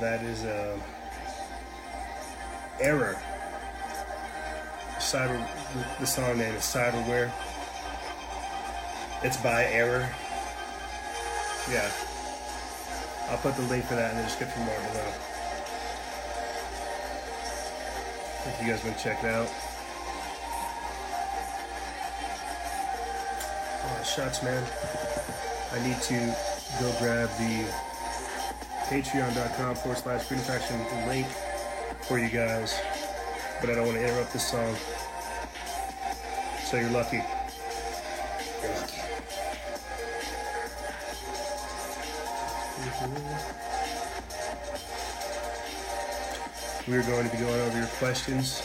That 0.00 0.24
is 0.24 0.44
uh, 0.44 0.76
Error. 2.80 3.16
Cyber. 4.98 5.46
The 6.00 6.06
song 6.06 6.38
name 6.38 6.56
is 6.56 6.64
Cyberware. 6.64 7.30
It's 9.22 9.36
by 9.36 9.66
Error. 9.66 10.10
Yeah. 11.70 11.88
I'll 13.28 13.38
put 13.38 13.54
the 13.54 13.62
link 13.62 13.84
for 13.84 13.94
that 13.94 14.10
in 14.10 14.16
the 14.16 14.24
description 14.24 14.66
bar 14.66 14.80
below. 14.90 15.12
If 18.46 18.58
you 18.60 18.66
guys 18.66 18.82
want 18.82 18.98
to 18.98 19.04
check 19.04 19.22
it 19.22 19.30
out. 19.30 19.48
Oh, 23.84 24.02
shots, 24.02 24.42
man. 24.42 25.49
I 25.72 25.86
need 25.86 26.00
to 26.02 26.36
go 26.80 26.92
grab 26.98 27.28
the 27.38 27.64
patreon.com 28.88 29.76
forward 29.76 29.98
slash 29.98 30.22
freedom 30.24 30.44
faction 30.44 30.78
link 31.06 31.26
for 32.02 32.18
you 32.18 32.28
guys. 32.28 32.80
But 33.60 33.70
I 33.70 33.74
don't 33.74 33.86
want 33.86 33.98
to 33.98 34.04
interrupt 34.04 34.32
this 34.32 34.48
song. 34.48 34.74
So 36.64 36.76
you're 36.76 36.90
lucky. 36.90 37.22
You're 38.62 38.74
lucky. 38.74 39.00
We're 46.88 47.02
going 47.02 47.28
to 47.28 47.36
be 47.36 47.42
going 47.42 47.60
over 47.60 47.78
your 47.78 47.86
questions 47.98 48.60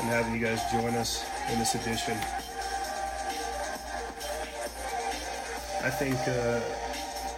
and 0.00 0.08
having 0.08 0.34
you 0.34 0.40
guys 0.40 0.60
join 0.70 0.94
us 0.94 1.24
in 1.50 1.58
this 1.58 1.74
edition. 1.74 2.16
I 5.86 5.90
think 5.90 6.18
uh, 6.26 6.58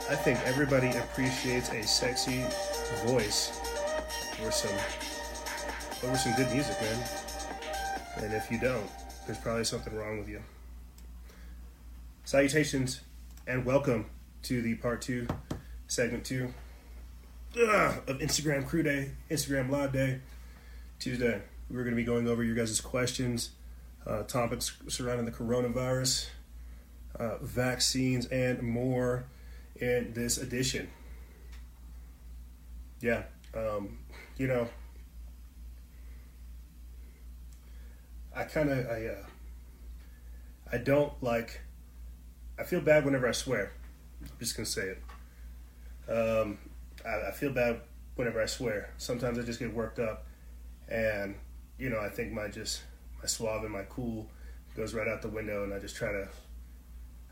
I 0.08 0.14
think 0.14 0.38
everybody 0.46 0.88
appreciates 0.96 1.68
a 1.68 1.82
sexy 1.82 2.42
voice 3.04 3.60
or 4.42 4.50
some 4.50 4.74
over 6.02 6.16
some 6.16 6.32
good 6.32 6.50
music, 6.50 6.80
man. 6.80 7.04
And 8.16 8.32
if 8.32 8.50
you 8.50 8.58
don't, 8.58 8.88
there's 9.26 9.36
probably 9.36 9.64
something 9.64 9.94
wrong 9.94 10.18
with 10.18 10.30
you. 10.30 10.40
Salutations 12.24 13.02
and 13.46 13.66
welcome 13.66 14.06
to 14.44 14.62
the 14.62 14.76
part 14.76 15.02
two, 15.02 15.28
segment 15.86 16.24
two 16.24 16.54
ugh, 17.54 18.02
of 18.06 18.18
Instagram 18.20 18.66
Crew 18.66 18.82
Day, 18.82 19.10
Instagram 19.30 19.68
Live 19.68 19.92
Day, 19.92 20.20
Tuesday. 20.98 21.42
We're 21.68 21.84
going 21.84 21.94
to 21.94 22.00
be 22.00 22.04
going 22.04 22.26
over 22.26 22.42
your 22.42 22.56
guys' 22.56 22.80
questions, 22.80 23.50
uh, 24.06 24.22
topics 24.22 24.74
surrounding 24.88 25.26
the 25.26 25.32
coronavirus, 25.32 26.28
uh, 27.16 27.38
vaccines, 27.38 28.26
and 28.26 28.62
more 28.62 29.24
in 29.76 30.12
this 30.14 30.38
edition. 30.38 30.88
Yeah, 33.00 33.22
um, 33.54 33.98
you 34.36 34.46
know, 34.46 34.68
I 38.34 38.44
kind 38.44 38.70
of 38.70 38.86
I 38.88 39.06
uh, 39.06 39.26
I 40.72 40.78
don't 40.78 41.12
like. 41.22 41.60
I 42.58 42.64
feel 42.64 42.80
bad 42.80 43.04
whenever 43.04 43.28
I 43.28 43.32
swear. 43.32 43.72
I'm 44.22 44.28
just 44.38 44.56
gonna 44.56 44.66
say 44.66 44.94
it. 44.94 45.02
Um, 46.10 46.58
I, 47.06 47.28
I 47.28 47.30
feel 47.32 47.52
bad 47.52 47.80
whenever 48.16 48.42
I 48.42 48.46
swear. 48.46 48.90
Sometimes 48.98 49.38
I 49.38 49.42
just 49.42 49.60
get 49.60 49.72
worked 49.72 49.98
up, 49.98 50.26
and 50.88 51.36
you 51.78 51.88
know 51.90 52.00
I 52.00 52.08
think 52.08 52.32
my 52.32 52.48
just 52.48 52.82
my 53.20 53.26
suave 53.26 53.62
and 53.62 53.72
my 53.72 53.82
cool 53.84 54.28
goes 54.76 54.94
right 54.94 55.08
out 55.08 55.22
the 55.22 55.28
window, 55.28 55.64
and 55.64 55.72
I 55.72 55.78
just 55.78 55.96
try 55.96 56.10
to 56.12 56.28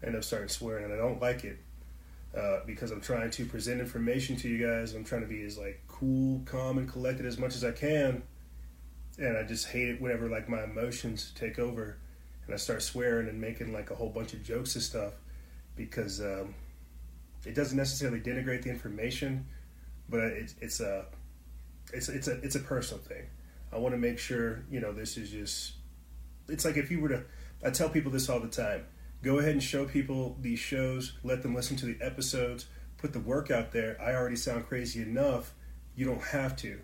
end 0.04 0.16
up 0.16 0.24
starting 0.24 0.48
swearing, 0.48 0.84
and 0.84 0.92
I 0.92 0.96
don't 0.96 1.20
like 1.20 1.44
it 1.44 1.58
uh, 2.36 2.60
because 2.66 2.90
I'm 2.90 3.00
trying 3.00 3.30
to 3.30 3.46
present 3.46 3.80
information 3.80 4.36
to 4.36 4.48
you 4.48 4.64
guys. 4.66 4.94
I'm 4.94 5.04
trying 5.04 5.22
to 5.22 5.26
be 5.26 5.42
as 5.42 5.58
like 5.58 5.82
cool, 5.88 6.42
calm, 6.44 6.78
and 6.78 6.90
collected 6.90 7.26
as 7.26 7.38
much 7.38 7.54
as 7.54 7.64
I 7.64 7.72
can, 7.72 8.22
and 9.18 9.36
I 9.36 9.42
just 9.44 9.68
hate 9.68 9.88
it 9.88 10.00
whenever 10.00 10.28
like 10.28 10.48
my 10.48 10.64
emotions 10.64 11.32
take 11.34 11.58
over, 11.58 11.98
and 12.44 12.54
I 12.54 12.58
start 12.58 12.82
swearing 12.82 13.28
and 13.28 13.40
making 13.40 13.72
like 13.72 13.90
a 13.90 13.94
whole 13.94 14.10
bunch 14.10 14.32
of 14.32 14.42
jokes 14.42 14.74
and 14.74 14.84
stuff 14.84 15.14
because 15.76 16.20
um, 16.20 16.54
it 17.44 17.54
doesn't 17.54 17.76
necessarily 17.76 18.20
denigrate 18.20 18.62
the 18.62 18.70
information, 18.70 19.46
but 20.08 20.20
it's 20.20 20.54
it's 20.60 20.80
a 20.80 21.06
it's 21.92 22.08
it's 22.08 22.28
a 22.28 22.32
it's 22.42 22.56
a 22.56 22.60
personal 22.60 23.02
thing. 23.02 23.24
I 23.72 23.78
want 23.78 23.94
to 23.94 23.98
make 23.98 24.18
sure 24.18 24.64
you 24.70 24.80
know 24.80 24.92
this 24.92 25.16
is 25.16 25.30
just. 25.30 25.74
It's 26.48 26.64
like 26.64 26.76
if 26.76 26.90
you 26.90 27.00
were 27.00 27.08
to, 27.08 27.24
I 27.64 27.70
tell 27.70 27.88
people 27.88 28.12
this 28.12 28.28
all 28.28 28.40
the 28.40 28.48
time. 28.48 28.84
Go 29.26 29.40
ahead 29.40 29.54
and 29.54 29.62
show 29.62 29.86
people 29.86 30.36
these 30.40 30.60
shows. 30.60 31.14
Let 31.24 31.42
them 31.42 31.52
listen 31.52 31.76
to 31.78 31.86
the 31.86 31.98
episodes. 32.00 32.66
Put 32.96 33.12
the 33.12 33.18
work 33.18 33.50
out 33.50 33.72
there. 33.72 34.00
I 34.00 34.14
already 34.14 34.36
sound 34.36 34.68
crazy 34.68 35.02
enough. 35.02 35.52
You 35.96 36.06
don't 36.06 36.22
have 36.22 36.54
to. 36.58 36.78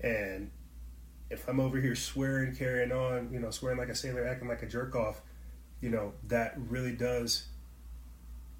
And 0.00 0.50
if 1.30 1.46
I'm 1.46 1.60
over 1.60 1.80
here 1.80 1.94
swearing, 1.94 2.56
carrying 2.56 2.90
on, 2.90 3.32
you 3.32 3.38
know, 3.38 3.50
swearing 3.52 3.78
like 3.78 3.90
a 3.90 3.94
sailor, 3.94 4.26
acting 4.26 4.48
like 4.48 4.64
a 4.64 4.66
jerk 4.66 4.96
off, 4.96 5.22
you 5.80 5.88
know, 5.88 6.14
that 6.26 6.56
really 6.68 6.90
does 6.90 7.46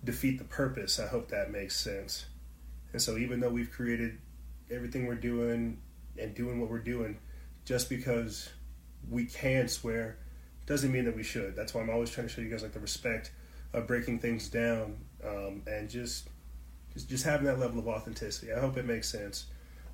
defeat 0.05 0.39
the 0.39 0.45
purpose. 0.45 1.01
I 1.01 1.09
hope 1.09 1.27
that 1.31 1.51
makes 1.51 1.75
sense. 1.75 2.27
And 2.93 3.03
so, 3.03 3.17
even 3.17 3.41
though 3.41 3.51
we've 3.51 3.73
created 3.73 4.17
everything 4.71 5.09
we're 5.09 5.17
doing 5.17 5.79
and 6.17 6.37
doing 6.37 6.61
what 6.61 6.71
we're 6.71 6.79
doing, 6.79 7.19
just 7.65 7.89
because 7.89 8.51
we 9.11 9.25
can 9.25 9.67
swear 9.67 10.19
doesn't 10.67 10.93
mean 10.93 11.05
that 11.05 11.17
we 11.17 11.23
should. 11.23 11.57
That's 11.57 11.75
why 11.75 11.83
I'm 11.83 11.91
always 11.91 12.11
trying 12.11 12.27
to 12.27 12.33
show 12.33 12.41
you 12.41 12.49
guys 12.51 12.63
like 12.63 12.73
the 12.73 12.81
respect 12.81 13.33
of 13.73 13.87
breaking 13.87 14.21
things 14.21 14.49
down 14.49 14.97
um, 15.27 15.63
and 15.67 15.91
just, 15.91 16.29
just 16.93 17.09
just 17.09 17.25
having 17.25 17.47
that 17.47 17.59
level 17.59 17.79
of 17.81 17.89
authenticity. 17.89 18.53
I 18.53 18.61
hope 18.61 18.77
it 18.77 18.87
makes 18.87 19.09
sense. 19.09 19.47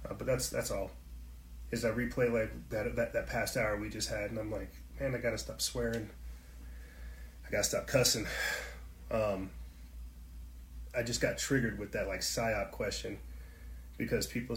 Uh, 0.08 0.14
but 0.14 0.26
that's 0.26 0.48
that's 0.48 0.70
all. 0.70 0.90
Is 1.70 1.84
I 1.84 1.90
replay 1.90 2.32
like 2.32 2.52
that, 2.70 2.96
that 2.96 3.12
that 3.12 3.26
past 3.26 3.56
hour 3.56 3.76
we 3.78 3.88
just 3.88 4.08
had, 4.08 4.30
and 4.30 4.38
I'm 4.38 4.50
like, 4.50 4.72
man, 4.98 5.14
I 5.14 5.18
gotta 5.18 5.38
stop 5.38 5.60
swearing. 5.60 6.08
I 7.46 7.50
gotta 7.50 7.64
stop 7.64 7.86
cussing. 7.86 8.26
Um, 9.10 9.50
I 10.96 11.02
just 11.02 11.20
got 11.20 11.38
triggered 11.38 11.78
with 11.78 11.92
that 11.92 12.06
like 12.06 12.20
psyop 12.20 12.70
question 12.70 13.18
because 13.98 14.26
people, 14.26 14.56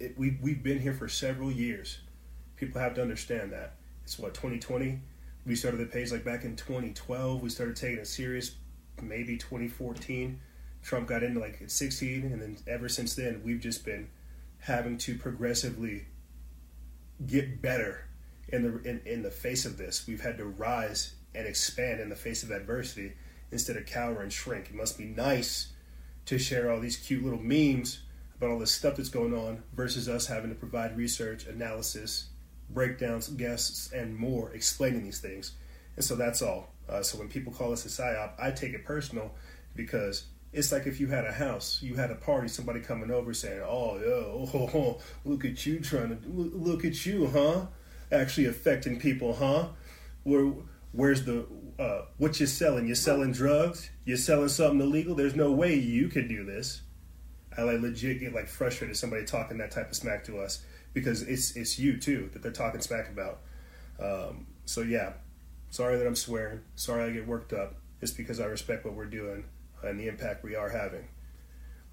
it, 0.00 0.18
we 0.18 0.38
we've 0.40 0.62
been 0.62 0.80
here 0.80 0.94
for 0.94 1.08
several 1.08 1.50
years. 1.52 1.98
People 2.56 2.80
have 2.80 2.94
to 2.94 3.02
understand 3.02 3.52
that 3.52 3.74
it's 4.04 4.18
what 4.18 4.34
2020. 4.34 5.00
We 5.46 5.56
started 5.56 5.78
the 5.78 5.86
page 5.86 6.12
like 6.12 6.24
back 6.24 6.44
in 6.44 6.56
2012. 6.56 7.42
We 7.42 7.48
started 7.48 7.76
taking 7.76 7.98
it 7.98 8.06
serious, 8.06 8.52
maybe 9.02 9.36
2014. 9.36 10.40
Trump 10.82 11.08
got 11.08 11.22
into 11.22 11.40
like 11.40 11.60
at 11.62 11.70
16, 11.70 12.24
and 12.24 12.40
then 12.40 12.56
ever 12.66 12.88
since 12.88 13.14
then 13.14 13.42
we've 13.44 13.60
just 13.60 13.84
been 13.84 14.08
having 14.60 14.96
to 14.98 15.16
progressively 15.16 16.06
get 17.26 17.60
better 17.60 18.06
in 18.48 18.62
the 18.62 18.88
in, 18.88 19.00
in 19.06 19.22
the 19.22 19.30
face 19.30 19.64
of 19.64 19.78
this. 19.78 20.06
We've 20.06 20.20
had 20.20 20.38
to 20.38 20.44
rise 20.44 21.14
and 21.34 21.46
expand 21.46 22.00
in 22.00 22.08
the 22.10 22.16
face 22.16 22.42
of 22.42 22.50
adversity 22.50 23.14
instead 23.50 23.76
of 23.76 23.86
cower 23.86 24.22
and 24.22 24.32
shrink. 24.32 24.68
It 24.68 24.74
must 24.74 24.98
be 24.98 25.04
nice 25.04 25.72
to 26.26 26.38
share 26.38 26.70
all 26.70 26.80
these 26.80 26.96
cute 26.96 27.24
little 27.24 27.42
memes 27.42 28.00
about 28.36 28.50
all 28.50 28.58
this 28.58 28.72
stuff 28.72 28.96
that's 28.96 29.08
going 29.08 29.34
on 29.34 29.62
versus 29.74 30.08
us 30.08 30.26
having 30.26 30.50
to 30.50 30.56
provide 30.56 30.96
research, 30.96 31.46
analysis, 31.46 32.28
breakdowns, 32.74 33.28
guests, 33.28 33.92
and 33.92 34.16
more 34.16 34.50
explaining 34.52 35.04
these 35.04 35.20
things. 35.20 35.52
And 35.96 36.04
so 36.04 36.16
that's 36.16 36.42
all. 36.42 36.74
Uh, 36.88 37.02
so 37.02 37.18
when 37.18 37.28
people 37.28 37.52
call 37.52 37.72
us 37.72 37.86
a 37.86 37.88
psyop, 37.88 38.32
I 38.38 38.50
take 38.50 38.74
it 38.74 38.84
personal 38.84 39.32
because 39.74 40.24
it's 40.52 40.70
like 40.70 40.86
if 40.86 41.00
you 41.00 41.06
had 41.06 41.24
a 41.24 41.32
house, 41.32 41.80
you 41.82 41.94
had 41.94 42.10
a 42.10 42.14
party, 42.14 42.48
somebody 42.48 42.80
coming 42.80 43.10
over 43.10 43.32
saying, 43.32 43.62
"Oh, 43.64 43.96
yeah, 43.98 44.58
oh, 44.60 44.70
oh, 44.74 45.00
look 45.24 45.44
at 45.44 45.64
you 45.64 45.80
trying 45.80 46.10
to 46.10 46.28
look 46.28 46.84
at 46.84 47.06
you, 47.06 47.28
huh? 47.28 47.66
Actually 48.12 48.46
affecting 48.46 48.98
people, 49.00 49.34
huh? 49.34 49.68
Where 50.24 50.52
where's 50.92 51.24
the 51.24 51.46
uh, 51.78 52.02
what 52.18 52.38
you're 52.38 52.46
selling? 52.46 52.86
You're 52.86 52.96
selling 52.96 53.32
drugs? 53.32 53.90
You're 54.04 54.16
selling 54.16 54.48
something 54.48 54.80
illegal? 54.80 55.14
There's 55.14 55.34
no 55.34 55.52
way 55.52 55.74
you 55.74 56.08
could 56.08 56.28
do 56.28 56.44
this." 56.44 56.82
I 57.56 57.62
like 57.62 57.80
legit 57.80 58.18
get 58.20 58.34
like 58.34 58.48
frustrated 58.48 58.96
somebody 58.96 59.24
talking 59.24 59.58
that 59.58 59.70
type 59.70 59.88
of 59.88 59.96
smack 59.96 60.24
to 60.24 60.38
us 60.40 60.64
because 60.94 61.22
it's 61.22 61.56
it's 61.56 61.78
you 61.78 61.98
too 61.98 62.30
that 62.32 62.42
they're 62.42 62.52
talking 62.52 62.80
smack 62.80 63.10
about. 63.10 63.40
Um, 64.00 64.46
so 64.64 64.80
yeah, 64.80 65.12
sorry 65.70 65.98
that 65.98 66.06
I'm 66.06 66.16
swearing. 66.16 66.60
Sorry 66.76 67.04
I 67.04 67.10
get 67.10 67.26
worked 67.26 67.52
up. 67.52 67.74
It's 68.00 68.12
because 68.12 68.40
I 68.40 68.46
respect 68.46 68.84
what 68.84 68.94
we're 68.94 69.04
doing 69.06 69.44
and 69.82 70.00
the 70.00 70.08
impact 70.08 70.42
we 70.42 70.54
are 70.54 70.70
having. 70.70 71.08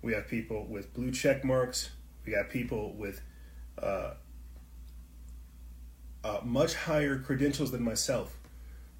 We 0.01 0.13
have 0.13 0.27
people 0.27 0.65
with 0.65 0.93
blue 0.93 1.11
check 1.11 1.43
marks. 1.43 1.89
We 2.25 2.33
got 2.33 2.49
people 2.49 2.93
with 2.93 3.21
uh, 3.81 4.11
uh, 6.23 6.39
much 6.43 6.75
higher 6.75 7.19
credentials 7.19 7.71
than 7.71 7.83
myself. 7.83 8.37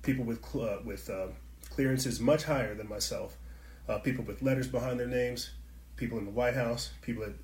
People 0.01 0.25
with 0.25 0.43
cl- 0.43 0.65
uh, 0.65 0.77
with 0.83 1.09
clearances 1.69 2.19
much 2.19 2.43
higher 2.43 2.73
than 2.75 2.89
myself. 2.89 3.37
Uh, 3.87 3.99
people 3.99 4.23
with 4.23 4.41
letters 4.41 4.67
behind 4.67 4.99
their 4.99 5.07
names. 5.07 5.51
People 5.95 6.17
in 6.17 6.25
the 6.25 6.31
White 6.31 6.55
House. 6.55 6.91
People 7.01 7.23
that 7.23 7.35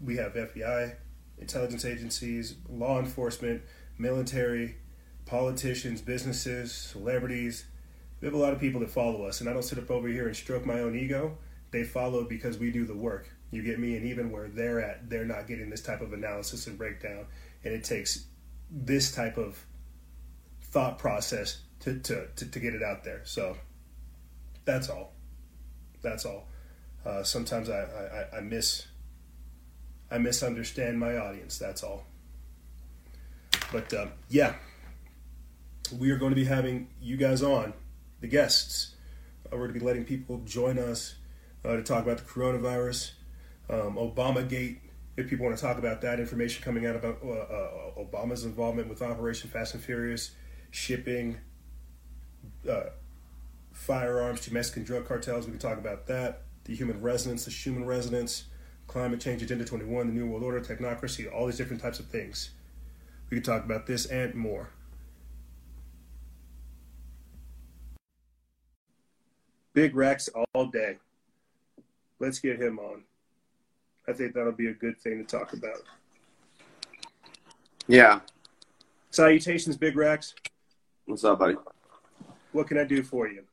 we 0.00 0.16
have 0.16 0.34
FBI, 0.34 0.94
intelligence 1.40 1.84
agencies, 1.84 2.56
law 2.68 2.98
enforcement, 2.98 3.62
military, 3.98 4.76
politicians, 5.26 6.00
businesses, 6.00 6.72
celebrities, 6.72 7.66
we 8.20 8.26
have 8.26 8.34
a 8.34 8.38
lot 8.38 8.52
of 8.52 8.58
people 8.58 8.80
that 8.80 8.90
follow 8.90 9.24
us, 9.24 9.40
and 9.40 9.48
I 9.48 9.52
don't 9.52 9.62
sit 9.62 9.78
up 9.78 9.90
over 9.90 10.08
here 10.08 10.26
and 10.26 10.36
stroke 10.36 10.66
my 10.66 10.80
own 10.80 10.96
ego. 10.96 11.38
They 11.70 11.84
follow 11.84 12.24
because 12.24 12.58
we 12.58 12.70
do 12.70 12.84
the 12.84 12.96
work. 12.96 13.28
You 13.50 13.62
get 13.62 13.78
me? 13.78 13.96
And 13.96 14.06
even 14.06 14.30
where 14.30 14.48
they're 14.48 14.80
at, 14.80 15.08
they're 15.08 15.24
not 15.24 15.46
getting 15.46 15.70
this 15.70 15.82
type 15.82 16.00
of 16.00 16.12
analysis 16.12 16.66
and 16.66 16.76
breakdown. 16.76 17.26
And 17.64 17.72
it 17.72 17.84
takes 17.84 18.26
this 18.70 19.14
type 19.14 19.38
of 19.38 19.64
thought 20.62 20.98
process 20.98 21.62
to, 21.80 21.98
to, 22.00 22.26
to, 22.36 22.46
to 22.46 22.58
get 22.58 22.74
it 22.74 22.82
out 22.82 23.04
there. 23.04 23.20
So 23.24 23.56
that's 24.64 24.88
all. 24.88 25.12
That's 26.02 26.24
all. 26.24 26.48
Uh, 27.06 27.22
sometimes 27.22 27.70
I, 27.70 28.26
I, 28.32 28.38
I 28.38 28.40
miss 28.40 28.86
I 30.10 30.18
misunderstand 30.18 30.98
my 30.98 31.16
audience. 31.16 31.58
That's 31.58 31.82
all. 31.82 32.04
But 33.72 33.92
uh, 33.92 34.06
yeah, 34.28 34.54
we 35.96 36.10
are 36.10 36.16
going 36.16 36.30
to 36.30 36.36
be 36.36 36.44
having 36.44 36.88
you 37.00 37.16
guys 37.16 37.42
on, 37.42 37.74
the 38.20 38.26
guests. 38.26 38.94
Uh, 39.46 39.56
we're 39.56 39.68
going 39.68 39.74
to 39.74 39.80
be 39.80 39.86
letting 39.86 40.04
people 40.04 40.38
join 40.44 40.78
us 40.78 41.16
uh, 41.64 41.76
to 41.76 41.82
talk 41.82 42.04
about 42.04 42.18
the 42.18 42.24
coronavirus, 42.24 43.12
um, 43.70 43.96
Obamagate. 43.96 44.78
If 45.16 45.28
people 45.28 45.46
want 45.46 45.58
to 45.58 45.62
talk 45.62 45.78
about 45.78 46.00
that 46.02 46.20
information 46.20 46.62
coming 46.62 46.86
out 46.86 46.94
about 46.94 47.18
uh, 47.24 47.28
uh, 47.28 48.04
Obama's 48.04 48.44
involvement 48.44 48.88
with 48.88 49.02
Operation 49.02 49.50
Fast 49.50 49.74
and 49.74 49.82
Furious, 49.82 50.30
shipping 50.70 51.38
uh, 52.68 52.84
firearms 53.72 54.40
to 54.42 54.54
Mexican 54.54 54.84
drug 54.84 55.06
cartels, 55.06 55.46
we 55.46 55.50
can 55.50 55.60
talk 55.60 55.78
about 55.78 56.06
that. 56.06 56.42
The 56.64 56.74
human 56.74 57.00
resonance, 57.00 57.44
the 57.44 57.50
Schumann 57.50 57.84
resonance, 57.84 58.44
climate 58.88 59.20
change, 59.20 59.42
Agenda 59.42 59.64
21, 59.64 60.08
the 60.08 60.12
New 60.12 60.26
World 60.26 60.42
Order, 60.42 60.60
technocracy, 60.60 61.32
all 61.32 61.46
these 61.46 61.58
different 61.58 61.80
types 61.80 62.00
of 62.00 62.06
things. 62.06 62.50
We 63.30 63.36
can 63.36 63.44
talk 63.44 63.64
about 63.64 63.86
this 63.86 64.06
and 64.06 64.34
more. 64.34 64.70
Big 69.74 69.94
Racks 69.94 70.28
all 70.54 70.66
day. 70.66 70.96
Let's 72.18 72.40
get 72.40 72.60
him 72.60 72.78
on. 72.80 73.02
I 74.08 74.12
think 74.12 74.34
that'll 74.34 74.52
be 74.52 74.68
a 74.68 74.74
good 74.74 74.98
thing 74.98 75.24
to 75.24 75.38
talk 75.38 75.52
about. 75.52 75.82
Yeah. 77.86 78.20
Salutations, 79.10 79.76
Big 79.76 79.96
Racks. 79.96 80.34
What's 81.04 81.22
up, 81.24 81.38
buddy? 81.38 81.56
What 82.52 82.66
can 82.66 82.78
I 82.78 82.84
do 82.84 83.02
for 83.02 83.28
you? 83.28 83.44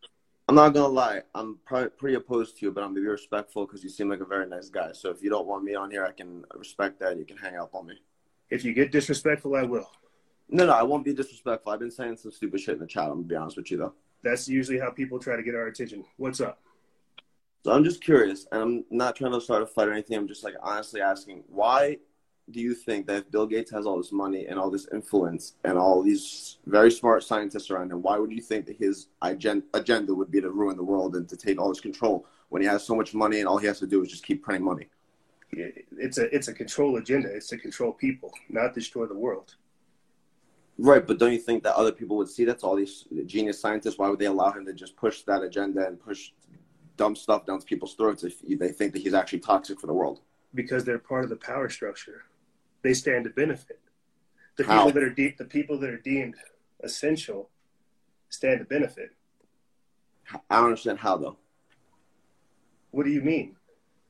I'm 0.48 0.56
not 0.56 0.76
gonna 0.76 0.88
lie. 0.88 1.22
I'm 1.34 1.58
pretty 1.66 2.16
opposed 2.16 2.58
to 2.58 2.66
you, 2.66 2.72
but 2.72 2.84
I'm 2.84 2.92
gonna 2.92 3.02
be 3.02 3.08
respectful 3.08 3.66
because 3.66 3.84
you 3.84 3.90
seem 3.90 4.10
like 4.10 4.20
a 4.20 4.26
very 4.26 4.48
nice 4.48 4.70
guy. 4.70 4.92
So 4.92 5.10
if 5.10 5.24
you 5.24 5.30
don't 5.30 5.48
want 5.48 5.64
me 5.64 5.74
on 5.74 5.90
here, 5.90 6.06
I 6.06 6.12
can 6.12 6.44
respect 6.54 7.00
that. 7.00 7.18
You 7.18 7.26
can 7.26 7.38
hang 7.38 7.58
up 7.58 7.74
on 7.74 7.88
me. 7.88 7.96
If 8.52 8.64
you 8.64 8.74
get 8.74 8.92
disrespectful, 8.92 9.56
I 9.56 9.64
will. 9.64 9.90
No, 10.48 10.68
no, 10.68 10.74
I 10.74 10.84
won't 10.84 11.04
be 11.04 11.14
disrespectful. 11.14 11.72
I've 11.72 11.80
been 11.80 11.90
saying 11.90 12.18
some 12.18 12.32
stupid 12.32 12.60
shit 12.60 12.76
in 12.76 12.80
the 12.80 12.86
chat. 12.86 13.06
I'm 13.06 13.10
gonna 13.10 13.24
be 13.24 13.36
honest 13.36 13.58
with 13.58 13.72
you, 13.72 13.78
though. 13.78 13.94
That's 14.24 14.48
usually 14.48 14.78
how 14.80 14.92
people 14.92 15.18
try 15.18 15.36
to 15.36 15.42
get 15.42 15.56
our 15.56 15.66
attention. 15.66 16.06
What's 16.18 16.42
up? 16.42 16.60
So 17.64 17.72
I'm 17.72 17.84
just 17.84 18.04
curious, 18.04 18.46
and 18.52 18.62
I'm 18.62 18.86
not 18.92 19.16
trying 19.16 19.32
to 19.32 19.42
start 19.42 19.64
a 19.64 19.66
fight 19.66 19.88
or 19.88 19.94
anything. 19.94 20.16
I'm 20.16 20.28
just 20.28 20.44
like 20.44 20.54
honestly 20.62 21.02
asking, 21.02 21.44
why 21.48 21.98
do 22.52 22.60
you 22.60 22.76
think 22.76 23.08
that 23.08 23.18
if 23.18 23.32
Bill 23.32 23.48
Gates 23.48 23.72
has 23.72 23.86
all 23.86 23.98
this 23.98 24.12
money 24.12 24.46
and 24.46 24.60
all 24.60 24.70
this 24.70 24.88
influence 24.94 25.56
and 25.64 25.78
all 25.78 26.04
these 26.04 26.58
very 26.68 26.92
smart 26.92 27.24
scientists 27.24 27.72
around 27.72 27.92
him, 27.92 28.02
why 28.02 28.20
would 28.20 28.32
you 28.32 28.42
think 28.42 28.68
that 28.68 28.78
his 28.78 29.08
agenda 29.22 30.14
would 30.14 30.32
be 30.32 30.42
to 30.42 30.52
ruin 30.52 30.78
the 30.78 30.84
world 30.84 31.16
and 31.16 31.28
to 31.30 31.38
take 31.38 31.60
all 31.60 31.70
his 31.70 31.82
control 31.82 32.28
when 32.50 32.62
he 32.62 32.68
has 32.68 32.86
so 32.86 32.96
much 32.96 33.14
money 33.14 33.40
and 33.40 33.48
all 33.48 33.58
he 33.58 33.66
has 33.66 33.80
to 33.80 33.88
do 33.88 34.04
is 34.04 34.10
just 34.10 34.26
keep 34.26 34.44
printing 34.44 34.64
money? 34.64 34.88
It's 35.52 36.18
a 36.18 36.34
it's 36.36 36.48
a 36.48 36.54
control 36.54 36.98
agenda. 36.98 37.30
It's 37.34 37.48
to 37.48 37.58
control 37.58 37.94
people, 37.94 38.32
not 38.50 38.74
destroy 38.74 39.06
the 39.06 39.18
world. 39.18 39.56
Right, 40.78 41.06
but 41.06 41.18
don't 41.18 41.32
you 41.32 41.40
think 41.40 41.64
that 41.64 41.76
other 41.76 41.94
people 41.94 42.18
would 42.18 42.30
see 42.30 42.44
that's 42.44 42.64
all 42.64 42.76
these 42.76 43.06
genius 43.26 43.60
scientists? 43.60 43.98
Why 43.98 44.10
would 44.10 44.20
they 44.20 44.26
allow 44.26 44.52
him 44.52 44.66
to 44.66 44.74
just 44.74 44.98
push 44.98 45.22
that 45.22 45.42
agenda 45.42 45.88
and 45.88 46.00
push 46.00 46.32
dumb 46.98 47.16
stuff 47.16 47.46
down 47.46 47.62
people's 47.62 47.96
throats 47.96 48.24
if 48.24 48.42
they 48.60 48.70
think 48.70 48.92
that 48.94 49.02
he's 49.02 49.14
actually 49.14 49.40
toxic 49.40 49.80
for 49.80 49.88
the 49.88 49.94
world? 49.94 50.20
Because 50.54 50.84
they're 50.84 51.00
part 51.00 51.24
of 51.24 51.30
the 51.30 51.38
power 51.38 51.70
structure. 51.70 52.25
They 52.86 52.94
stand 52.94 53.24
to 53.24 53.32
benefit. 53.32 53.80
The 54.58 54.63
How? 54.63 54.86
people 54.86 54.92
that 54.92 55.04
are 55.04 55.10
de- 55.10 55.36
the 55.39 55.46
people 55.46 55.80
that 55.80 55.89
are 55.89 55.98
deemed 55.98 56.36
essential 56.84 57.50
stand 58.30 58.60
to 58.60 58.65
benefit. 58.65 59.10
I 60.51 60.58
don't 60.58 60.65
understand 60.65 61.00
how 61.00 61.18
though. 61.18 61.38
What 62.92 63.08
do 63.08 63.12
you 63.12 63.22
mean? 63.22 63.56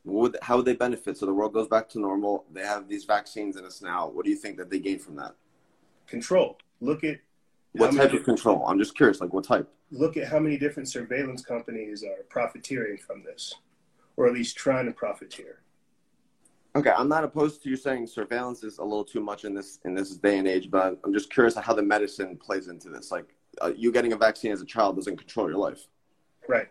Would, 0.03 0.35
how 0.41 0.57
would 0.57 0.65
they 0.65 0.75
benefit? 0.75 1.17
So 1.17 1.25
the 1.25 1.33
world 1.33 1.53
goes 1.53 1.69
back 1.69 1.87
to 1.91 1.99
normal. 1.99 2.43
They 2.51 2.63
have 2.63 2.89
these 2.89 3.05
vaccines 3.05 3.55
in 3.55 3.63
us 3.63 3.81
now. 3.81 4.09
What 4.09 4.25
do 4.25 4.29
you 4.29 4.35
think 4.35 4.57
that 4.57 4.69
they 4.69 4.79
gain 4.79 4.99
from 4.99 5.15
that? 5.15 5.35
control. 6.05 6.57
Look 6.81 7.05
at 7.05 7.19
what 7.71 7.95
type 7.95 8.11
of 8.11 8.25
control. 8.25 8.67
I'm 8.67 8.77
just 8.77 8.93
curious, 8.93 9.21
like 9.21 9.31
what 9.31 9.45
type? 9.45 9.69
Look 9.89 10.17
at 10.17 10.27
how 10.27 10.39
many 10.39 10.57
different 10.57 10.89
surveillance 10.89 11.45
companies 11.45 12.03
are 12.03 12.23
profiteering 12.27 12.97
from 12.97 13.23
this, 13.23 13.55
or 14.17 14.27
at 14.27 14.33
least 14.33 14.57
trying 14.57 14.85
to 14.85 14.91
profiteer. 14.91 15.61
Okay, 16.75 16.91
I'm 16.91 17.07
not 17.07 17.23
opposed 17.23 17.63
to 17.63 17.69
you 17.69 17.77
saying 17.77 18.07
surveillance 18.07 18.63
is 18.63 18.79
a 18.79 18.83
little 18.83 19.05
too 19.05 19.21
much 19.21 19.45
in 19.45 19.53
this 19.53 19.79
in 19.85 19.93
this 19.93 20.17
day 20.17 20.37
and 20.37 20.47
age, 20.47 20.69
but 20.69 20.99
I'm 21.03 21.13
just 21.13 21.31
curious 21.31 21.55
how 21.55 21.73
the 21.73 21.81
medicine 21.81 22.35
plays 22.35 22.67
into 22.67 22.89
this. 22.89 23.11
Like, 23.11 23.33
uh, 23.61 23.71
you 23.75 23.93
getting 23.93 24.11
a 24.11 24.17
vaccine 24.17 24.51
as 24.51 24.61
a 24.61 24.65
child 24.65 24.97
doesn't 24.97 25.15
control 25.15 25.49
your 25.49 25.57
life. 25.57 25.87
Right. 26.49 26.67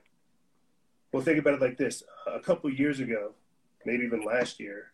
Well, 1.11 1.23
think 1.23 1.38
about 1.38 1.54
it 1.54 1.62
like 1.62 1.78
this: 1.78 2.02
a 2.26 2.38
couple 2.38 2.70
years 2.70 3.00
ago, 3.00 3.32
maybe 3.87 4.04
even 4.04 4.23
last 4.23 4.61
year, 4.61 4.92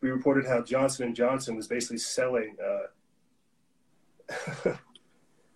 we 0.00 0.10
reported 0.10 0.46
how 0.46 0.62
Johnson 0.62 1.06
and 1.06 1.14
Johnson 1.14 1.54
was 1.54 1.68
basically 1.68 1.98
selling. 1.98 2.56
Uh, 2.60 2.88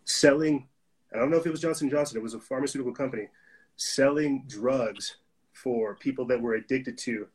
selling 0.05 0.69
I 1.13 1.19
don't 1.19 1.31
know 1.31 1.39
if 1.39 1.47
it 1.47 1.51
was 1.51 1.61
Johnson 1.61 1.91
Johnson, 1.91 2.19
it 2.19 2.23
was 2.23 2.35
a 2.35 2.41
pharmaceutical 2.41 2.93
company 2.93 3.29
selling 3.77 4.45
drugs 4.47 5.17
for 5.53 5.97
people 5.97 6.27
that 6.27 6.41
were 6.41 6.55
addicted 6.55 6.99
to 6.99 7.29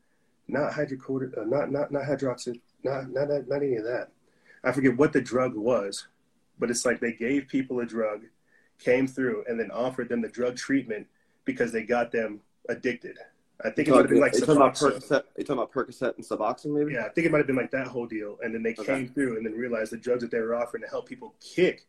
not 0.47 0.71
hydrocodone, 0.71 1.38
uh, 1.38 1.45
not 1.45 1.71
not 1.71 1.91
not 1.91 2.03
hydroxy, 2.03 2.59
not, 2.83 3.09
not 3.09 3.29
not 3.47 3.63
any 3.63 3.75
of 3.75 3.83
that. 3.83 4.09
I 4.63 4.71
forget 4.71 4.97
what 4.97 5.13
the 5.13 5.21
drug 5.21 5.55
was, 5.55 6.07
but 6.59 6.69
it's 6.69 6.85
like 6.85 7.00
they 7.00 7.13
gave 7.13 7.47
people 7.47 7.79
a 7.79 7.85
drug, 7.85 8.21
came 8.79 9.07
through, 9.07 9.43
and 9.47 9.59
then 9.59 9.71
offered 9.71 10.09
them 10.09 10.21
the 10.21 10.29
drug 10.29 10.55
treatment 10.55 11.07
because 11.45 11.71
they 11.71 11.83
got 11.83 12.12
them 12.12 12.41
addicted. 12.69 13.17
I 13.63 13.69
think 13.69 13.88
it 13.88 13.91
might 13.91 14.00
have 14.00 14.09
been 14.09 14.19
like 14.19 14.33
talking 14.33 14.55
about 14.55 14.75
Percocet. 14.75 15.23
You 15.38 15.43
talking 15.43 15.62
about 15.62 15.71
Percocet 15.71 16.15
and 16.15 16.25
Suboxone, 16.25 16.77
maybe? 16.77 16.93
Yeah, 16.93 17.05
I 17.05 17.09
think 17.09 17.27
it 17.27 17.31
might 17.31 17.38
have 17.38 17.47
been 17.47 17.55
like 17.55 17.71
that 17.71 17.88
whole 17.88 18.05
deal. 18.05 18.38
And 18.43 18.53
then 18.53 18.63
they 18.63 18.71
okay. 18.71 18.85
came 18.85 19.07
through 19.07 19.38
and 19.38 19.45
then 19.45 19.53
realized 19.53 19.91
the 19.91 19.97
drugs 19.97 20.21
that 20.21 20.31
they 20.31 20.39
were 20.39 20.55
offering 20.55 20.83
to 20.83 20.89
help 20.89 21.07
people 21.07 21.33
kick 21.39 21.85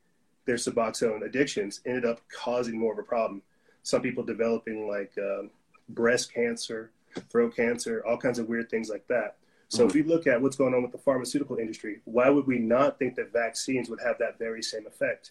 their 0.46 0.56
Suboxone 0.56 1.24
addictions 1.24 1.80
ended 1.86 2.04
up 2.04 2.20
causing 2.28 2.78
more 2.78 2.92
of 2.92 2.98
a 2.98 3.02
problem. 3.02 3.42
Some 3.82 4.02
people 4.02 4.22
developing 4.22 4.88
like 4.88 5.12
um, 5.18 5.50
breast 5.88 6.32
cancer, 6.32 6.90
throat 7.20 7.56
cancer, 7.56 8.04
all 8.06 8.16
kinds 8.16 8.38
of 8.38 8.48
weird 8.48 8.70
things 8.70 8.88
like 8.88 9.06
that. 9.08 9.36
So 9.68 9.80
mm-hmm. 9.80 9.88
if 9.88 9.94
we 9.94 10.02
look 10.02 10.26
at 10.26 10.40
what's 10.40 10.56
going 10.56 10.74
on 10.74 10.82
with 10.82 10.92
the 10.92 10.98
pharmaceutical 10.98 11.56
industry, 11.56 12.00
why 12.04 12.28
would 12.28 12.46
we 12.46 12.58
not 12.58 12.98
think 12.98 13.16
that 13.16 13.32
vaccines 13.32 13.88
would 13.88 14.00
have 14.00 14.18
that 14.18 14.38
very 14.38 14.62
same 14.62 14.86
effect? 14.86 15.30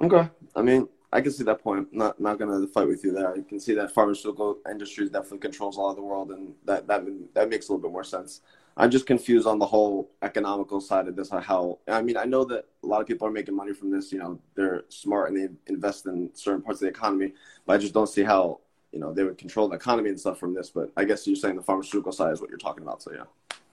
Okay, 0.00 0.28
I 0.54 0.62
mean, 0.62 0.88
I 1.12 1.20
can 1.20 1.32
see 1.32 1.44
that 1.44 1.62
point. 1.62 1.92
Not 1.92 2.20
not 2.20 2.38
gonna 2.38 2.66
fight 2.68 2.86
with 2.86 3.02
you 3.02 3.12
there. 3.12 3.34
I 3.34 3.40
can 3.40 3.58
see 3.58 3.74
that 3.74 3.92
pharmaceutical 3.92 4.58
industry 4.70 5.08
definitely 5.08 5.38
controls 5.38 5.76
a 5.76 5.80
lot 5.80 5.90
of 5.90 5.96
the 5.96 6.02
world, 6.02 6.30
and 6.30 6.54
that 6.66 6.86
that 6.86 7.04
that 7.34 7.48
makes 7.48 7.68
a 7.68 7.72
little 7.72 7.82
bit 7.82 7.92
more 7.92 8.04
sense. 8.04 8.42
I'm 8.76 8.90
just 8.92 9.06
confused 9.06 9.48
on 9.48 9.58
the 9.58 9.66
whole 9.66 10.08
economical 10.22 10.80
side 10.80 11.08
of 11.08 11.16
this. 11.16 11.30
How 11.30 11.78
I 11.88 12.00
mean, 12.02 12.16
I 12.16 12.24
know 12.24 12.44
that 12.44 12.66
a 12.84 12.86
lot 12.86 13.00
of 13.00 13.08
people 13.08 13.26
are 13.26 13.32
making 13.32 13.56
money 13.56 13.72
from 13.72 13.90
this. 13.90 14.12
You 14.12 14.20
know, 14.20 14.38
they're 14.54 14.84
smart 14.88 15.32
and 15.32 15.36
they 15.36 15.72
invest 15.72 16.06
in 16.06 16.30
certain 16.34 16.62
parts 16.62 16.80
of 16.80 16.86
the 16.86 16.88
economy, 16.88 17.32
but 17.66 17.72
I 17.72 17.78
just 17.78 17.94
don't 17.94 18.08
see 18.08 18.22
how 18.22 18.60
you 18.92 18.98
know 18.98 19.12
they 19.12 19.24
would 19.24 19.38
control 19.38 19.68
the 19.68 19.76
economy 19.76 20.10
and 20.10 20.18
stuff 20.18 20.38
from 20.38 20.54
this. 20.54 20.70
But 20.70 20.90
I 20.96 21.04
guess 21.04 21.26
you're 21.26 21.36
saying 21.36 21.56
the 21.56 21.62
pharmaceutical 21.62 22.12
side 22.12 22.32
is 22.32 22.40
what 22.40 22.50
you're 22.50 22.58
talking 22.58 22.82
about. 22.82 23.02
So 23.02 23.12
yeah. 23.12 23.24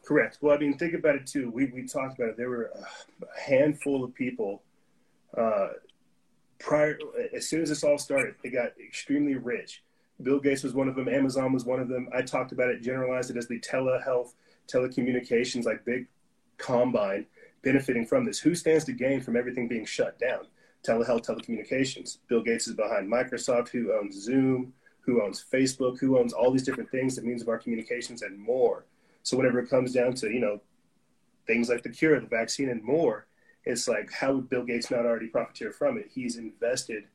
Correct. 0.03 0.37
Well, 0.41 0.55
I 0.55 0.59
mean, 0.59 0.77
think 0.77 0.93
about 0.93 1.15
it 1.15 1.25
too. 1.25 1.49
We 1.49 1.65
we 1.67 1.87
talked 1.87 2.17
about 2.19 2.29
it. 2.29 2.37
There 2.37 2.49
were 2.49 2.71
a 3.21 3.39
handful 3.39 4.03
of 4.03 4.13
people. 4.13 4.61
Uh, 5.35 5.69
prior 6.59 6.97
as 7.33 7.47
soon 7.47 7.61
as 7.61 7.69
this 7.69 7.83
all 7.83 7.97
started, 7.97 8.35
they 8.43 8.49
got 8.49 8.71
extremely 8.79 9.35
rich. 9.35 9.83
Bill 10.21 10.39
Gates 10.39 10.63
was 10.63 10.73
one 10.73 10.87
of 10.87 10.95
them. 10.95 11.09
Amazon 11.09 11.51
was 11.51 11.65
one 11.65 11.79
of 11.79 11.89
them. 11.89 12.07
I 12.13 12.21
talked 12.21 12.51
about 12.51 12.69
it, 12.69 12.81
generalized 12.81 13.31
it 13.31 13.37
as 13.37 13.47
the 13.47 13.59
telehealth, 13.59 14.33
telecommunications, 14.71 15.65
like 15.65 15.83
big 15.83 16.07
combine 16.57 17.25
benefiting 17.63 18.05
from 18.05 18.25
this. 18.25 18.39
Who 18.39 18.55
stands 18.55 18.85
to 18.85 18.93
gain 18.93 19.21
from 19.21 19.35
everything 19.35 19.67
being 19.67 19.85
shut 19.85 20.17
down? 20.19 20.47
Telehealth, 20.87 21.25
telecommunications. 21.25 22.19
Bill 22.27 22.43
Gates 22.43 22.67
is 22.67 22.75
behind 22.75 23.11
Microsoft, 23.11 23.69
who 23.69 23.91
owns 23.91 24.15
Zoom, 24.15 24.71
who 25.05 25.21
owns 25.21 25.43
Facebook, 25.43 25.99
who 25.99 26.17
owns 26.19 26.33
all 26.33 26.51
these 26.51 26.63
different 26.63 26.89
things, 26.91 27.15
the 27.15 27.21
means 27.21 27.41
of 27.41 27.49
our 27.49 27.57
communications, 27.59 28.21
and 28.21 28.37
more. 28.39 28.85
So 29.23 29.37
whenever 29.37 29.59
it 29.59 29.69
comes 29.69 29.93
down 29.93 30.13
to 30.15 30.29
you 30.31 30.39
know 30.39 30.61
things 31.47 31.69
like 31.69 31.83
the 31.83 31.89
cure, 31.89 32.19
the 32.19 32.27
vaccine, 32.27 32.69
and 32.69 32.83
more, 32.83 33.27
it's 33.65 33.87
like 33.87 34.11
how 34.11 34.33
would 34.33 34.49
Bill 34.49 34.63
Gates 34.63 34.91
not 34.91 35.05
already 35.05 35.27
profiteer 35.27 35.71
from 35.71 35.97
it? 35.97 36.09
He's 36.13 36.37
invested 36.37 37.05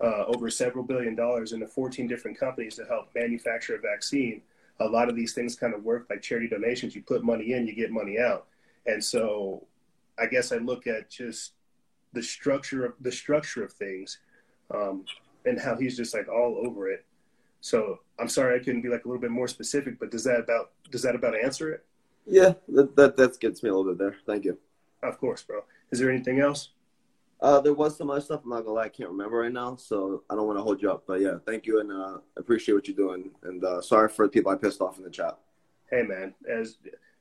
uh, 0.00 0.24
over 0.26 0.50
several 0.50 0.84
billion 0.84 1.14
dollars 1.14 1.52
into 1.52 1.66
14 1.66 2.06
different 2.06 2.38
companies 2.38 2.76
to 2.76 2.84
help 2.84 3.08
manufacture 3.14 3.76
a 3.76 3.80
vaccine. 3.80 4.42
A 4.80 4.86
lot 4.86 5.08
of 5.08 5.16
these 5.16 5.32
things 5.32 5.56
kind 5.56 5.74
of 5.74 5.84
work 5.84 6.06
like 6.10 6.22
charity 6.22 6.48
donations. 6.48 6.94
You 6.94 7.02
put 7.02 7.24
money 7.24 7.52
in, 7.52 7.66
you 7.66 7.74
get 7.74 7.90
money 7.90 8.18
out. 8.18 8.46
And 8.86 9.02
so, 9.02 9.66
I 10.18 10.26
guess 10.26 10.52
I 10.52 10.56
look 10.58 10.86
at 10.86 11.10
just 11.10 11.52
the 12.12 12.22
structure 12.22 12.84
of 12.86 12.94
the 13.00 13.12
structure 13.12 13.64
of 13.64 13.72
things. 13.72 14.18
um, 14.70 15.04
and 15.44 15.60
how 15.60 15.76
he's 15.76 15.96
just 15.96 16.14
like 16.14 16.28
all 16.28 16.58
over 16.66 16.88
it. 16.88 17.04
So 17.60 18.00
I'm 18.18 18.28
sorry 18.28 18.58
I 18.58 18.62
couldn't 18.62 18.82
be 18.82 18.88
like 18.88 19.04
a 19.04 19.08
little 19.08 19.20
bit 19.20 19.30
more 19.30 19.48
specific, 19.48 19.98
but 19.98 20.10
does 20.10 20.24
that 20.24 20.40
about 20.40 20.70
does 20.90 21.02
that 21.02 21.14
about 21.14 21.34
answer 21.34 21.72
it? 21.72 21.84
Yeah, 22.26 22.54
that 22.68 22.96
that, 22.96 23.16
that 23.16 23.40
gets 23.40 23.62
me 23.62 23.70
a 23.70 23.74
little 23.74 23.92
bit 23.92 23.98
there. 23.98 24.16
Thank 24.26 24.44
you. 24.44 24.58
Of 25.02 25.18
course, 25.18 25.42
bro. 25.42 25.64
Is 25.90 25.98
there 25.98 26.10
anything 26.10 26.40
else? 26.40 26.70
Uh, 27.40 27.60
there 27.60 27.74
was 27.74 27.96
some 27.96 28.10
other 28.10 28.20
stuff. 28.20 28.40
I'm 28.44 28.50
not 28.50 28.62
gonna 28.62 28.72
lie, 28.72 28.84
I 28.84 28.88
can't 28.88 29.10
remember 29.10 29.38
right 29.38 29.52
now, 29.52 29.76
so 29.76 30.22
I 30.30 30.34
don't 30.34 30.46
want 30.46 30.58
to 30.58 30.62
hold 30.62 30.80
you 30.80 30.90
up. 30.90 31.04
But 31.06 31.20
yeah, 31.20 31.36
thank 31.44 31.66
you, 31.66 31.80
and 31.80 31.92
uh, 31.92 32.18
appreciate 32.36 32.74
what 32.74 32.88
you're 32.88 32.96
doing. 32.96 33.30
And 33.42 33.62
uh, 33.62 33.82
sorry 33.82 34.08
for 34.08 34.26
the 34.26 34.32
people 34.32 34.50
I 34.50 34.56
pissed 34.56 34.80
off 34.80 34.96
in 34.96 35.04
the 35.04 35.10
chat. 35.10 35.38
Hey, 35.90 36.02
man, 36.02 36.34
as 36.48 36.78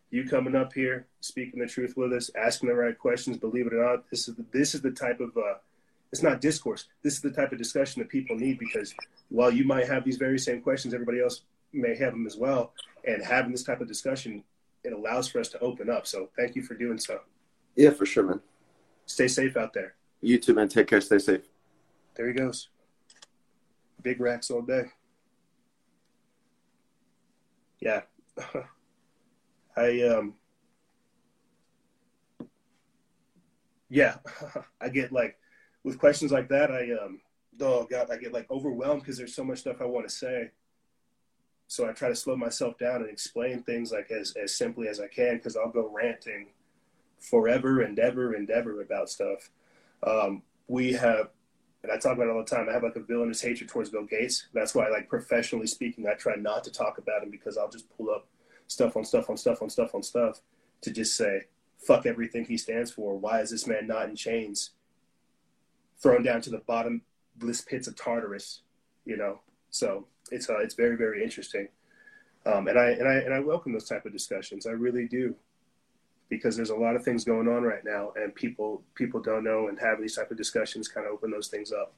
you 0.10 0.28
coming 0.28 0.56
up 0.56 0.72
here, 0.74 1.08
speaking 1.20 1.60
the 1.60 1.68
truth 1.68 1.96
with 1.98 2.14
us, 2.14 2.32
asking 2.36 2.70
the 2.70 2.76
right 2.76 2.98
questions. 2.98 3.38
Believe 3.38 3.68
it 3.68 3.74
or 3.74 3.84
not, 3.84 4.10
this 4.10 4.28
is 4.28 4.36
the, 4.36 4.46
this 4.52 4.74
is 4.74 4.82
the 4.82 4.92
type 4.92 5.20
of 5.20 5.36
uh, 5.36 5.56
it's 6.12 6.24
not 6.24 6.42
discourse. 6.42 6.86
This 7.04 7.16
is 7.16 7.22
the 7.22 7.32
type 7.32 7.52
of 7.52 7.58
discussion 7.58 8.02
that 8.02 8.10
people 8.10 8.36
need 8.36 8.60
because 8.60 8.94
while 9.30 9.52
you 9.52 9.66
might 9.66 9.88
have 9.88 10.06
these 10.06 10.18
very 10.18 10.40
same 10.40 10.62
questions, 10.62 10.94
everybody 10.94 11.22
else 11.22 11.42
may 11.74 11.96
have 11.96 12.14
them 12.14 12.26
as 12.26 12.38
well. 12.38 12.74
And 13.06 13.24
having 13.24 13.52
this 13.52 13.64
type 13.64 13.82
of 13.82 13.88
discussion, 13.88 14.44
it 14.84 14.94
allows 14.94 15.28
for 15.28 15.40
us 15.40 15.50
to 15.50 15.60
open 15.60 15.90
up. 15.90 16.08
So 16.08 16.30
thank 16.38 16.56
you 16.56 16.62
for 16.64 16.74
doing 16.74 16.98
so. 16.98 17.20
Yeah, 17.76 17.90
for 17.90 18.06
sure, 18.06 18.24
man. 18.24 18.42
Stay 19.06 19.28
safe 19.28 19.58
out 19.58 19.74
there. 19.74 19.96
You 20.22 20.40
too, 20.40 20.54
man. 20.54 20.70
Take 20.70 20.88
care. 20.88 21.02
Stay 21.02 21.20
safe. 21.20 21.42
There 22.16 22.28
he 22.28 22.34
goes. 22.34 22.70
Big 24.02 24.20
racks 24.20 24.50
all 24.50 24.62
day. 24.62 24.86
Yeah. 27.80 28.02
I 29.78 30.02
um 30.04 30.36
yeah, 33.90 34.16
I 34.82 34.90
get 34.90 35.12
like 35.12 35.38
with 35.86 36.00
questions 36.00 36.32
like 36.32 36.50
that, 36.50 36.72
I 36.72 36.92
um 37.02 37.22
oh 37.62 37.88
god, 37.90 38.10
I 38.12 38.18
get 38.18 38.34
like 38.34 38.50
overwhelmed 38.52 39.02
because 39.02 39.18
there's 39.18 39.36
so 39.36 39.44
much 39.44 39.60
stuff 39.60 39.78
I 39.80 39.86
want 39.86 40.10
to 40.10 40.14
say. 40.14 40.52
So 41.68 41.88
I 41.88 41.94
try 41.94 42.10
to 42.10 42.16
slow 42.16 42.36
myself 42.36 42.78
down 42.78 42.98
and 42.98 43.10
explain 43.10 43.64
things 43.64 43.92
like 43.92 44.12
as 44.12 44.34
as 44.36 44.54
simply 44.54 44.88
as 44.88 45.00
I 45.00 45.08
can 45.08 45.38
because 45.38 45.56
I'll 45.56 45.70
go 45.70 45.90
ranting 45.94 46.48
forever 47.20 47.82
and 47.82 47.98
ever 48.00 48.34
and 48.34 48.50
ever 48.50 48.82
about 48.82 49.10
stuff. 49.10 49.52
Um, 50.06 50.42
we 50.68 50.94
have, 50.94 51.30
and 51.84 51.92
I 51.92 51.98
talk 51.98 52.14
about 52.14 52.28
it 52.28 52.32
all 52.32 52.44
the 52.44 52.56
time. 52.56 52.68
I 52.68 52.74
have 52.74 52.84
like 52.84 52.96
a 52.96 53.00
villainous 53.02 53.42
hatred 53.42 53.70
towards 53.70 53.92
Bill 53.92 54.06
Gates. 54.06 54.48
That's 54.54 54.74
why, 54.74 54.90
like 54.90 55.08
professionally 55.08 55.68
speaking, 55.68 56.08
I 56.08 56.16
try 56.16 56.36
not 56.36 56.64
to 56.66 56.72
talk 56.72 56.98
about 56.98 57.24
him 57.24 57.30
because 57.30 57.58
I'll 57.58 57.70
just 57.70 57.96
pull 57.96 58.10
up 58.10 58.28
stuff 58.68 58.98
on 58.98 59.06
stuff 59.06 59.30
on 59.30 59.38
stuff 59.38 59.62
on 59.62 59.70
stuff 59.70 59.94
on 59.94 60.02
stuff 60.02 60.42
to 60.82 60.92
just 60.92 61.16
say 61.16 61.44
fuck 61.78 62.08
everything 62.08 62.46
he 62.46 62.58
stands 62.58 62.92
for. 62.92 63.18
Why 63.18 63.42
is 63.42 63.52
this 63.52 63.68
man 63.68 63.88
not 63.88 64.10
in 64.10 64.16
chains? 64.16 64.72
Thrown 66.02 66.24
down 66.24 66.42
to 66.42 66.50
the 66.50 66.62
bottomless 66.68 67.62
pits 67.62 67.88
of 67.88 67.96
Tartarus, 67.96 68.62
you 69.06 69.18
know. 69.18 69.40
So 69.70 70.08
it's 70.32 70.50
uh, 70.50 70.60
it's 70.60 70.76
very 70.76 70.96
very 70.96 71.24
interesting, 71.24 71.68
um, 72.46 72.68
and 72.68 72.78
I 72.78 72.92
and 72.92 73.08
I 73.08 73.16
and 73.16 73.34
I 73.34 73.40
welcome 73.40 73.74
those 73.74 73.88
type 73.88 74.06
of 74.06 74.12
discussions. 74.12 74.66
I 74.66 74.72
really 74.72 75.08
do. 75.08 75.36
Because 76.28 76.56
there's 76.56 76.72
a 76.72 76.76
lot 76.76 76.96
of 76.96 77.04
things 77.04 77.24
going 77.24 77.48
on 77.48 77.62
right 77.62 77.86
now 77.86 78.12
and 78.16 78.34
people 78.34 78.82
people 78.96 79.22
don't 79.22 79.44
know 79.44 79.68
and 79.68 79.80
having 79.80 80.02
these 80.02 80.16
type 80.16 80.32
of 80.32 80.38
discussions 80.38 80.88
kind 80.88 81.06
of 81.06 81.14
open 81.14 81.30
those 81.30 81.50
things 81.50 81.72
up. 81.72 81.94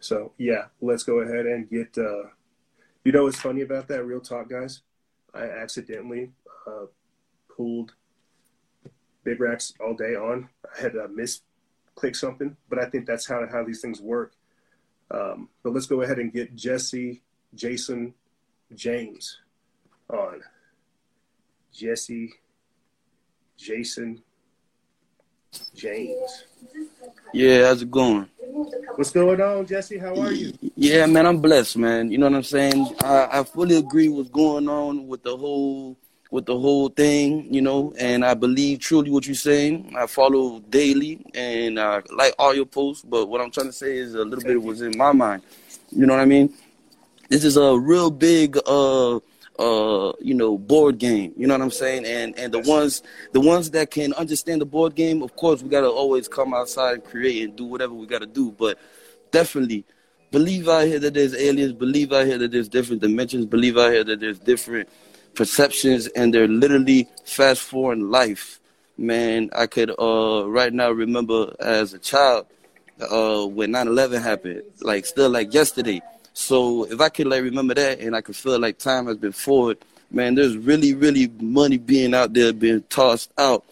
So 0.00 0.32
yeah 0.38 0.64
let's 0.80 1.02
go 1.02 1.18
ahead 1.18 1.44
and 1.44 1.68
get 1.68 1.96
uh, 1.98 2.22
you 3.04 3.12
know 3.12 3.24
what's 3.24 3.38
funny 3.38 3.60
about 3.60 3.86
that 3.88 4.04
real 4.04 4.20
talk 4.20 4.48
guys? 4.48 4.80
I 5.34 5.42
accidentally 5.42 6.30
uh, 6.66 6.86
pulled 7.54 7.92
big 9.24 9.40
racks 9.40 9.74
all 9.78 9.94
day 9.94 10.14
on. 10.14 10.48
I 10.74 10.80
had 10.80 10.92
to 10.92 11.08
misclick 11.96 12.16
something 12.16 12.56
but 12.68 12.78
i 12.78 12.84
think 12.86 13.06
that's 13.06 13.26
how, 13.26 13.46
how 13.50 13.64
these 13.64 13.80
things 13.80 14.00
work 14.00 14.32
um, 15.10 15.48
but 15.62 15.72
let's 15.72 15.86
go 15.86 16.02
ahead 16.02 16.18
and 16.18 16.32
get 16.32 16.54
jesse 16.54 17.22
jason 17.54 18.14
james 18.74 19.38
on 20.10 20.40
jesse 21.72 22.32
Jason 23.56 24.22
James. 25.74 26.44
Yeah, 27.32 27.66
how's 27.66 27.82
it 27.82 27.90
going? 27.90 28.28
What's 28.96 29.10
going 29.10 29.40
on, 29.40 29.66
Jesse? 29.66 29.98
How 29.98 30.14
are 30.20 30.32
you? 30.32 30.52
Yeah, 30.76 31.06
man, 31.06 31.26
I'm 31.26 31.40
blessed, 31.40 31.78
man. 31.78 32.10
You 32.10 32.18
know 32.18 32.26
what 32.26 32.36
I'm 32.36 32.42
saying? 32.42 32.94
I, 33.00 33.40
I 33.40 33.44
fully 33.44 33.76
agree 33.76 34.08
what's 34.08 34.30
going 34.30 34.68
on 34.68 35.06
with 35.06 35.22
the 35.22 35.36
whole 35.36 35.96
with 36.34 36.46
the 36.46 36.58
whole 36.58 36.88
thing, 36.88 37.46
you 37.54 37.62
know, 37.62 37.94
and 37.96 38.24
I 38.24 38.34
believe 38.34 38.80
truly 38.80 39.08
what 39.08 39.24
you're 39.24 39.36
saying. 39.36 39.94
I 39.96 40.08
follow 40.08 40.58
daily 40.68 41.24
and 41.32 41.78
I 41.78 42.02
like 42.10 42.34
all 42.40 42.52
your 42.52 42.66
posts, 42.66 43.04
but 43.08 43.26
what 43.26 43.40
I'm 43.40 43.52
trying 43.52 43.68
to 43.68 43.72
say 43.72 43.96
is 43.98 44.16
a 44.16 44.24
little 44.24 44.44
bit 44.44 44.60
was 44.60 44.82
in 44.82 44.98
my 44.98 45.12
mind. 45.12 45.44
You 45.92 46.06
know 46.06 46.14
what 46.14 46.20
I 46.20 46.24
mean? 46.24 46.52
This 47.28 47.44
is 47.44 47.56
a 47.56 47.78
real 47.78 48.10
big 48.10 48.58
uh 48.66 49.20
uh, 49.56 50.12
you 50.20 50.34
know, 50.34 50.58
board 50.58 50.98
game. 50.98 51.32
You 51.36 51.46
know 51.46 51.54
what 51.54 51.62
I'm 51.62 51.70
saying? 51.70 52.04
And 52.04 52.36
and 52.36 52.52
the 52.52 52.58
ones 52.58 53.04
the 53.30 53.40
ones 53.40 53.70
that 53.70 53.92
can 53.92 54.12
understand 54.14 54.60
the 54.60 54.66
board 54.66 54.96
game, 54.96 55.22
of 55.22 55.36
course, 55.36 55.62
we 55.62 55.68
gotta 55.68 55.88
always 55.88 56.26
come 56.26 56.52
outside 56.52 56.94
and 56.94 57.04
create 57.04 57.44
and 57.44 57.54
do 57.54 57.64
whatever 57.64 57.94
we 57.94 58.08
gotta 58.08 58.26
do. 58.26 58.50
But 58.50 58.80
definitely 59.30 59.84
believe 60.32 60.68
out 60.68 60.88
here 60.88 60.98
that 60.98 61.14
there's 61.14 61.36
aliens, 61.36 61.74
believe 61.74 62.12
out 62.12 62.26
here 62.26 62.38
that 62.38 62.50
there's 62.50 62.68
different 62.68 63.02
dimensions, 63.02 63.46
believe 63.46 63.78
out 63.78 63.92
here 63.92 64.02
that 64.02 64.18
there's 64.18 64.40
different 64.40 64.88
perceptions 65.34 66.06
and 66.08 66.32
they're 66.32 66.48
literally 66.48 67.08
fast 67.24 67.62
forwarding 67.62 68.10
life. 68.10 68.60
Man, 68.96 69.50
I 69.54 69.66
could 69.66 69.90
uh 69.98 70.48
right 70.48 70.72
now 70.72 70.90
remember 70.90 71.54
as 71.60 71.94
a 71.94 71.98
child 71.98 72.46
uh 73.00 73.44
when 73.44 73.72
9-11 73.72 74.22
happened, 74.22 74.62
like 74.80 75.04
still 75.04 75.30
like 75.30 75.52
yesterday 75.52 76.00
so 76.34 76.84
if 76.84 77.00
I 77.00 77.08
could 77.08 77.28
like 77.28 77.42
remember 77.42 77.74
that 77.74 78.00
and 78.00 78.14
I 78.14 78.20
could 78.20 78.34
feel 78.36 78.58
like 78.58 78.78
time 78.78 79.06
has 79.06 79.16
been 79.16 79.32
forward, 79.32 79.78
man, 80.10 80.34
there's 80.34 80.56
really, 80.56 80.92
really 80.92 81.28
money 81.40 81.78
being 81.78 82.12
out 82.12 82.34
there 82.34 82.52
being 82.52 82.82
tossed 82.90 83.32
out 83.38 83.64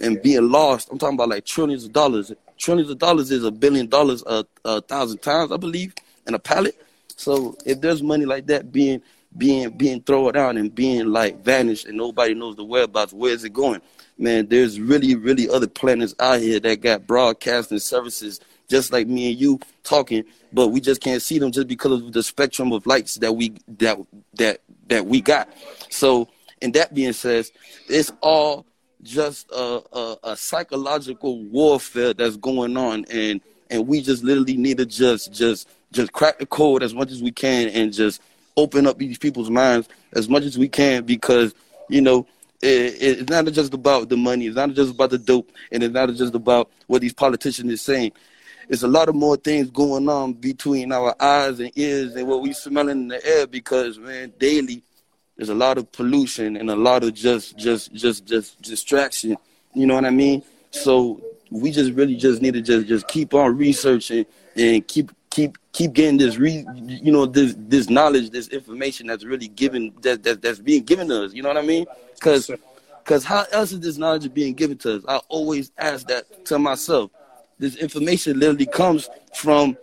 and 0.00 0.20
being 0.20 0.50
lost. 0.50 0.90
I'm 0.90 0.98
talking 0.98 1.14
about 1.14 1.28
like 1.28 1.44
trillions 1.44 1.84
of 1.84 1.92
dollars. 1.92 2.32
Trillions 2.58 2.90
of 2.90 2.98
dollars 2.98 3.30
is 3.30 3.44
a 3.44 3.52
billion 3.52 3.86
dollars 3.86 4.24
a, 4.26 4.44
a 4.64 4.80
thousand 4.80 5.18
times, 5.18 5.52
I 5.52 5.56
believe, 5.56 5.94
in 6.26 6.34
a 6.34 6.40
pallet. 6.40 6.76
So 7.16 7.56
if 7.64 7.80
there's 7.80 8.02
money 8.02 8.24
like 8.24 8.46
that 8.46 8.72
being 8.72 9.00
being 9.36 9.70
being 9.70 10.02
thrown 10.02 10.36
out 10.36 10.56
and 10.56 10.74
being 10.74 11.06
like 11.08 11.42
vanished 11.44 11.86
and 11.86 11.96
nobody 11.96 12.34
knows 12.34 12.56
the 12.56 12.64
whereabouts, 12.64 13.12
where 13.12 13.32
is 13.32 13.44
it 13.44 13.52
going? 13.52 13.80
Man, 14.16 14.48
there's 14.48 14.80
really, 14.80 15.14
really 15.14 15.48
other 15.48 15.68
planets 15.68 16.14
out 16.18 16.40
here 16.40 16.58
that 16.60 16.80
got 16.80 17.06
broadcasting 17.06 17.78
services 17.78 18.40
just 18.68 18.92
like 18.92 19.06
me 19.06 19.30
and 19.30 19.40
you 19.40 19.58
talking, 19.82 20.24
but 20.52 20.68
we 20.68 20.80
just 20.80 21.00
can't 21.00 21.22
see 21.22 21.38
them 21.38 21.52
just 21.52 21.68
because 21.68 22.02
of 22.02 22.12
the 22.12 22.22
spectrum 22.22 22.72
of 22.72 22.86
lights 22.86 23.14
that 23.16 23.32
we 23.34 23.54
that 23.78 23.98
that 24.34 24.60
that 24.88 25.06
we 25.06 25.20
got. 25.20 25.48
So, 25.90 26.28
and 26.60 26.74
that 26.74 26.94
being 26.94 27.12
said, 27.12 27.46
it's 27.88 28.12
all 28.20 28.66
just 29.02 29.50
a, 29.50 29.82
a, 29.92 30.16
a 30.24 30.36
psychological 30.36 31.42
warfare 31.44 32.12
that's 32.12 32.36
going 32.36 32.76
on, 32.76 33.04
and 33.06 33.40
and 33.70 33.86
we 33.86 34.02
just 34.02 34.22
literally 34.22 34.56
need 34.56 34.78
to 34.78 34.86
just 34.86 35.32
just 35.32 35.68
just 35.92 36.12
crack 36.12 36.38
the 36.38 36.46
code 36.46 36.82
as 36.82 36.94
much 36.94 37.10
as 37.10 37.22
we 37.22 37.30
can 37.30 37.68
and 37.68 37.92
just 37.92 38.20
open 38.58 38.86
up 38.86 38.98
these 38.98 39.18
people's 39.18 39.50
minds 39.50 39.88
as 40.12 40.28
much 40.28 40.42
as 40.42 40.58
we 40.58 40.68
can 40.68 41.04
because 41.04 41.54
you 41.88 42.00
know 42.00 42.26
it, 42.60 42.96
it's 43.00 43.30
not 43.30 43.46
just 43.46 43.72
about 43.72 44.08
the 44.08 44.16
money 44.16 44.46
it's 44.46 44.56
not 44.56 44.72
just 44.72 44.92
about 44.92 45.10
the 45.10 45.18
dope 45.18 45.50
and 45.70 45.82
it's 45.82 45.94
not 45.94 46.12
just 46.14 46.34
about 46.34 46.70
what 46.88 47.00
these 47.00 47.12
politicians 47.12 47.72
are 47.72 47.76
saying 47.76 48.12
it's 48.68 48.82
a 48.82 48.88
lot 48.88 49.08
of 49.08 49.14
more 49.14 49.36
things 49.36 49.70
going 49.70 50.08
on 50.08 50.34
between 50.34 50.92
our 50.92 51.14
eyes 51.20 51.58
and 51.60 51.70
ears 51.76 52.14
and 52.14 52.26
what 52.28 52.42
we 52.42 52.52
smelling 52.52 53.02
in 53.02 53.08
the 53.08 53.26
air 53.26 53.46
because 53.46 53.98
man, 53.98 54.32
daily 54.38 54.82
there's 55.36 55.48
a 55.48 55.54
lot 55.54 55.78
of 55.78 55.90
pollution 55.92 56.56
and 56.56 56.68
a 56.68 56.76
lot 56.76 57.04
of 57.04 57.14
just 57.14 57.56
just 57.56 57.94
just 57.94 58.26
just 58.26 58.60
distraction. 58.60 59.36
You 59.72 59.86
know 59.86 59.94
what 59.94 60.04
I 60.04 60.10
mean? 60.10 60.42
So 60.72 61.22
we 61.50 61.70
just 61.70 61.92
really 61.92 62.16
just 62.16 62.42
need 62.42 62.54
to 62.54 62.60
just 62.60 62.88
just 62.88 63.08
keep 63.08 63.32
on 63.34 63.56
researching 63.56 64.26
and 64.56 64.86
keep 64.86 65.12
keep 65.30 65.56
keep 65.78 65.92
getting 65.92 66.18
this 66.18 66.36
re 66.36 66.66
you 66.84 67.12
know 67.12 67.24
this 67.24 67.54
this 67.56 67.88
knowledge 67.88 68.30
this 68.30 68.48
information 68.48 69.06
that's 69.06 69.24
really 69.24 69.48
given 69.48 69.92
that, 70.02 70.22
that 70.22 70.42
that's 70.42 70.58
being 70.58 70.82
given 70.82 71.08
to 71.08 71.24
us 71.24 71.32
you 71.32 71.42
know 71.42 71.48
what 71.48 71.56
i 71.56 71.62
mean 71.62 71.86
because 72.14 72.50
because 73.04 73.24
how 73.24 73.44
else 73.52 73.72
is 73.72 73.80
this 73.80 73.96
knowledge 73.96 74.32
being 74.34 74.54
given 74.54 74.76
to 74.76 74.96
us 74.96 75.02
i 75.08 75.16
always 75.28 75.70
ask 75.78 76.06
that 76.08 76.44
to 76.44 76.58
myself 76.58 77.10
this 77.58 77.76
information 77.76 78.38
literally 78.38 78.66
comes 78.66 79.08
from 79.34 79.76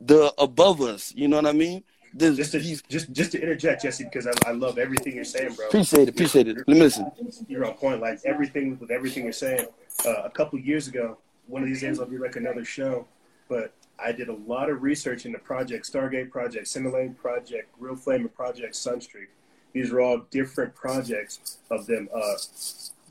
the 0.00 0.32
above 0.38 0.80
us. 0.80 1.12
You 1.14 1.28
know 1.28 1.36
what 1.36 1.46
I 1.46 1.52
mean? 1.52 1.82
This, 2.14 2.36
just 2.36 2.52
to 2.52 2.60
just 2.60 3.12
just 3.12 3.32
to 3.32 3.42
interject, 3.42 3.82
Jesse, 3.82 4.04
because 4.04 4.26
I, 4.26 4.32
I 4.46 4.52
love 4.52 4.78
everything 4.78 5.14
you're 5.14 5.24
saying, 5.24 5.54
bro. 5.54 5.66
Appreciate 5.66 6.02
it. 6.02 6.08
Appreciate 6.10 6.48
it. 6.48 6.56
Let 6.56 6.68
me 6.68 6.78
listen. 6.78 7.10
You're 7.46 7.66
on 7.66 7.74
point. 7.74 8.00
Like 8.00 8.20
everything 8.24 8.78
with 8.78 8.90
everything 8.90 9.24
you're 9.24 9.32
saying. 9.32 9.66
Uh, 10.04 10.22
a 10.24 10.30
couple 10.30 10.58
years 10.58 10.88
ago, 10.88 11.18
one 11.46 11.62
of 11.62 11.68
these 11.68 11.82
days 11.82 12.00
I'll 12.00 12.06
be 12.06 12.18
like 12.18 12.36
another 12.36 12.64
show, 12.64 13.06
but 13.48 13.72
I 13.98 14.12
did 14.12 14.28
a 14.28 14.34
lot 14.34 14.68
of 14.68 14.82
research 14.82 15.24
into 15.26 15.38
Project 15.38 15.90
Stargate 15.90 16.30
Project, 16.30 16.68
Center 16.68 16.90
Lane 16.90 17.14
Project, 17.14 17.72
Grill 17.78 17.96
Flame 17.96 18.22
and 18.22 18.34
Project 18.34 18.74
Sunstreak. 18.74 19.28
These 19.72 19.92
are 19.92 20.00
all 20.00 20.22
different 20.30 20.74
projects 20.74 21.58
of 21.70 21.86
them, 21.86 22.08
uh, 22.14 22.34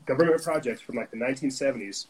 government 0.04 0.42
projects 0.42 0.80
from 0.80 0.96
like 0.96 1.10
the 1.10 1.16
1970s 1.16 2.06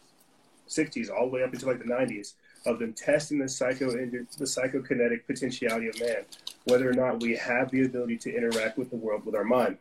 60s 0.68 1.10
all 1.10 1.26
the 1.26 1.32
way 1.32 1.42
up 1.42 1.52
into 1.52 1.66
like 1.66 1.78
the 1.78 1.84
90s 1.84 2.34
of 2.66 2.78
them 2.78 2.92
testing 2.92 3.38
the 3.38 3.48
psycho 3.48 3.90
the 3.92 4.26
psychokinetic 4.40 5.24
potentiality 5.26 5.88
of 5.88 6.00
man, 6.00 6.24
whether 6.64 6.90
or 6.90 6.92
not 6.92 7.22
we 7.22 7.36
have 7.36 7.70
the 7.70 7.84
ability 7.84 8.16
to 8.16 8.34
interact 8.34 8.76
with 8.76 8.90
the 8.90 8.96
world 8.96 9.24
with 9.24 9.34
our 9.34 9.44
mind. 9.44 9.78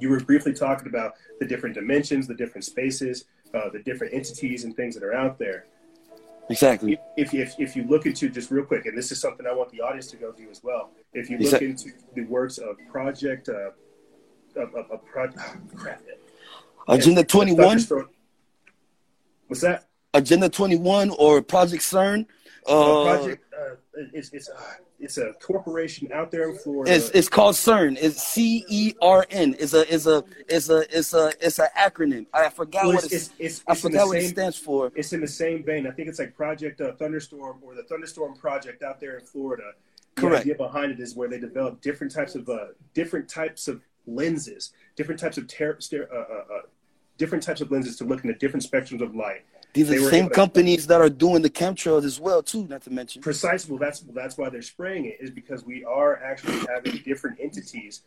You 0.00 0.10
were 0.10 0.18
briefly 0.18 0.52
talking 0.52 0.88
about 0.88 1.12
the 1.38 1.46
different 1.46 1.76
dimensions, 1.76 2.26
the 2.26 2.34
different 2.34 2.64
spaces, 2.64 3.26
uh, 3.54 3.68
the 3.68 3.78
different 3.78 4.12
entities 4.12 4.64
and 4.64 4.74
things 4.74 4.94
that 4.94 5.04
are 5.04 5.14
out 5.14 5.38
there. 5.38 5.66
Exactly. 6.50 6.98
If, 7.16 7.32
if, 7.32 7.54
if 7.58 7.76
you 7.76 7.84
look 7.84 8.06
into 8.06 8.28
just 8.28 8.50
real 8.50 8.64
quick, 8.64 8.86
and 8.86 8.96
this 8.96 9.10
is 9.10 9.20
something 9.20 9.46
I 9.46 9.54
want 9.54 9.70
the 9.70 9.80
audience 9.80 10.08
to 10.08 10.16
go 10.16 10.32
do 10.32 10.48
as 10.50 10.62
well. 10.62 10.90
If 11.12 11.30
you 11.30 11.38
look 11.38 11.46
exactly. 11.46 11.70
into 11.70 11.90
the 12.14 12.24
works 12.24 12.58
of 12.58 12.76
Project, 12.90 13.48
uh, 13.48 13.70
of, 14.60 14.74
of, 14.74 14.90
of 14.90 15.04
Project, 15.06 15.40
crap, 15.74 16.02
Agenda 16.88 17.24
Twenty 17.24 17.52
One. 17.52 17.78
What's 19.46 19.62
that? 19.62 19.86
Agenda 20.12 20.48
Twenty 20.48 20.76
One 20.76 21.10
or 21.10 21.40
Project 21.42 21.82
CERN. 21.82 22.26
Uh, 22.66 23.02
uh, 23.02 23.18
project, 23.18 23.44
uh, 23.54 23.74
it's 24.12 24.30
it's 24.32 24.48
uh, 24.48 24.74
it's 24.98 25.18
a 25.18 25.32
corporation 25.34 26.10
out 26.12 26.30
there 26.30 26.50
in 26.50 26.56
Florida. 26.56 26.92
It's 26.92 27.10
it's 27.10 27.28
called 27.28 27.54
CERN. 27.54 27.96
It's 28.00 28.22
C 28.22 28.64
E 28.68 28.94
R 29.00 29.26
N. 29.30 29.56
It's 29.58 29.74
a 29.74 29.92
it's 29.92 30.06
a 30.06 30.24
it's 30.48 30.68
a 30.68 30.96
it's 30.96 31.14
a 31.14 31.32
it's 31.40 31.58
an 31.58 31.68
acronym. 31.76 32.26
I 32.32 32.48
forgot 32.48 32.84
well, 32.84 32.94
what 32.96 33.04
it's, 33.04 33.12
it's, 33.12 33.30
it's, 33.38 33.64
I 33.66 33.74
forgot 33.74 34.06
what 34.06 34.14
same, 34.14 34.24
it 34.24 34.28
stands 34.28 34.58
for. 34.58 34.92
It's 34.94 35.12
in 35.12 35.20
the 35.20 35.28
same 35.28 35.64
vein. 35.64 35.86
I 35.86 35.90
think 35.90 36.08
it's 36.08 36.18
like 36.18 36.34
Project 36.34 36.80
uh, 36.80 36.92
Thunderstorm 36.94 37.58
or 37.62 37.74
the 37.74 37.84
Thunderstorm 37.84 38.34
Project 38.34 38.82
out 38.82 39.00
there 39.00 39.18
in 39.18 39.24
Florida. 39.24 39.72
The 40.16 40.20
Correct. 40.20 40.42
idea 40.42 40.54
behind 40.54 40.92
it 40.92 41.00
is 41.00 41.16
where 41.16 41.28
they 41.28 41.40
develop 41.40 41.80
different 41.80 42.12
types 42.12 42.34
of 42.34 42.48
uh, 42.48 42.66
different 42.94 43.28
types 43.28 43.68
of 43.68 43.82
lenses, 44.06 44.72
different 44.96 45.20
types 45.20 45.38
of 45.38 45.48
ter- 45.48 45.78
uh, 45.92 46.16
uh, 46.16 46.18
uh, 46.18 46.60
different 47.18 47.42
types 47.42 47.60
of 47.60 47.70
lenses 47.70 47.96
to 47.96 48.04
look 48.04 48.24
into 48.24 48.36
different 48.38 48.64
spectrums 48.64 49.00
of 49.00 49.14
light. 49.14 49.44
These 49.74 49.90
are 49.90 50.00
the 50.00 50.08
same 50.08 50.28
companies 50.28 50.86
that 50.86 51.00
are 51.00 51.10
doing 51.10 51.42
the 51.42 51.50
chemtrails 51.50 52.04
as 52.04 52.20
well, 52.20 52.44
too. 52.44 52.66
Not 52.68 52.82
to 52.82 52.90
mention. 52.90 53.20
Precisely. 53.20 53.72
Well, 53.72 53.80
that's 53.80 54.00
that's 54.00 54.38
why 54.38 54.48
they're 54.48 54.62
spraying 54.62 55.06
it 55.06 55.18
is 55.20 55.30
because 55.30 55.64
we 55.64 55.84
are 55.84 56.22
actually 56.22 56.64
having 56.72 56.96
different 57.04 57.38
entities 57.40 58.02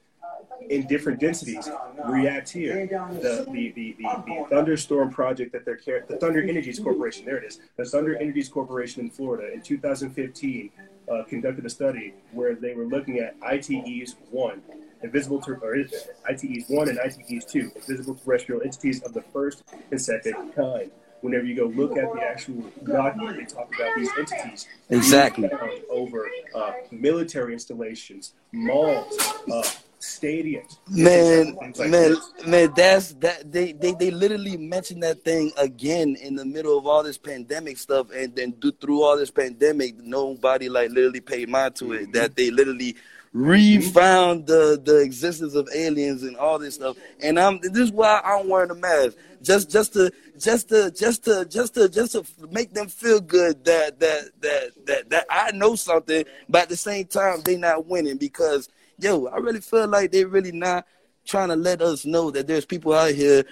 in 0.69 0.87
different 0.87 1.19
densities 1.19 1.69
react 2.05 2.49
here. 2.49 2.87
The 2.87 3.45
the, 3.51 3.71
the, 3.71 3.95
the, 3.97 4.07
the 4.25 4.45
thunderstorm 4.49 5.11
project 5.11 5.51
that 5.51 5.65
they're 5.65 6.05
the 6.07 6.15
Thunder 6.15 6.41
Energies 6.41 6.79
Corporation. 6.79 7.25
There 7.25 7.37
it 7.37 7.43
is. 7.43 7.59
The 7.75 7.83
Thunder 7.83 8.15
Energies 8.15 8.47
Corporation 8.47 9.01
in 9.01 9.09
Florida 9.09 9.53
in 9.53 9.61
2015 9.61 10.69
uh, 11.11 11.23
conducted 11.23 11.65
a 11.65 11.69
study 11.69 12.13
where 12.31 12.55
they 12.55 12.75
were 12.75 12.85
looking 12.85 13.19
at 13.19 13.35
ITEs 13.41 14.15
one 14.31 14.61
invisible 15.03 15.41
ter- 15.41 15.59
or 15.61 15.75
ITEs 15.75 16.69
one 16.69 16.87
and 16.87 16.97
ITEs 16.97 17.43
two, 17.45 17.71
invisible 17.75 18.15
terrestrial 18.15 18.61
entities 18.61 19.03
of 19.03 19.13
the 19.13 19.21
first 19.33 19.63
and 19.91 20.01
second 20.01 20.53
kind 20.55 20.91
whenever 21.21 21.45
you 21.45 21.55
go 21.55 21.65
look 21.65 21.97
at 21.97 22.11
the 22.13 22.21
actual 22.21 22.63
document, 22.83 23.37
they 23.37 23.45
talk 23.45 23.73
about 23.75 23.95
these 23.95 24.09
entities. 24.17 24.67
Exactly. 24.89 25.49
Over 25.89 26.29
uh, 26.55 26.71
military 26.91 27.53
installations, 27.53 28.33
malls, 28.51 29.17
uh, 29.51 29.63
stadiums. 29.99 30.77
Man, 30.89 31.55
like 31.55 31.89
man, 31.89 32.15
man, 32.45 32.73
that's 32.75 33.13
that. 33.15 33.51
They, 33.51 33.73
they 33.73 33.93
they 33.93 34.11
literally 34.11 34.57
mentioned 34.57 35.03
that 35.03 35.23
thing 35.23 35.51
again 35.57 36.15
in 36.15 36.35
the 36.35 36.45
middle 36.45 36.77
of 36.77 36.85
all 36.85 37.03
this 37.03 37.17
pandemic 37.17 37.77
stuff, 37.77 38.07
and 38.13 38.35
then 38.35 38.51
do, 38.51 38.71
through 38.71 39.03
all 39.03 39.17
this 39.17 39.31
pandemic, 39.31 39.97
nobody 39.97 40.69
like 40.69 40.91
literally 40.91 41.21
paid 41.21 41.49
mind 41.49 41.75
to 41.77 41.93
it. 41.93 42.03
Mm-hmm. 42.03 42.11
That 42.11 42.35
they 42.35 42.51
literally 42.51 42.95
refound 43.33 44.47
the 44.47 44.81
the 44.83 44.97
existence 45.01 45.53
of 45.53 45.67
aliens 45.75 46.23
and 46.23 46.37
all 46.37 46.57
this 46.59 46.75
stuff. 46.75 46.97
And 47.21 47.39
I'm 47.39 47.59
this 47.61 47.77
is 47.77 47.91
why 47.91 48.21
I'm 48.23 48.49
wearing 48.49 48.71
a 48.71 48.75
mask. 48.75 49.17
Just 49.41 49.71
just 49.71 49.93
to 49.93 50.11
just 50.39 50.69
to 50.69 50.91
just 50.91 51.23
to 51.25 51.45
just 51.45 51.73
to 51.75 51.89
just 51.89 52.11
to 52.13 52.23
make 52.51 52.73
them 52.73 52.87
feel 52.87 53.19
good 53.19 53.63
that 53.65 53.99
that 53.99 54.29
that 54.41 54.71
that 54.85 55.09
that 55.09 55.25
I 55.29 55.51
know 55.51 55.75
something, 55.75 56.25
but 56.49 56.63
at 56.63 56.69
the 56.69 56.77
same 56.77 57.05
time 57.05 57.41
they 57.41 57.57
not 57.57 57.85
winning 57.85 58.17
because 58.17 58.69
yo, 58.99 59.27
I 59.27 59.37
really 59.37 59.61
feel 59.61 59.87
like 59.87 60.11
they 60.11 60.25
really 60.25 60.51
not 60.51 60.85
trying 61.25 61.49
to 61.49 61.55
let 61.55 61.81
us 61.81 62.05
know 62.05 62.31
that 62.31 62.47
there's 62.47 62.65
people 62.65 62.93
out 62.93 63.11
here 63.13 63.43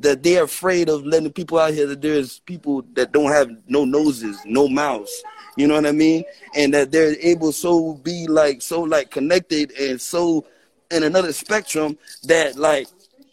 that 0.00 0.22
they're 0.22 0.44
afraid 0.44 0.88
of 0.88 1.06
letting 1.06 1.32
people 1.32 1.58
out 1.58 1.72
here 1.72 1.86
that 1.86 2.02
there's 2.02 2.40
people 2.40 2.82
that 2.92 3.12
don't 3.12 3.30
have 3.30 3.48
no 3.66 3.84
noses, 3.84 4.38
no 4.44 4.68
mouths, 4.68 5.22
you 5.56 5.66
know 5.66 5.74
what 5.74 5.86
I 5.86 5.92
mean? 5.92 6.24
And 6.54 6.74
that 6.74 6.92
they're 6.92 7.16
able 7.20 7.52
so 7.52 7.94
be 7.94 8.26
like 8.26 8.60
so 8.60 8.82
like 8.82 9.10
connected 9.10 9.72
and 9.72 10.00
so 10.00 10.46
in 10.90 11.02
another 11.02 11.32
spectrum 11.32 11.96
that 12.24 12.56
like 12.56 12.88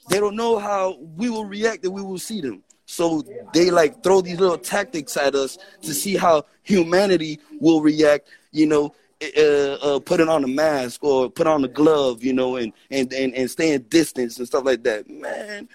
they 0.09 0.19
don't 0.19 0.35
know 0.35 0.59
how 0.59 0.97
we 1.15 1.29
will 1.29 1.45
react 1.45 1.83
and 1.83 1.93
we 1.93 2.01
will 2.01 2.19
see 2.19 2.41
them. 2.41 2.63
So 2.85 3.23
they 3.53 3.69
like 3.69 4.01
throw 4.01 4.21
these 4.21 4.39
little 4.39 4.57
tactics 4.57 5.17
at 5.17 5.35
us 5.35 5.57
to 5.81 5.93
see 5.93 6.15
how 6.15 6.45
humanity 6.63 7.39
will 7.59 7.81
react, 7.81 8.29
you 8.51 8.65
know, 8.65 8.95
uh, 9.37 9.41
uh, 9.41 9.99
putting 9.99 10.29
on 10.29 10.43
a 10.43 10.47
mask 10.47 11.03
or 11.03 11.29
put 11.29 11.47
on 11.47 11.63
a 11.65 11.67
glove, 11.67 12.23
you 12.23 12.33
know, 12.33 12.55
and, 12.55 12.71
and, 12.91 13.11
and, 13.13 13.33
and 13.33 13.51
staying 13.51 13.81
distance 13.89 14.37
and 14.37 14.47
stuff 14.47 14.63
like 14.63 14.83
that. 14.83 15.09
Man, 15.09 15.67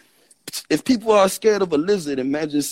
if 0.71 0.85
people 0.85 1.13
are 1.13 1.29
scared 1.29 1.61
of 1.61 1.73
a 1.73 1.79
lizard, 1.79 2.19
imagine 2.19 2.63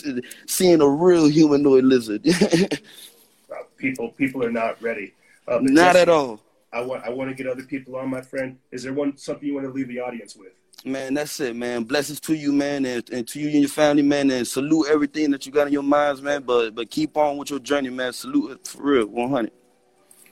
seeing 0.46 0.80
a 0.80 0.88
real 0.88 1.26
humanoid 1.26 1.84
lizard. 1.84 2.22
people 3.76 4.10
people 4.10 4.44
are 4.44 4.52
not 4.52 4.80
ready. 4.80 5.12
Uh, 5.48 5.58
not 5.60 5.96
at 5.96 6.08
all. 6.08 6.40
I 6.72 6.82
want 6.82 7.04
I 7.04 7.10
want 7.10 7.30
to 7.30 7.34
get 7.34 7.50
other 7.50 7.64
people 7.64 7.96
on, 7.96 8.08
my 8.08 8.20
friend. 8.20 8.58
Is 8.70 8.84
there 8.84 8.92
one 8.92 9.16
something 9.16 9.46
you 9.46 9.54
want 9.54 9.66
to 9.66 9.72
leave 9.72 9.88
the 9.88 10.00
audience 10.00 10.36
with? 10.36 10.52
Man, 10.84 11.12
that's 11.12 11.38
it, 11.40 11.54
man. 11.54 11.84
Blessings 11.84 12.20
to 12.20 12.34
you, 12.34 12.52
man, 12.52 12.86
and, 12.86 13.08
and 13.10 13.28
to 13.28 13.38
you 13.38 13.50
and 13.50 13.60
your 13.60 13.68
family, 13.68 14.02
man, 14.02 14.30
and 14.30 14.46
salute 14.46 14.86
everything 14.88 15.30
that 15.30 15.44
you 15.44 15.52
got 15.52 15.66
in 15.66 15.72
your 15.74 15.82
minds, 15.82 16.22
man. 16.22 16.42
But 16.42 16.74
but 16.74 16.90
keep 16.90 17.18
on 17.18 17.36
with 17.36 17.50
your 17.50 17.58
journey, 17.58 17.90
man. 17.90 18.14
Salute 18.14 18.52
it 18.52 18.66
for 18.66 18.82
real, 18.82 19.06
one 19.06 19.30
hundred. 19.30 19.52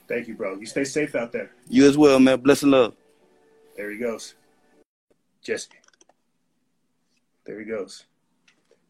Thank 0.07 0.27
you, 0.27 0.33
bro. 0.33 0.55
You 0.55 0.65
stay 0.65 0.85
safe 0.85 1.13
out 1.13 1.31
there. 1.31 1.51
You 1.67 1.87
as 1.87 1.97
well, 1.97 2.19
man. 2.19 2.39
Bless 2.39 2.63
and 2.63 2.71
love. 2.71 2.95
There 3.77 3.91
he 3.91 3.99
goes, 3.99 4.33
Jesse. 5.43 5.69
There 7.45 7.59
he 7.59 7.65
goes. 7.65 8.05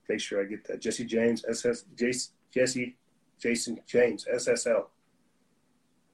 Make 0.07 0.21
sure 0.21 0.41
I 0.41 0.45
get 0.45 0.65
that. 0.67 0.79
Jesse 0.79 1.05
James, 1.05 1.43
SS, 1.47 1.83
Jesse 2.53 2.95
Jason 3.37 3.79
James, 3.85 4.25
SSL. 4.33 4.85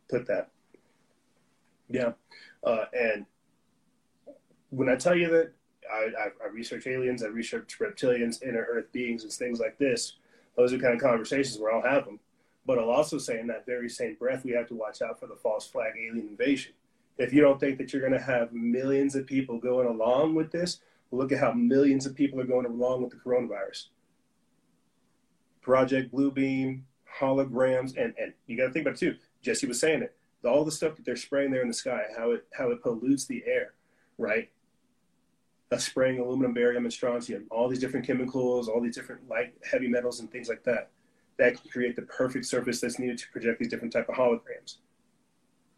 Put 0.10 0.28
that. 0.28 0.50
Yeah. 1.90 2.14
Uh, 2.64 2.86
and 2.94 3.26
when 4.76 4.90
I 4.90 4.96
tell 4.96 5.16
you 5.16 5.30
that 5.30 5.52
I, 5.92 6.10
I, 6.18 6.28
I, 6.44 6.48
research 6.52 6.88
aliens, 6.88 7.24
I 7.24 7.28
research 7.28 7.78
reptilians, 7.80 8.44
inner 8.44 8.68
earth 8.70 8.92
beings, 8.92 9.24
and 9.24 9.32
things 9.32 9.60
like 9.60 9.78
this, 9.78 10.18
those 10.56 10.74
are 10.74 10.78
kind 10.78 10.94
of 10.94 11.02
conversations 11.02 11.60
where 11.60 11.74
I'll 11.74 11.82
have 11.82 12.06
them. 12.06 12.20
But 12.66 12.80
I'll 12.80 12.90
also 12.90 13.18
say 13.18 13.40
in 13.40 13.48
that 13.48 13.66
very 13.66 13.90
same 13.90 14.16
breath, 14.16 14.44
we 14.44 14.52
have 14.52 14.68
to 14.70 14.76
watch 14.76 15.02
out 15.02 15.20
for 15.20 15.28
the 15.28 15.36
false 15.36 15.68
flag 15.68 15.94
alien 15.98 16.28
invasion. 16.28 16.74
If 17.18 17.32
you 17.32 17.42
don't 17.42 17.60
think 17.60 17.78
that 17.78 17.94
you're 17.94 18.02
going 18.02 18.20
to 18.20 18.26
have 18.26 18.52
millions 18.52 19.16
of 19.16 19.26
people 19.26 19.60
going 19.60 19.88
along 19.88 20.36
with 20.36 20.52
this, 20.52 20.80
look 21.12 21.32
at 21.32 21.40
how 21.40 21.54
millions 21.54 22.06
of 22.06 22.16
people 22.16 22.42
are 22.42 22.46
going 22.46 22.66
along 22.66 23.04
with 23.04 23.12
the 23.12 23.18
coronavirus. 23.18 23.88
Project 25.62 26.14
Bluebeam, 26.14 26.82
holograms, 27.20 27.96
and 27.98 28.14
and 28.20 28.34
you 28.48 28.58
got 28.58 28.68
to 28.68 28.74
think 28.74 28.86
about 28.86 28.96
it 28.96 29.00
too. 29.00 29.16
Jesse 29.42 29.68
was 29.68 29.80
saying 29.80 30.04
it. 30.04 30.16
All 30.44 30.64
the 30.64 30.72
stuff 30.72 30.96
that 30.96 31.06
they're 31.06 31.16
spraying 31.16 31.52
there 31.52 31.62
in 31.62 31.68
the 31.68 31.74
sky, 31.74 32.04
how 32.18 32.32
it 32.32 32.46
how 32.54 32.70
it 32.72 32.84
pollutes 32.84 33.26
the 33.26 33.44
air, 33.48 33.74
right? 34.18 34.50
Spraying 35.82 36.20
aluminum, 36.20 36.54
barium, 36.54 36.86
and 36.86 36.94
strontium, 36.94 37.46
all 37.52 37.68
these 37.68 37.80
different 37.80 38.06
chemicals, 38.06 38.68
all 38.68 38.82
these 38.82 38.96
different 38.96 39.28
light, 39.28 39.54
heavy 39.70 39.88
metals, 39.88 40.20
and 40.20 40.32
things 40.32 40.50
like 40.50 40.64
that. 40.64 40.92
That 41.38 41.60
can 41.60 41.70
create 41.70 41.96
the 41.96 42.04
perfect 42.04 42.46
surface 42.46 42.80
that's 42.80 43.00
needed 43.00 43.18
to 43.18 43.30
project 43.32 43.60
these 43.60 43.68
different 43.68 43.92
type 43.92 44.08
of 44.08 44.16
holograms. 44.16 44.78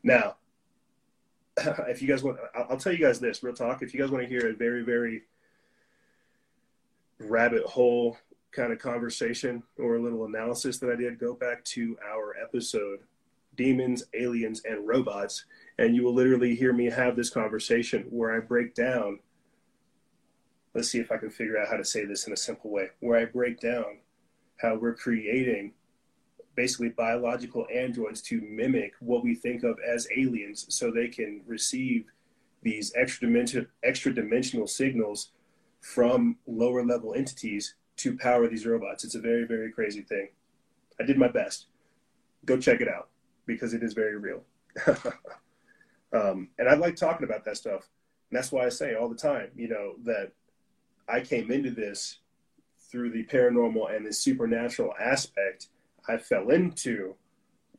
Now, 0.03 0.36
if 1.88 2.01
you 2.01 2.07
guys 2.07 2.23
want, 2.23 2.38
I'll 2.55 2.77
tell 2.77 2.93
you 2.93 2.99
guys 2.99 3.19
this 3.19 3.43
real 3.43 3.53
talk. 3.53 3.81
If 3.81 3.93
you 3.93 3.99
guys 3.99 4.12
want 4.12 4.23
to 4.23 4.29
hear 4.29 4.49
a 4.49 4.53
very, 4.53 4.83
very 4.83 5.23
rabbit 7.19 7.63
hole 7.63 8.17
kind 8.51 8.71
of 8.71 8.79
conversation 8.79 9.63
or 9.77 9.95
a 9.95 10.01
little 10.01 10.25
analysis 10.25 10.77
that 10.79 10.89
I 10.91 10.95
did, 10.95 11.19
go 11.19 11.33
back 11.33 11.63
to 11.65 11.97
our 12.07 12.36
episode, 12.41 12.99
Demons, 13.55 14.03
Aliens, 14.13 14.62
and 14.65 14.88
Robots, 14.88 15.45
and 15.79 15.95
you 15.95 16.03
will 16.03 16.13
literally 16.13 16.55
hear 16.55 16.73
me 16.73 16.86
have 16.86 17.15
this 17.15 17.29
conversation 17.29 18.05
where 18.10 18.36
I 18.36 18.39
break 18.39 18.75
down. 18.75 19.19
Let's 20.77 20.91
see 20.91 20.99
if 20.99 21.11
I 21.11 21.17
can 21.17 21.31
figure 21.31 21.57
out 21.57 21.69
how 21.69 21.77
to 21.77 21.83
say 21.83 22.05
this 22.05 22.27
in 22.27 22.33
a 22.33 22.37
simple 22.37 22.69
way, 22.69 22.89
where 22.99 23.19
I 23.19 23.25
break 23.25 23.59
down 23.59 23.97
how 24.57 24.75
we're 24.75 24.93
creating 24.93 25.73
basically 26.53 26.89
biological 26.89 27.65
androids 27.73 28.21
to 28.21 28.41
mimic 28.41 28.93
what 28.99 29.23
we 29.23 29.33
think 29.33 29.63
of 29.63 29.79
as 29.79 30.07
aliens 30.15 30.67
so 30.69 30.91
they 30.91 31.07
can 31.07 31.41
receive 31.47 32.05
these 32.61 32.93
extra 32.95 33.27
dimension 33.27 33.67
extra 33.83 34.13
dimensional 34.13 34.67
signals 34.67 35.31
from 35.81 36.37
lower 36.45 36.85
level 36.85 37.15
entities 37.15 37.73
to 37.95 38.15
power 38.15 38.47
these 38.47 38.67
robots. 38.67 39.03
It's 39.03 39.15
a 39.15 39.19
very, 39.19 39.45
very 39.45 39.71
crazy 39.71 40.03
thing. 40.03 40.27
I 40.99 41.05
did 41.05 41.17
my 41.17 41.27
best. 41.27 41.65
Go 42.45 42.55
check 42.55 42.81
it 42.81 42.87
out 42.87 43.09
because 43.47 43.73
it 43.73 43.81
is 43.81 43.93
very 43.93 44.17
real. 44.17 44.43
um, 46.13 46.49
and 46.59 46.69
I 46.69 46.75
like 46.75 46.95
talking 46.95 47.27
about 47.27 47.45
that 47.45 47.57
stuff. 47.57 47.89
And 48.29 48.37
that's 48.37 48.51
why 48.51 48.67
I 48.67 48.69
say 48.69 48.93
all 48.93 49.09
the 49.09 49.15
time, 49.15 49.49
you 49.55 49.69
know, 49.69 49.93
that 50.03 50.33
I 51.07 51.21
came 51.21 51.51
into 51.51 51.71
this 51.71 52.19
through 52.91 53.11
the 53.11 53.25
paranormal 53.25 53.95
and 53.95 54.05
the 54.05 54.13
supernatural 54.13 54.93
aspect. 54.99 55.67
I 56.07 56.17
fell 56.17 56.49
into 56.49 57.15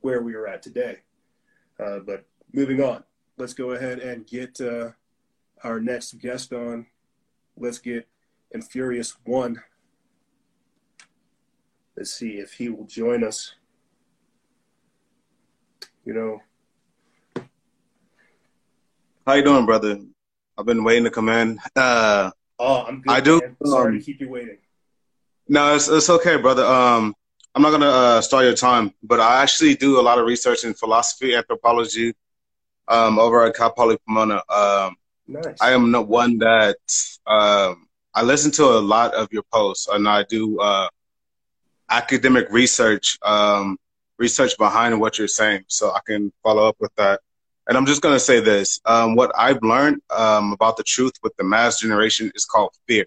where 0.00 0.22
we 0.22 0.34
are 0.34 0.46
at 0.46 0.62
today. 0.62 0.98
Uh, 1.78 2.00
but 2.00 2.24
moving 2.52 2.82
on, 2.82 3.04
let's 3.36 3.54
go 3.54 3.72
ahead 3.72 3.98
and 4.00 4.26
get 4.26 4.60
uh, 4.60 4.90
our 5.64 5.80
next 5.80 6.18
guest 6.18 6.52
on. 6.52 6.86
Let's 7.56 7.78
get 7.78 8.06
Infurious 8.52 9.16
One. 9.24 9.62
Let's 11.96 12.12
see 12.12 12.38
if 12.38 12.52
he 12.52 12.68
will 12.68 12.86
join 12.86 13.24
us. 13.24 13.54
You 16.04 16.14
know. 16.14 17.42
How 19.26 19.34
you 19.34 19.44
doing, 19.44 19.66
brother? 19.66 20.00
I've 20.56 20.64
been 20.64 20.84
waiting 20.84 21.04
to 21.04 21.10
come 21.10 21.28
in. 21.28 21.58
Uh, 21.76 22.30
oh, 22.58 22.84
I'm 22.84 23.00
good. 23.00 23.12
I 23.12 23.20
do. 23.20 23.40
Man. 23.40 23.56
Sorry 23.64 23.92
um, 23.92 23.98
to 23.98 24.04
keep 24.04 24.20
you 24.20 24.28
waiting. 24.28 24.58
No, 25.48 25.74
it's, 25.74 25.88
it's 25.88 26.10
okay, 26.10 26.36
brother. 26.36 26.64
Um, 26.64 27.14
I'm 27.54 27.62
not 27.62 27.70
gonna 27.70 27.88
uh, 27.88 28.20
start 28.20 28.44
your 28.44 28.54
time, 28.54 28.92
but 29.02 29.20
I 29.20 29.42
actually 29.42 29.74
do 29.74 29.98
a 29.98 30.02
lot 30.02 30.18
of 30.18 30.26
research 30.26 30.64
in 30.64 30.74
philosophy, 30.74 31.34
anthropology, 31.34 32.14
um, 32.86 33.18
over 33.18 33.44
at 33.44 33.56
Cal 33.56 33.72
Poly 33.72 33.98
Pomona. 34.06 34.42
Um, 34.48 34.96
nice. 35.26 35.56
I 35.60 35.72
am 35.72 35.90
the 35.90 36.02
one 36.02 36.38
that 36.38 36.76
um, 37.26 37.88
I 38.14 38.22
listen 38.22 38.50
to 38.52 38.64
a 38.64 38.80
lot 38.80 39.14
of 39.14 39.32
your 39.32 39.42
posts, 39.52 39.88
and 39.88 40.08
I 40.08 40.24
do 40.24 40.60
uh, 40.60 40.88
academic 41.90 42.50
research, 42.50 43.18
um, 43.22 43.78
research 44.18 44.56
behind 44.58 45.00
what 45.00 45.18
you're 45.18 45.28
saying, 45.28 45.64
so 45.68 45.90
I 45.90 46.00
can 46.06 46.32
follow 46.42 46.68
up 46.68 46.76
with 46.78 46.94
that. 46.96 47.20
And 47.68 47.76
I'm 47.76 47.86
just 47.86 48.00
gonna 48.00 48.18
say 48.18 48.40
this: 48.40 48.80
um, 48.86 49.14
what 49.14 49.30
I've 49.36 49.62
learned 49.62 50.00
um, 50.10 50.52
about 50.52 50.78
the 50.78 50.82
truth 50.82 51.12
with 51.22 51.36
the 51.36 51.44
mass 51.44 51.80
generation 51.80 52.32
is 52.34 52.46
called 52.46 52.74
fear. 52.86 53.06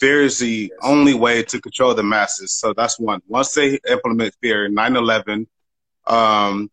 Fear 0.00 0.22
is 0.22 0.38
the 0.38 0.70
yes. 0.72 0.78
only 0.82 1.14
way 1.14 1.42
to 1.44 1.60
control 1.60 1.94
the 1.94 2.02
masses. 2.02 2.52
So 2.52 2.72
that's 2.72 2.98
one. 2.98 3.20
Once 3.28 3.52
they 3.52 3.78
implement 3.88 4.34
fear, 4.40 4.68
9/11, 4.70 5.46
um, 6.06 6.70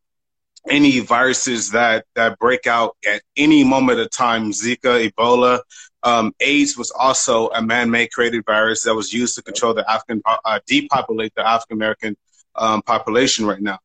any 0.70 1.00
viruses 1.02 1.72
that 1.72 2.06
that 2.16 2.40
break 2.40 2.66
out 2.66 2.96
at 3.06 3.22
any 3.36 3.64
moment 3.64 4.00
of 4.00 4.10
time, 4.10 4.52
Zika, 4.52 5.10
Ebola, 5.10 5.60
um, 6.04 6.34
AIDS 6.40 6.78
was 6.78 6.92
also 6.92 7.50
a 7.50 7.62
man-made 7.62 8.12
created 8.12 8.44
virus 8.46 8.84
that 8.84 8.96
was 8.96 9.12
used 9.14 9.36
to 9.36 9.44
control 9.44 9.74
the 9.74 9.90
African, 9.90 10.22
uh, 10.26 10.60
depopulate 10.66 11.34
the 11.36 11.48
African 11.48 11.78
American 11.78 12.18
um, 12.56 12.82
population 12.82 13.46
right 13.46 13.62
now. 13.62 13.80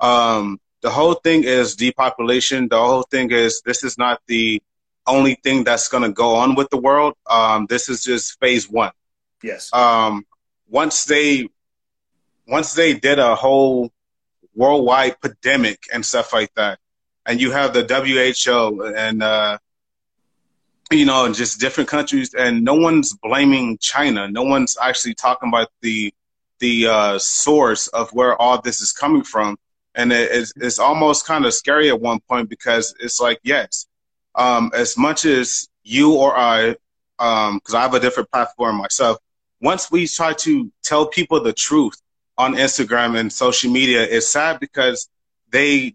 Um, 0.00 0.58
the 0.84 0.90
whole 0.90 1.14
thing 1.14 1.44
is 1.44 1.76
depopulation. 1.76 2.68
The 2.68 2.78
whole 2.78 3.04
thing 3.04 3.30
is 3.30 3.62
this 3.64 3.82
is 3.82 3.96
not 3.96 4.20
the 4.26 4.62
only 5.06 5.34
thing 5.42 5.64
that's 5.64 5.88
going 5.88 6.02
to 6.02 6.12
go 6.12 6.34
on 6.36 6.56
with 6.56 6.68
the 6.68 6.76
world. 6.76 7.14
Um, 7.28 7.64
this 7.70 7.88
is 7.88 8.04
just 8.04 8.38
phase 8.38 8.68
one. 8.68 8.92
Yes. 9.42 9.72
Um, 9.72 10.26
once 10.68 11.06
they 11.06 11.48
once 12.46 12.74
they 12.74 12.92
did 12.92 13.18
a 13.18 13.34
whole 13.34 13.90
worldwide 14.54 15.18
pandemic 15.22 15.84
and 15.90 16.04
stuff 16.04 16.34
like 16.34 16.52
that, 16.54 16.78
and 17.24 17.40
you 17.40 17.50
have 17.50 17.72
the 17.72 17.84
WHO 17.88 18.82
and 18.94 19.22
uh, 19.22 19.56
you 20.92 21.06
know 21.06 21.32
just 21.32 21.60
different 21.60 21.88
countries, 21.88 22.34
and 22.34 22.62
no 22.62 22.74
one's 22.74 23.16
blaming 23.22 23.78
China. 23.78 24.28
No 24.28 24.42
one's 24.42 24.76
actually 24.78 25.14
talking 25.14 25.48
about 25.48 25.68
the 25.80 26.12
the 26.58 26.88
uh, 26.88 27.18
source 27.18 27.88
of 27.88 28.10
where 28.10 28.36
all 28.36 28.60
this 28.60 28.82
is 28.82 28.92
coming 28.92 29.24
from, 29.24 29.56
and 29.94 30.12
it, 30.12 30.30
it's, 30.32 30.52
it's 30.56 30.78
almost 30.78 31.26
kind 31.26 31.44
of 31.46 31.54
scary 31.54 31.88
at 31.88 32.00
one 32.00 32.20
point 32.20 32.48
because 32.48 32.94
it's 33.00 33.20
like 33.20 33.40
yes, 33.42 33.86
um, 34.34 34.70
as 34.74 34.96
much 34.96 35.24
as 35.24 35.68
you 35.82 36.14
or 36.14 36.36
I, 36.36 36.76
because 37.18 37.74
um, 37.74 37.76
I 37.76 37.82
have 37.82 37.94
a 37.94 38.00
different 38.00 38.30
platform 38.30 38.76
myself, 38.76 39.18
once 39.60 39.90
we 39.90 40.06
try 40.06 40.32
to 40.32 40.70
tell 40.82 41.06
people 41.06 41.40
the 41.42 41.52
truth 41.52 42.00
on 42.36 42.54
Instagram 42.54 43.18
and 43.18 43.32
social 43.32 43.70
media, 43.70 44.02
it's 44.02 44.28
sad 44.28 44.58
because 44.60 45.08
they 45.50 45.94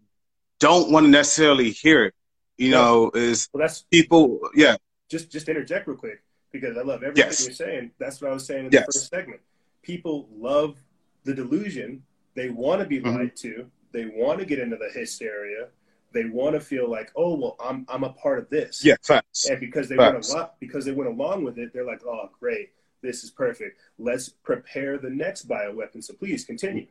don't 0.60 0.92
want 0.92 1.06
to 1.06 1.10
necessarily 1.10 1.72
hear 1.72 2.06
it. 2.06 2.14
You 2.58 2.72
know, 2.72 3.12
is 3.14 3.48
well, 3.54 3.62
that's 3.62 3.84
people, 3.84 4.42
yeah. 4.54 4.76
Just 5.10 5.32
just 5.32 5.48
interject 5.48 5.88
real 5.88 5.96
quick 5.96 6.22
because 6.52 6.78
I 6.78 6.82
love 6.82 7.04
everything 7.04 7.30
yes. 7.30 7.46
you're 7.46 7.54
saying. 7.54 7.92
That's 8.00 8.22
what 8.22 8.32
I 8.32 8.34
was 8.34 8.46
saying 8.46 8.66
in 8.66 8.72
yes. 8.72 8.86
the 8.86 8.92
first 8.92 9.10
segment. 9.10 9.42
People 9.82 10.28
love 10.38 10.76
the 11.24 11.34
delusion. 11.34 12.04
They 12.36 12.50
want 12.50 12.82
to 12.82 12.88
be 12.88 13.00
mm-hmm. 13.00 13.16
lied 13.16 13.36
to. 13.38 13.72
They 13.91 14.06
want 14.06 14.39
to 14.39 14.45
get 14.45 14.60
into 14.60 14.78
the 14.78 14.89
hysteria 14.89 15.69
they 16.12 16.25
want 16.25 16.56
to 16.56 16.60
feel 16.60 16.89
like, 16.89 17.12
oh 17.15 17.36
well, 17.36 17.56
I'm 17.63 17.86
I'm 17.89 18.04
a 18.04 18.10
part 18.13 18.39
of 18.39 18.49
this. 18.49 18.84
Yeah, 18.84 18.95
facts. 19.02 19.47
And 19.49 19.60
because 19.60 19.89
they 19.89 19.95
facts. 19.95 20.30
went 20.30 20.39
along 20.39 20.49
because 20.60 20.86
they 20.86 20.91
went 20.91 21.10
along 21.10 21.43
with 21.43 21.58
it, 21.58 21.73
they're 21.73 21.86
like, 21.86 22.02
oh 22.06 22.30
great, 22.39 22.69
this 23.02 23.23
is 23.23 23.30
perfect. 23.30 23.80
Let's 23.97 24.30
prepare 24.30 24.97
the 24.97 25.10
next 25.10 25.47
bioweapon. 25.47 26.04
So 26.04 26.13
please 26.13 26.45
continue. 26.45 26.88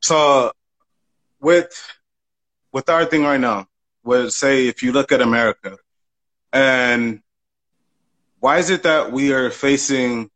So, 0.00 0.52
with 1.40 1.98
with 2.72 2.88
our 2.88 3.04
thing 3.04 3.22
right 3.22 3.40
now, 3.40 3.68
would 4.04 4.32
say 4.32 4.66
if 4.66 4.82
you 4.82 4.92
look 4.92 5.12
at 5.12 5.20
America, 5.20 5.78
and 6.52 7.20
why 8.40 8.58
is 8.58 8.70
it 8.70 8.84
that 8.84 9.12
we 9.12 9.32
are 9.32 9.50
facing 9.50 10.30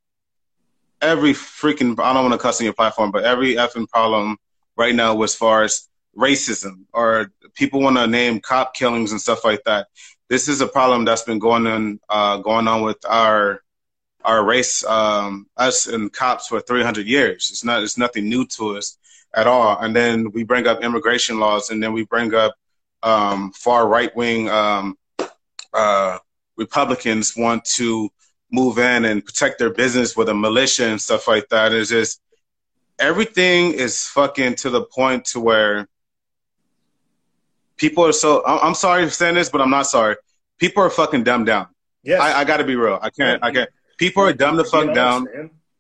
every 1.01 1.33
freaking 1.33 1.99
I 1.99 2.13
don't 2.13 2.23
want 2.23 2.35
to 2.35 2.39
cuss 2.39 2.61
on 2.61 2.65
your 2.65 2.75
platform, 2.75 3.11
but 3.11 3.25
every 3.25 3.55
effing 3.57 3.89
problem 3.89 4.39
right 4.77 4.95
now 4.95 5.21
as 5.23 5.35
far 5.35 5.63
as 5.63 5.89
racism 6.17 6.85
or 6.93 7.33
people 7.55 7.81
want 7.81 7.97
to 7.97 8.07
name 8.07 8.41
cop 8.41 8.75
killings 8.75 9.13
and 9.13 9.21
stuff 9.21 9.45
like 9.45 9.63
that. 9.65 9.89
This 10.29 10.49
is 10.49 10.61
a 10.61 10.67
problem 10.67 11.05
that's 11.05 11.23
been 11.23 11.39
going 11.39 11.67
on 11.67 12.01
uh, 12.09 12.39
going 12.39 12.69
on 12.69 12.83
with 12.83 12.99
our 13.07 13.63
our 14.25 14.45
race, 14.45 14.85
um, 14.85 15.47
us 15.57 15.89
and 15.89 16.13
cops 16.13 16.47
for 16.47 16.61
300 16.61 17.07
years. 17.07 17.51
It's 17.51 17.65
not 17.65 17.83
it's 17.83 17.99
nothing 17.99 18.29
new 18.29 18.47
to 18.47 18.77
us 18.77 18.99
at 19.35 19.47
all. 19.47 19.79
And 19.79 19.95
then 19.95 20.31
we 20.33 20.45
bring 20.45 20.67
up 20.67 20.83
immigration 20.83 21.39
laws, 21.39 21.71
and 21.71 21.83
then 21.83 21.93
we 21.93 22.05
bring 22.05 22.35
up 22.35 22.55
um, 23.03 23.53
far 23.53 23.89
right 23.89 24.15
wing 24.15 24.49
um, 24.49 24.97
uh, 25.73 26.19
Republicans 26.57 27.37
want 27.37 27.65
to 27.65 28.11
move 28.51 28.79
in 28.79 29.05
and 29.07 29.25
protect 29.25 29.59
their 29.59 29.73
business 29.73 30.17
with 30.17 30.29
a 30.29 30.35
militia 30.35 30.87
and 30.87 31.01
stuff 31.01 31.27
like 31.27 31.49
that. 31.49 31.73
It's 31.73 31.91
just 31.91 32.21
everything 32.99 33.73
is 33.73 34.07
fucking 34.07 34.57
to 34.57 34.71
the 34.71 34.83
point 34.83 35.27
to 35.27 35.41
where 35.41 35.89
people 37.77 38.07
are 38.07 38.13
so. 38.13 38.45
I'm 38.47 38.75
sorry 38.75 39.05
for 39.05 39.11
saying 39.11 39.35
this, 39.35 39.51
but 39.51 39.61
I'm 39.61 39.71
not 39.71 39.87
sorry. 39.87 40.17
People 40.59 40.83
are 40.83 40.91
fucking 40.91 41.25
dumbed 41.25 41.47
down. 41.47 41.69
Yeah, 42.03 42.23
I, 42.23 42.41
I 42.41 42.45
got 42.45 42.59
to 42.59 42.65
be 42.65 42.77
real. 42.77 42.99
I 43.01 43.11
can't. 43.11 43.43
I 43.43 43.53
can't. 43.53 43.71
People 43.99 44.23
are 44.25 44.33
dumb 44.33 44.57
the 44.57 44.65
fuck 44.65 44.95
down, 44.95 45.27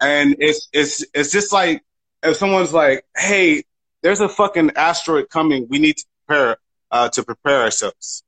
and 0.01 0.37
it's 0.39 0.69
it's 0.73 1.05
it's 1.15 1.31
just 1.31 1.53
like 1.53 1.83
if 2.23 2.37
someone's 2.37 2.73
like, 2.73 3.05
"Hey, 3.17 3.65
there's 4.03 4.21
a 4.21 4.29
fucking 4.29 4.73
asteroid 4.77 5.31
coming. 5.31 5.67
We 5.69 5.79
need 5.79 5.97
to 5.99 6.05
prepare 6.27 6.57
uh, 6.91 7.09
to 7.11 7.23
prepare 7.23 7.63
ourselves. 7.63 8.23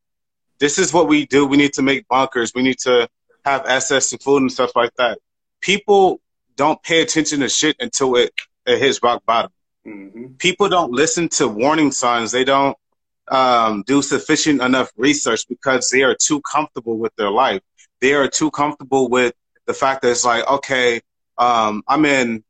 This 0.59 0.79
is 0.79 0.93
what 0.93 1.09
we 1.09 1.27
do. 1.27 1.47
We 1.47 1.57
need 1.57 1.73
to 1.75 1.83
make 1.83 2.09
bunkers. 2.09 2.53
We 2.55 2.63
need 2.63 2.79
to 2.81 3.09
have 3.45 3.67
access 3.67 4.11
to 4.11 4.19
food 4.19 4.43
and 4.43 4.53
stuff 4.53 4.73
like 4.75 4.93
that." 4.99 5.19
People 5.61 6.21
don't 6.57 6.83
pay 6.83 7.01
attention 7.01 7.41
to 7.41 7.49
shit 7.49 7.77
until 7.81 8.17
it, 8.17 8.33
it 8.67 8.79
hits 8.79 9.03
rock 9.03 9.23
bottom. 9.27 9.51
Mm-hmm. 9.87 10.35
People 10.39 10.69
don't 10.69 10.93
listen 10.93 11.29
to 11.31 11.49
warning 11.49 11.93
signs. 11.93 12.33
They 12.33 12.45
don't 12.45 12.77
um, 13.29 13.85
do 13.87 14.03
sufficient 14.03 14.63
enough 14.63 14.91
research 14.97 15.47
because 15.49 15.89
they 15.91 16.03
are 16.03 16.15
too 16.15 16.41
comfortable 16.43 16.99
with 16.99 17.15
their 17.17 17.31
life. 17.31 17.61
They 18.01 18.15
are 18.15 18.29
too 18.29 18.51
comfortable 18.51 19.09
with 19.09 19.35
the 19.67 19.75
fact 19.75 20.03
that 20.03 20.11
it's 20.11 20.25
like, 20.25 20.47
okay, 20.49 21.01
um, 21.39 21.83
I'm 21.89 22.05
in, 22.05 22.45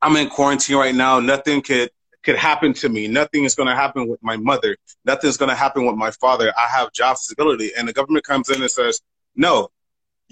I'm 0.00 0.16
in 0.16 0.28
quarantine 0.28 0.76
right 0.76 0.94
now. 0.94 1.20
Nothing 1.20 1.62
could 1.62 1.90
could 2.22 2.36
happen 2.36 2.72
to 2.72 2.88
me. 2.88 3.08
Nothing 3.08 3.44
is 3.44 3.54
going 3.54 3.68
to 3.68 3.74
happen 3.74 4.08
with 4.08 4.22
my 4.22 4.36
mother. 4.36 4.76
Nothing's 5.04 5.36
going 5.36 5.48
to 5.48 5.56
happen 5.56 5.84
with 5.86 5.96
my 5.96 6.12
father. 6.12 6.52
I 6.56 6.68
have 6.68 6.92
job 6.92 7.16
stability, 7.16 7.72
and 7.76 7.88
the 7.88 7.92
government 7.92 8.24
comes 8.24 8.48
in 8.48 8.62
and 8.62 8.70
says, 8.70 9.00
no, 9.34 9.70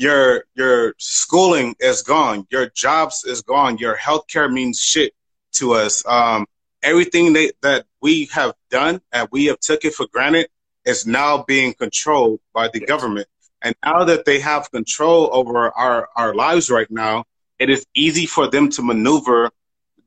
your 0.01 0.45
your 0.55 0.95
schooling 0.99 1.77
is 1.79 2.01
gone. 2.01 2.47
Your 2.51 2.71
jobs 2.71 3.23
is 3.25 3.43
gone. 3.43 3.77
Your 3.77 3.97
healthcare 3.97 4.51
means 4.51 4.81
shit 4.81 5.13
to 5.53 5.75
us. 5.75 6.03
Um, 6.07 6.47
everything 6.83 7.35
they, 7.35 7.53
that 7.61 7.85
we 8.01 8.25
have 8.33 8.55
done 8.71 9.03
and 9.13 9.29
we 9.31 9.45
have 9.47 9.61
took 9.61 9.85
it 9.85 9.93
for 9.93 10.07
granted 10.11 10.49
is 10.87 11.07
now 11.07 11.45
being 11.47 11.75
controlled 11.75 12.41
by 12.55 12.69
the 12.69 12.81
government. 12.81 13.29
And 13.61 13.75
now 13.85 14.05
that 14.05 14.25
they 14.25 14.41
have 14.41 14.71
control 14.71 15.29
over 15.33 15.71
our, 15.71 16.09
our 16.17 16.35
lives 16.35 16.71
right 16.71 16.91
now, 16.91 17.25
it 17.59 17.69
is 17.69 17.85
easy 17.95 18.25
for 18.25 18.49
them 18.49 18.71
to 18.71 18.83
maneuver 18.83 19.51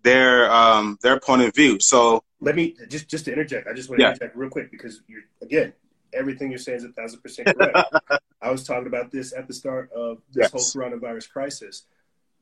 their 0.01 0.51
um, 0.51 0.97
their 1.03 1.19
point 1.19 1.43
of 1.43 1.53
view. 1.53 1.79
So 1.79 2.23
let 2.41 2.55
me 2.55 2.75
just 2.89 3.07
just 3.09 3.25
to 3.25 3.31
interject. 3.31 3.67
I 3.67 3.73
just 3.73 3.89
want 3.89 3.99
to 3.99 4.05
yeah. 4.05 4.09
interject 4.09 4.35
real 4.35 4.49
quick 4.49 4.71
because 4.71 5.01
you're 5.07 5.21
again 5.43 5.73
everything 6.13 6.51
you're 6.51 6.59
saying 6.59 6.79
is 6.79 6.83
a 6.83 6.89
thousand 6.89 7.21
percent 7.21 7.47
correct. 7.57 7.77
I 8.41 8.51
was 8.51 8.65
talking 8.65 8.87
about 8.87 9.11
this 9.11 9.33
at 9.33 9.47
the 9.47 9.53
start 9.53 9.91
of 9.91 10.21
this 10.31 10.43
yes. 10.43 10.51
whole 10.51 10.61
coronavirus 10.61 11.29
crisis. 11.29 11.85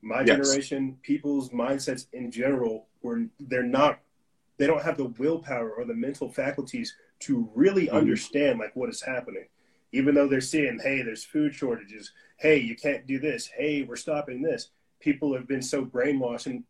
My 0.00 0.22
yes. 0.22 0.28
generation, 0.28 0.98
people's 1.02 1.50
mindsets 1.50 2.06
in 2.12 2.30
general, 2.30 2.86
were 3.02 3.24
they're 3.38 3.62
not 3.62 4.00
they 4.58 4.66
don't 4.66 4.82
have 4.82 4.96
the 4.96 5.06
willpower 5.06 5.70
or 5.70 5.84
the 5.84 5.94
mental 5.94 6.28
faculties 6.28 6.94
to 7.20 7.50
really 7.54 7.86
mm-hmm. 7.86 7.96
understand 7.96 8.58
like 8.58 8.74
what 8.76 8.88
is 8.88 9.02
happening 9.02 9.46
even 9.92 10.14
though 10.14 10.28
they're 10.28 10.40
seeing 10.40 10.78
hey 10.82 11.02
there's 11.02 11.24
food 11.24 11.54
shortages 11.54 12.12
hey 12.36 12.58
you 12.58 12.76
can't 12.76 13.06
do 13.06 13.18
this 13.18 13.48
hey 13.56 13.82
we're 13.82 13.96
stopping 13.96 14.40
this 14.40 14.68
people 15.00 15.34
have 15.34 15.48
been 15.48 15.62
so 15.62 15.84
brainwashed 15.84 16.46
and 16.46 16.62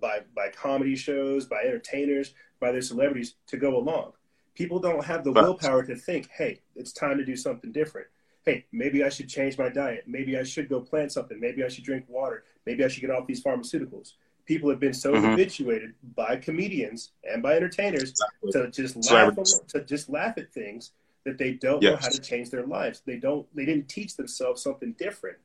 by 0.00 0.20
by 0.34 0.48
comedy 0.50 0.96
shows, 0.96 1.46
by 1.46 1.62
entertainers, 1.62 2.34
by 2.60 2.72
their 2.72 2.82
celebrities 2.82 3.34
to 3.48 3.56
go 3.56 3.76
along. 3.76 4.12
People 4.54 4.78
don't 4.78 5.04
have 5.04 5.24
the 5.24 5.32
willpower 5.32 5.82
to 5.84 5.96
think, 5.96 6.28
hey, 6.36 6.60
it's 6.76 6.92
time 6.92 7.18
to 7.18 7.24
do 7.24 7.36
something 7.36 7.72
different. 7.72 8.06
Hey, 8.44 8.66
maybe 8.72 9.04
I 9.04 9.08
should 9.08 9.28
change 9.28 9.56
my 9.56 9.68
diet. 9.68 10.04
Maybe 10.06 10.36
I 10.36 10.42
should 10.42 10.68
go 10.68 10.80
plant 10.80 11.12
something. 11.12 11.38
Maybe 11.40 11.64
I 11.64 11.68
should 11.68 11.84
drink 11.84 12.04
water. 12.08 12.44
Maybe 12.66 12.84
I 12.84 12.88
should 12.88 13.00
get 13.00 13.10
off 13.10 13.26
these 13.26 13.42
pharmaceuticals. 13.42 14.14
People 14.44 14.68
have 14.70 14.80
been 14.80 14.92
so 14.92 15.12
mm-hmm. 15.12 15.30
habituated 15.30 15.94
by 16.16 16.36
comedians 16.36 17.12
and 17.24 17.42
by 17.42 17.54
entertainers 17.54 18.10
exactly. 18.10 18.52
to 18.52 18.70
just 18.70 19.10
laugh 19.10 19.34
to 19.68 19.84
just 19.84 20.10
laugh 20.10 20.36
at 20.36 20.52
things 20.52 20.90
that 21.24 21.38
they 21.38 21.52
don't 21.52 21.82
yes. 21.82 21.92
know 21.92 21.96
how 21.98 22.08
to 22.08 22.20
change 22.20 22.50
their 22.50 22.66
lives. 22.66 23.02
They 23.06 23.16
don't. 23.16 23.46
They 23.54 23.64
didn't 23.64 23.88
teach 23.88 24.16
themselves 24.16 24.62
something 24.62 24.92
different. 24.98 25.38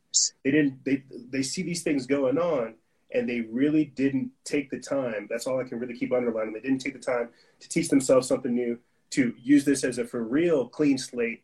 They 0.44 0.52
didn't. 0.52 0.84
They 0.84 1.04
they 1.30 1.44
see 1.44 1.62
these 1.62 1.84
things 1.84 2.08
going 2.08 2.38
on, 2.38 2.76
and 3.14 3.30
they 3.30 3.42
really 3.42 3.86
didn't 3.86 4.32
take 4.44 4.70
the 4.70 4.80
time. 4.80 5.28
That's 5.30 5.46
all 5.46 5.60
I 5.60 5.64
can 5.64 5.80
really 5.80 5.98
keep 5.98 6.12
underlining. 6.12 6.54
They 6.54 6.62
didn't 6.62 6.80
take 6.80 6.94
the 6.94 7.00
time 7.00 7.30
to 7.60 7.70
teach 7.70 7.90
themselves 7.90 8.28
something 8.28 8.54
new, 8.54 8.80
to 9.12 9.34
use 9.42 9.66
this 9.66 9.84
as 9.84 9.98
a 9.98 10.06
for 10.06 10.24
real 10.24 10.68
clean 10.68 10.98
slate, 10.98 11.44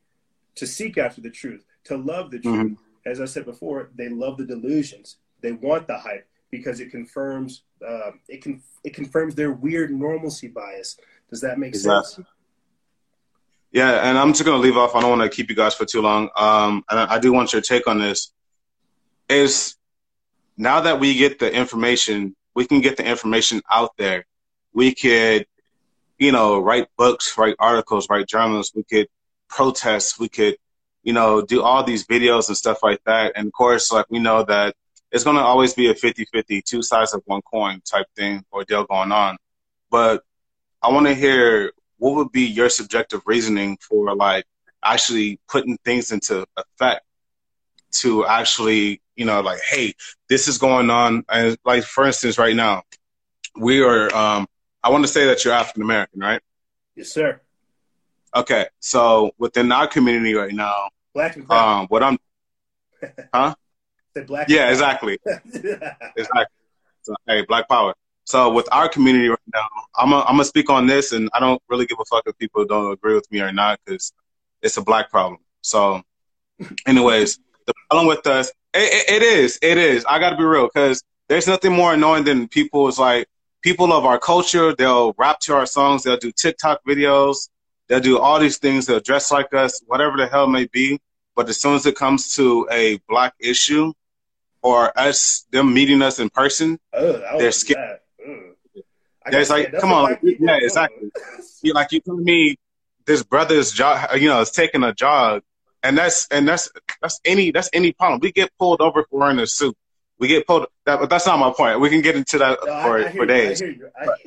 to 0.56 0.68
seek 0.68 0.98
after 0.98 1.22
the 1.22 1.30
truth, 1.30 1.66
to 1.86 1.98
love 1.98 2.32
the 2.32 2.40
truth. 2.40 2.72
Mm-hmm. 2.72 3.10
As 3.10 3.20
I 3.20 3.26
said 3.26 3.46
before, 3.46 3.90
they 3.96 4.10
love 4.10 4.38
the 4.38 4.46
delusions. 4.46 5.18
They 5.42 5.52
want 5.52 5.88
the 5.88 5.98
hype 5.98 6.28
because 6.52 6.80
it 6.80 6.92
confirms 6.92 7.64
uh, 7.86 8.12
it 8.30 8.42
can 8.42 8.62
it 8.84 8.94
confirms 8.94 9.36
their 9.36 9.52
weird 9.52 9.92
normalcy 9.92 10.48
bias. 10.48 10.98
Does 11.30 11.42
that 11.42 11.60
make 11.60 11.70
exactly. 11.70 12.24
sense? 12.24 12.28
Yeah, 13.72 14.08
and 14.08 14.18
I'm 14.18 14.32
just 14.34 14.46
gonna 14.46 14.62
leave 14.62 14.78
off. 14.78 14.96
I 14.96 15.02
don't 15.02 15.18
want 15.18 15.30
to 15.30 15.36
keep 15.36 15.50
you 15.50 15.56
guys 15.56 15.74
for 15.74 15.86
too 15.86 16.02
long. 16.02 16.30
Um, 16.38 16.86
and 16.90 17.00
I, 17.00 17.16
I 17.16 17.20
do 17.20 17.34
want 17.34 17.54
your 17.54 17.62
take 17.62 17.88
on 17.88 18.00
this. 18.00 18.32
Is 19.30 19.76
now 20.58 20.82
that 20.82 21.00
we 21.00 21.16
get 21.16 21.40
the 21.40 21.52
information, 21.52 22.36
we 22.54 22.66
can 22.68 22.82
get 22.82 22.98
the 22.98 23.06
information 23.06 23.62
out 23.72 23.92
there. 23.98 24.26
We 24.74 24.94
could, 24.94 25.48
you 26.24 26.32
know, 26.32 26.60
write 26.60 26.88
books, 26.98 27.38
write 27.38 27.56
articles, 27.60 28.08
write 28.10 28.28
journals. 28.28 28.72
We 28.76 28.84
could 28.84 29.08
protest. 29.50 30.20
We 30.20 30.30
could, 30.30 30.58
you 31.04 31.14
know, 31.14 31.42
do 31.42 31.62
all 31.62 31.84
these 31.84 32.06
videos 32.06 32.48
and 32.48 32.58
stuff 32.58 32.82
like 32.82 33.02
that. 33.06 33.34
And 33.36 33.48
of 33.48 33.54
course, 33.54 33.92
like 33.92 34.06
we 34.10 34.20
know 34.20 34.44
that 34.44 34.76
it's 35.12 35.24
going 35.24 35.36
to 35.36 35.42
always 35.44 35.74
be 35.74 35.90
a 35.90 35.94
50-50, 35.94 36.64
two 36.64 36.82
sides 36.82 37.14
of 37.14 37.22
one 37.26 37.42
coin 37.42 37.82
type 37.86 38.08
thing 38.16 38.44
or 38.52 38.64
deal 38.64 38.86
going 38.86 39.12
on. 39.12 39.38
But 39.92 40.24
I 40.82 40.90
want 40.90 41.08
to 41.08 41.14
hear 41.14 41.72
what 41.98 42.16
would 42.16 42.32
be 42.32 42.46
your 42.46 42.70
subjective 42.70 43.22
reasoning 43.26 43.78
for 43.82 44.16
like 44.16 44.46
actually 44.84 45.40
putting 45.48 45.78
things 45.78 46.12
into 46.12 46.46
effect 46.58 47.06
to 47.92 48.26
actually 48.26 49.02
you 49.16 49.26
know, 49.26 49.42
like, 49.42 49.60
hey, 49.62 49.94
this 50.30 50.48
is 50.48 50.58
going 50.58 50.90
on. 50.90 51.24
And 51.30 51.58
like, 51.66 51.84
for 51.84 52.06
instance, 52.06 52.38
right 52.38 52.56
now, 52.56 52.84
we 53.56 53.82
are, 53.82 54.14
um, 54.16 54.48
I 54.84 54.90
want 54.90 55.04
to 55.04 55.08
say 55.08 55.26
that 55.28 55.44
you're 55.44 55.54
African 55.54 55.82
American, 55.82 56.20
right? 56.20 56.42
Yes, 56.96 57.10
sir. 57.10 57.42
Okay. 58.36 58.68
So 58.80 59.32
within 59.38 59.72
our 59.72 59.88
community 59.88 60.34
right 60.34 60.54
now, 60.54 60.90
black 61.14 61.36
and 61.36 61.48
brown. 61.48 61.82
Um, 61.82 61.88
what 61.88 62.04
I'm, 62.04 62.18
huh? 63.34 63.56
The 64.14 64.24
black. 64.24 64.50
Yeah, 64.50 64.70
exactly. 64.70 65.18
exactly. 65.26 66.46
So, 67.02 67.16
hey, 67.28 67.44
black 67.48 67.68
power. 67.68 67.94
So 68.26 68.52
with 68.52 68.68
our 68.72 68.88
community 68.88 69.28
right 69.28 69.40
now, 69.54 69.68
I'm 69.96 70.14
a, 70.14 70.22
I'm 70.22 70.36
gonna 70.36 70.46
speak 70.46 70.70
on 70.70 70.88
this, 70.88 71.12
and 71.12 71.30
I 71.34 71.40
don't 71.40 71.62
really 71.68 71.86
give 71.86 71.98
a 72.00 72.06
fuck 72.06 72.24
if 72.26 72.38
people 72.38 72.64
don't 72.66 72.92
agree 72.94 73.16
with 73.16 73.30
me 73.32 73.42
or 73.42 73.52
not, 73.52 73.80
because 73.86 74.14
it's 74.62 74.78
a 74.78 74.82
black 74.82 75.10
problem. 75.10 75.40
So, 75.62 76.02
anyways, 76.88 77.40
the 77.66 77.74
problem 77.90 78.08
with 78.08 78.26
us 78.28 78.52
it, 78.74 79.10
it 79.10 79.24
is. 79.24 79.60
It 79.62 79.78
is. 79.78 80.06
I 80.06 80.20
got 80.20 80.32
to 80.32 80.38
be 80.38 80.44
real 80.44 80.68
because 80.74 81.04
there's 81.30 81.48
nothing 81.48 81.74
more 81.74 81.94
annoying 81.94 82.24
than 82.24 82.48
people 82.48 82.88
is 82.88 83.00
like 83.00 83.28
people 83.64 83.92
of 83.94 84.06
our 84.06 84.20
culture. 84.20 84.76
They'll 84.76 85.14
rap 85.18 85.40
to 85.42 85.56
our 85.56 85.66
songs. 85.66 86.04
They'll 86.04 86.18
do 86.18 86.32
TikTok 86.32 86.82
videos. 86.86 87.50
They'll 87.88 88.00
do 88.00 88.20
all 88.20 88.40
these 88.40 88.58
things. 88.58 88.86
They'll 88.86 89.00
dress 89.00 89.32
like 89.32 89.54
us, 89.54 89.82
whatever 89.88 90.18
the 90.18 90.28
hell 90.28 90.48
may 90.48 90.66
be. 90.66 91.00
But 91.36 91.50
as 91.50 91.60
soon 91.60 91.76
as 91.76 91.86
it 91.86 91.96
comes 91.96 92.36
to 92.36 92.68
a 92.72 93.00
black 93.10 93.34
issue 93.40 93.94
or 94.62 94.98
us, 94.98 95.46
them 95.52 95.74
meeting 95.74 96.02
us 96.02 96.20
in 96.20 96.30
person, 96.30 96.80
they're 96.92 97.52
scared. 97.52 98.00
There's 99.26 99.50
like, 99.50 99.74
come 99.80 99.92
on, 99.94 100.18
yeah, 100.22 100.58
exactly. 100.62 101.10
you 101.62 101.74
like 101.74 101.94
you 101.94 102.02
telling 102.02 102.26
me 102.26 102.58
this 103.06 103.24
brother's 103.24 103.72
jog, 103.72 104.20
you 104.20 104.28
know, 104.28 104.42
is 104.42 104.52
taking 104.52 104.84
a 104.84 104.94
jog 104.94 105.42
and 105.84 105.98
that's 105.98 106.28
and 106.30 106.48
that's 106.48 106.70
that's 107.02 107.20
any 107.26 107.52
that's 107.52 107.70
any 107.74 107.92
problem. 107.92 108.20
We 108.22 108.32
get 108.32 108.50
pulled 108.58 108.82
over 108.82 109.06
for 109.10 109.20
wearing 109.20 109.40
a 109.40 109.48
suit. 109.48 109.76
We 110.24 110.30
get 110.30 110.48
pulled. 110.48 110.68
That, 110.86 111.02
but 111.02 111.10
that's 111.10 111.26
not 111.26 111.38
my 111.38 111.52
point. 111.52 111.82
We 111.82 111.90
can 111.90 112.00
get 112.00 112.16
into 112.16 112.38
that 112.38 112.58
no, 112.64 112.82
for 112.82 112.98
I, 112.98 113.08
I 113.08 113.12
for 113.12 113.26
days. 113.26 113.62
But, 113.62 114.20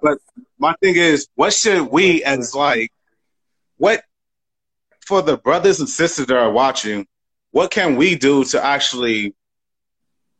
but 0.00 0.18
my 0.56 0.72
thing 0.74 0.94
is, 0.94 1.26
what 1.34 1.52
should 1.52 1.90
we 1.90 2.22
as 2.22 2.54
like, 2.54 2.92
what 3.76 4.04
for 5.00 5.22
the 5.22 5.36
brothers 5.36 5.80
and 5.80 5.88
sisters 5.88 6.26
that 6.26 6.36
are 6.36 6.52
watching? 6.52 7.08
What 7.50 7.72
can 7.72 7.96
we 7.96 8.14
do 8.14 8.44
to 8.44 8.64
actually 8.64 9.34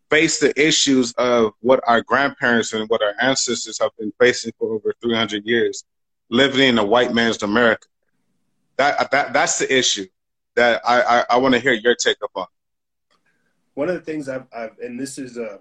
face 0.09 0.39
the 0.39 0.53
issues 0.57 1.13
of 1.15 1.55
what 1.59 1.81
our 1.85 2.01
grandparents 2.03 2.73
and 2.73 2.89
what 2.89 3.03
our 3.03 3.15
ancestors 3.21 3.81
have 3.81 3.91
been 3.99 4.13
facing 4.21 4.53
for 4.57 4.73
over 4.73 4.95
300 5.03 5.45
years, 5.45 5.83
living 6.29 6.61
in 6.61 6.79
a 6.79 6.85
white 6.85 7.13
man's 7.13 7.43
America? 7.43 7.89
That 8.77 9.11
that 9.11 9.33
that's 9.33 9.59
the 9.59 9.77
issue 9.77 10.07
that 10.55 10.81
I, 10.87 11.03
I, 11.03 11.25
I 11.31 11.37
want 11.39 11.55
to 11.55 11.61
hear 11.61 11.73
your 11.73 11.97
take 11.97 12.19
upon. 12.23 12.47
One 13.77 13.91
of 13.91 13.95
the 13.95 14.01
things 14.01 14.27
I've, 14.27 14.47
I've 14.57 14.79
and 14.79 14.99
this 14.99 15.19
is 15.19 15.37
uh, 15.37 15.59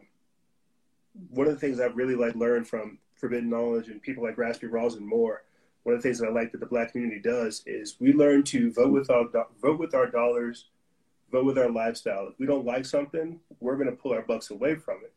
one 1.31 1.47
of 1.47 1.53
the 1.53 1.59
things 1.59 1.81
I've 1.81 1.97
really 1.97 2.15
like 2.15 2.33
learned 2.33 2.65
from 2.65 2.97
Forbidden 3.15 3.49
Knowledge 3.49 3.89
and 3.89 4.01
people 4.01 4.23
like 4.23 4.37
Raspy 4.37 4.67
Rawls 4.67 4.95
and 4.95 5.05
more. 5.05 5.43
One 5.83 5.93
of 5.93 6.01
the 6.01 6.07
things 6.07 6.19
that 6.19 6.27
I 6.29 6.31
like 6.31 6.53
that 6.53 6.59
the 6.59 6.65
Black 6.65 6.93
community 6.93 7.19
does 7.19 7.61
is 7.65 7.97
we 7.99 8.13
learn 8.13 8.43
to 8.43 8.71
vote 8.71 8.93
with 8.93 9.09
our 9.09 9.25
vote 9.61 9.79
with 9.79 9.93
our 9.93 10.07
dollars, 10.07 10.69
vote 11.29 11.43
with 11.43 11.57
our 11.57 11.69
lifestyle. 11.69 12.29
If 12.29 12.39
we 12.39 12.45
don't 12.45 12.65
like 12.65 12.85
something, 12.85 13.41
we're 13.59 13.75
going 13.75 13.89
to 13.89 13.95
pull 13.95 14.13
our 14.13 14.21
bucks 14.21 14.49
away 14.49 14.75
from 14.75 14.99
it. 15.03 15.11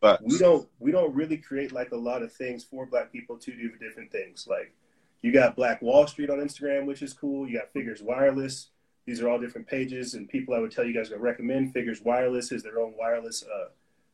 But 0.00 0.22
we 0.22 0.36
don't 0.36 0.68
we 0.78 0.92
don't 0.92 1.14
really 1.14 1.38
create 1.38 1.72
like 1.72 1.92
a 1.92 1.96
lot 1.96 2.20
of 2.20 2.30
things 2.30 2.64
for 2.64 2.84
Black 2.84 3.10
people 3.10 3.38
to 3.38 3.50
do 3.50 3.70
different 3.80 4.12
things 4.12 4.46
like 4.46 4.74
you 5.22 5.32
got 5.32 5.56
Black 5.56 5.80
Wall 5.80 6.06
Street 6.06 6.28
on 6.28 6.36
Instagram, 6.36 6.84
which 6.84 7.00
is 7.00 7.14
cool. 7.14 7.48
You 7.48 7.58
got 7.58 7.72
Figures 7.72 8.02
Wireless. 8.02 8.68
These 9.08 9.22
are 9.22 9.30
all 9.30 9.38
different 9.38 9.66
pages 9.66 10.12
and 10.12 10.28
people 10.28 10.54
I 10.54 10.58
would 10.58 10.70
tell 10.70 10.84
you 10.84 10.92
guys 10.92 11.08
to 11.08 11.16
recommend. 11.16 11.72
Figures 11.72 12.02
Wireless 12.02 12.52
is 12.52 12.62
their 12.62 12.78
own 12.78 12.92
wireless 12.98 13.42
uh, 13.42 13.68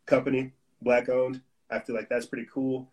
company, 0.06 0.52
black 0.82 1.08
owned. 1.08 1.40
I 1.68 1.80
feel 1.80 1.96
like 1.96 2.08
that's 2.08 2.26
pretty 2.26 2.46
cool. 2.48 2.92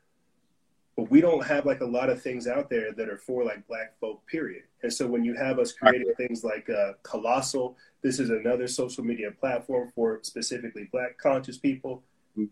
But 0.97 1.11
we 1.11 1.21
don't 1.21 1.45
have 1.45 1.67
like 1.67 1.81
a 1.81 1.85
lot 1.85 2.09
of 2.09 2.19
things 2.19 2.47
out 2.47 2.71
there 2.71 2.91
that 2.91 3.07
are 3.07 3.19
for 3.19 3.43
like 3.43 3.67
black 3.67 3.99
folk, 3.99 4.25
period. 4.25 4.63
And 4.81 4.91
so 4.91 5.05
when 5.05 5.23
you 5.23 5.35
have 5.35 5.59
us 5.59 5.73
creating 5.73 6.11
things 6.17 6.43
like 6.43 6.67
uh, 6.71 6.93
Colossal, 7.03 7.77
this 8.01 8.19
is 8.19 8.31
another 8.31 8.67
social 8.67 9.03
media 9.03 9.29
platform 9.29 9.91
for 9.93 10.21
specifically 10.23 10.89
black 10.91 11.19
conscious 11.19 11.59
people. 11.59 12.01
Mm-hmm. 12.35 12.45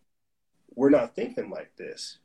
We're 0.75 0.91
not 0.91 1.15
thinking 1.15 1.49
like 1.49 1.71
this. 1.75 2.19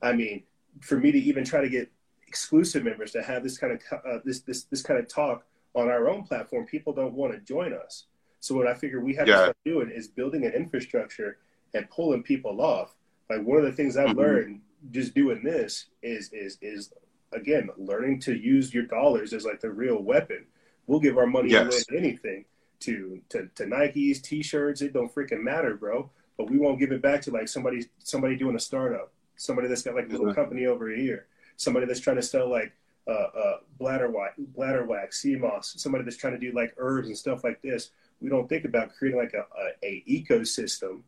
I 0.00 0.14
mean, 0.14 0.44
for 0.80 0.96
me 0.96 1.12
to 1.12 1.18
even 1.18 1.44
try 1.44 1.60
to 1.60 1.68
get 1.68 1.92
exclusive 2.26 2.84
members 2.84 3.10
to 3.10 3.22
have 3.22 3.42
this 3.42 3.58
kind 3.58 3.74
of 3.74 3.80
uh, 3.92 4.18
this 4.24 4.40
this 4.40 4.62
this 4.64 4.80
kind 4.80 4.98
of 4.98 5.08
talk 5.08 5.44
on 5.74 5.88
our 5.88 6.08
own 6.08 6.22
platform, 6.22 6.66
people 6.66 6.92
don't 6.92 7.14
want 7.14 7.32
to 7.32 7.40
join 7.40 7.72
us. 7.72 8.04
So 8.40 8.54
what 8.54 8.66
I 8.66 8.74
figure 8.74 9.00
we 9.00 9.14
have 9.14 9.26
yeah. 9.26 9.34
to 9.34 9.42
start 9.42 9.56
doing 9.64 9.90
is 9.90 10.08
building 10.08 10.44
an 10.44 10.52
infrastructure 10.52 11.38
and 11.72 11.88
pulling 11.90 12.22
people 12.22 12.60
off. 12.60 12.94
Like 13.30 13.42
one 13.42 13.58
of 13.58 13.64
the 13.64 13.72
things 13.72 13.96
I've 13.96 14.08
mm-hmm. 14.08 14.18
learned 14.18 14.60
just 14.90 15.14
doing 15.14 15.42
this 15.42 15.86
is 16.02 16.30
is 16.32 16.58
is 16.60 16.92
again 17.32 17.70
learning 17.78 18.20
to 18.20 18.34
use 18.34 18.74
your 18.74 18.84
dollars 18.84 19.32
as 19.32 19.44
like 19.44 19.60
the 19.60 19.70
real 19.70 20.02
weapon. 20.02 20.44
We'll 20.86 21.00
give 21.00 21.16
our 21.16 21.26
money 21.26 21.50
yes. 21.50 21.66
away 21.66 21.82
to 21.88 21.98
anything 21.98 22.44
to 22.80 23.20
to 23.30 23.48
to 23.54 23.64
Nikes, 23.64 24.22
t-shirts. 24.22 24.82
It 24.82 24.92
don't 24.92 25.12
freaking 25.12 25.42
matter, 25.42 25.74
bro. 25.74 26.10
But 26.36 26.50
we 26.50 26.58
won't 26.58 26.78
give 26.78 26.92
it 26.92 27.00
back 27.00 27.22
to 27.22 27.30
like 27.30 27.48
somebody 27.48 27.86
somebody 28.00 28.36
doing 28.36 28.56
a 28.56 28.60
startup, 28.60 29.12
somebody 29.36 29.68
that's 29.68 29.82
got 29.82 29.94
like 29.94 30.08
a 30.08 30.10
little 30.10 30.26
mm-hmm. 30.26 30.34
company 30.34 30.66
over 30.66 30.90
here 30.90 31.26
somebody 31.56 31.86
that's 31.86 32.00
trying 32.00 32.16
to 32.16 32.22
sell 32.22 32.50
like 32.50 32.72
uh, 33.06 33.10
uh, 33.10 33.56
bladderwrack, 33.80 34.32
bladder 34.38 34.84
wax, 34.84 35.20
sea 35.20 35.36
moss, 35.36 35.74
somebody 35.76 36.04
that's 36.04 36.16
trying 36.16 36.32
to 36.32 36.38
do 36.38 36.52
like 36.52 36.74
herbs 36.78 37.08
and 37.08 37.16
stuff 37.16 37.44
like 37.44 37.60
this. 37.62 37.90
We 38.20 38.30
don't 38.30 38.48
think 38.48 38.64
about 38.64 38.94
creating 38.94 39.20
like 39.20 39.34
a, 39.34 39.44
a, 39.58 39.86
a 39.86 40.04
ecosystem, 40.08 41.02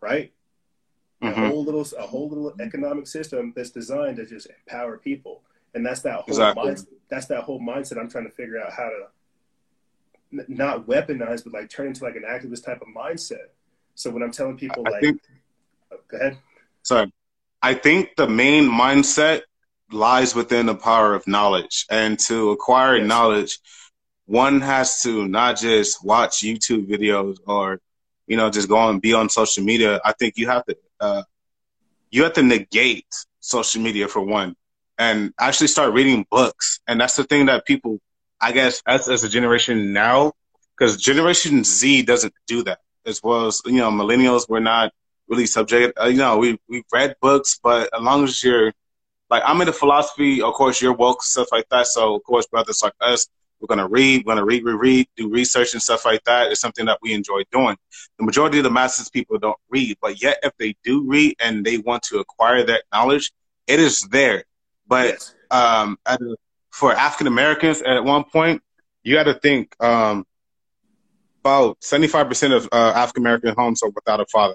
right? 0.00 0.32
Mm-hmm. 1.22 1.42
A 1.42 1.48
whole 1.48 1.64
little 1.64 1.86
a 1.98 2.02
whole 2.02 2.28
little 2.28 2.52
economic 2.60 3.06
system 3.06 3.52
that's 3.54 3.70
designed 3.70 4.16
to 4.16 4.26
just 4.26 4.46
empower 4.46 4.98
people, 4.98 5.42
and 5.74 5.84
that's 5.84 6.02
that 6.02 6.14
whole 6.14 6.24
exactly. 6.28 6.70
mindset. 6.70 6.86
That's 7.08 7.26
that 7.26 7.42
whole 7.42 7.60
mindset. 7.60 7.98
I'm 7.98 8.08
trying 8.08 8.26
to 8.26 8.30
figure 8.30 8.60
out 8.60 8.72
how 8.72 8.88
to 8.88 9.06
n- 10.38 10.46
not 10.48 10.86
weaponize, 10.86 11.42
but 11.42 11.52
like 11.52 11.70
turn 11.70 11.88
into 11.88 12.04
like 12.04 12.16
an 12.16 12.24
activist 12.28 12.64
type 12.64 12.82
of 12.82 12.88
mindset. 12.88 13.48
So 13.94 14.10
when 14.10 14.22
I'm 14.22 14.30
telling 14.30 14.56
people, 14.56 14.84
I 14.86 14.90
like, 14.90 15.00
think, 15.00 15.20
oh, 15.92 15.96
go 16.08 16.16
ahead. 16.18 16.38
Sorry, 16.82 17.12
I 17.62 17.74
think 17.74 18.14
the 18.16 18.28
main 18.28 18.68
mindset 18.70 19.42
lies 19.90 20.34
within 20.34 20.66
the 20.66 20.74
power 20.74 21.14
of 21.14 21.26
knowledge. 21.26 21.86
And 21.90 22.18
to 22.20 22.50
acquire 22.50 22.96
yes. 22.96 23.06
knowledge, 23.06 23.58
one 24.26 24.60
has 24.60 25.02
to 25.02 25.26
not 25.26 25.58
just 25.58 26.04
watch 26.04 26.42
YouTube 26.42 26.86
videos 26.86 27.38
or, 27.46 27.80
you 28.26 28.36
know, 28.36 28.50
just 28.50 28.68
go 28.68 28.88
and 28.88 29.00
be 29.00 29.14
on 29.14 29.28
social 29.28 29.64
media. 29.64 30.00
I 30.04 30.12
think 30.12 30.34
you 30.36 30.48
have 30.48 30.64
to 30.66 30.76
uh, 31.00 31.22
you 32.10 32.24
have 32.24 32.34
to 32.34 32.42
negate 32.42 33.06
social 33.40 33.82
media 33.82 34.08
for 34.08 34.20
one, 34.20 34.56
and 34.98 35.32
actually 35.38 35.68
start 35.68 35.92
reading 35.92 36.26
books. 36.30 36.80
And 36.86 37.00
that's 37.00 37.16
the 37.16 37.24
thing 37.24 37.46
that 37.46 37.66
people, 37.66 38.00
I 38.40 38.52
guess, 38.52 38.82
us 38.86 39.08
as 39.08 39.24
a 39.24 39.28
generation 39.28 39.92
now, 39.92 40.32
because 40.76 40.96
Generation 41.00 41.64
Z 41.64 42.02
doesn't 42.02 42.34
do 42.46 42.62
that 42.64 42.80
as 43.06 43.22
well 43.22 43.46
as 43.46 43.62
you 43.64 43.78
know 43.78 43.90
millennials. 43.90 44.48
We're 44.48 44.60
not 44.60 44.92
really 45.28 45.46
subject. 45.46 45.98
Uh, 45.98 46.06
you 46.06 46.18
know, 46.18 46.38
we 46.38 46.58
we 46.68 46.84
read 46.92 47.16
books, 47.20 47.58
but 47.62 47.90
as 47.94 48.00
long 48.02 48.24
as 48.24 48.42
you're 48.42 48.72
like 49.30 49.42
I'm 49.44 49.60
into 49.60 49.72
philosophy, 49.72 50.42
of 50.42 50.54
course 50.54 50.80
you're 50.80 50.94
woke 50.94 51.22
stuff 51.22 51.48
like 51.52 51.68
that. 51.70 51.86
So 51.86 52.14
of 52.14 52.22
course, 52.24 52.46
brothers 52.46 52.80
like 52.82 52.94
us, 53.00 53.26
we're 53.60 53.66
gonna 53.66 53.88
read, 53.88 54.24
we're 54.24 54.34
gonna 54.34 54.44
read, 54.44 54.64
reread, 54.64 55.06
do 55.16 55.28
research 55.28 55.72
and 55.72 55.82
stuff 55.82 56.04
like 56.04 56.22
that. 56.24 56.50
It's 56.50 56.60
something 56.60 56.86
that 56.86 56.98
we 57.02 57.12
enjoy 57.12 57.42
doing. 57.50 57.76
The 58.18 58.24
majority 58.24 58.58
of 58.58 58.64
the 58.64 58.70
masses 58.70 59.10
people 59.10 59.38
don't 59.38 59.58
read, 59.68 59.96
but 60.00 60.22
yet 60.22 60.38
if 60.42 60.52
they 60.58 60.76
do 60.84 61.04
read 61.08 61.36
and 61.40 61.64
they 61.64 61.78
want 61.78 62.02
to 62.04 62.18
acquire 62.18 62.64
that 62.64 62.84
knowledge, 62.92 63.32
it 63.66 63.80
is 63.80 64.02
there. 64.02 64.44
But 64.86 65.06
yes. 65.06 65.34
um, 65.50 65.98
a, 66.06 66.16
for 66.70 66.92
African 66.92 67.26
Americans, 67.26 67.82
at 67.82 68.02
one 68.02 68.24
point, 68.24 68.62
you 69.02 69.14
got 69.14 69.24
to 69.24 69.34
think 69.34 69.74
um, 69.82 70.24
about 71.40 71.76
seventy 71.82 72.08
five 72.08 72.28
percent 72.28 72.54
of 72.54 72.68
uh, 72.72 72.92
African 72.94 73.22
American 73.22 73.54
homes 73.56 73.82
are 73.82 73.90
without 73.90 74.20
a 74.20 74.26
father. 74.26 74.54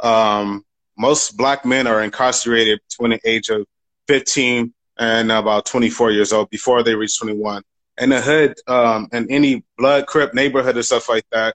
Um, 0.00 0.64
most 0.98 1.36
black 1.36 1.64
men 1.64 1.86
are 1.86 2.02
incarcerated 2.02 2.80
between 2.88 3.10
the 3.12 3.20
age 3.24 3.50
of 3.50 3.66
15 4.08 4.72
and 4.98 5.32
about 5.32 5.66
24 5.66 6.10
years 6.10 6.32
old 6.32 6.50
before 6.50 6.82
they 6.82 6.94
reach 6.94 7.18
21. 7.18 7.62
In 7.98 8.10
the 8.10 8.20
hood, 8.20 8.54
um, 8.66 9.08
in 9.12 9.30
any 9.30 9.64
blood 9.78 10.06
crip 10.06 10.34
neighborhood 10.34 10.76
or 10.76 10.82
stuff 10.82 11.08
like 11.08 11.24
that, 11.32 11.54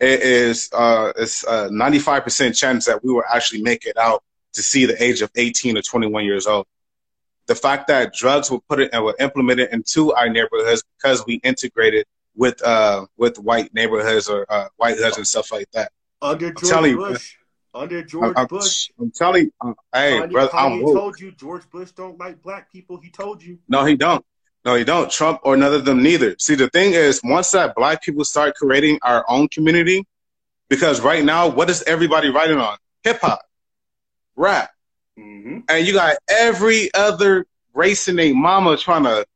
it 0.00 0.20
is 0.20 0.68
uh, 0.72 1.12
it's 1.16 1.44
a 1.44 1.68
95% 1.68 2.56
chance 2.56 2.86
that 2.86 3.04
we 3.04 3.12
will 3.12 3.22
actually 3.32 3.62
make 3.62 3.86
it 3.86 3.96
out 3.96 4.22
to 4.54 4.62
see 4.62 4.84
the 4.84 5.00
age 5.02 5.22
of 5.22 5.30
18 5.36 5.78
or 5.78 5.82
21 5.82 6.24
years 6.24 6.46
old. 6.46 6.66
The 7.46 7.54
fact 7.54 7.88
that 7.88 8.14
drugs 8.14 8.50
were 8.50 8.60
put 8.68 8.80
it 8.80 8.90
and 8.92 9.04
were 9.04 9.14
implemented 9.20 9.70
into 9.72 10.12
our 10.14 10.28
neighborhoods 10.28 10.82
because 10.96 11.24
we 11.26 11.34
integrated 11.44 12.06
with 12.34 12.62
uh, 12.62 13.06
with 13.16 13.38
white 13.38 13.72
neighborhoods 13.74 14.28
or 14.28 14.46
uh, 14.48 14.68
white 14.76 14.96
hoods 14.96 15.18
and 15.18 15.26
stuff 15.26 15.52
like 15.52 15.70
that. 15.72 15.92
Under 16.20 16.52
George 16.52 16.96
Bush, 16.96 17.36
under 17.74 18.02
George 18.02 18.34
I'm, 18.36 18.46
Bush. 18.46 18.90
I'm 18.98 19.10
telling 19.10 19.44
you, 19.44 19.52
uh, 19.60 19.72
hey, 19.94 20.20
Kanye, 20.20 20.30
brother, 20.30 20.50
Kanye 20.50 20.74
I'm 20.74 20.94
told 20.94 21.20
you 21.20 21.32
George 21.32 21.68
Bush 21.70 21.90
don't 21.92 22.18
like 22.18 22.42
black 22.42 22.70
people. 22.72 22.98
He 22.98 23.10
told 23.10 23.42
you. 23.42 23.58
No, 23.68 23.84
he 23.84 23.96
don't. 23.96 24.24
No, 24.64 24.74
he 24.74 24.84
don't. 24.84 25.10
Trump 25.10 25.40
or 25.42 25.56
none 25.56 25.72
of 25.72 25.84
them 25.84 26.02
neither. 26.02 26.36
See, 26.38 26.54
the 26.54 26.68
thing 26.70 26.92
is, 26.92 27.20
once 27.24 27.50
that 27.50 27.74
black 27.74 28.02
people 28.02 28.24
start 28.24 28.54
creating 28.54 28.98
our 29.02 29.24
own 29.28 29.48
community, 29.48 30.04
because 30.68 31.00
right 31.00 31.24
now, 31.24 31.48
what 31.48 31.68
is 31.68 31.82
everybody 31.82 32.28
writing 32.28 32.58
on? 32.58 32.76
Hip 33.02 33.20
hop, 33.20 33.40
rap, 34.36 34.70
mm-hmm. 35.18 35.60
and 35.68 35.86
you 35.86 35.92
got 35.92 36.16
every 36.28 36.92
other 36.94 37.46
race 37.74 38.06
in 38.06 38.16
their 38.16 38.34
mama 38.34 38.76
trying 38.76 39.04
to 39.04 39.26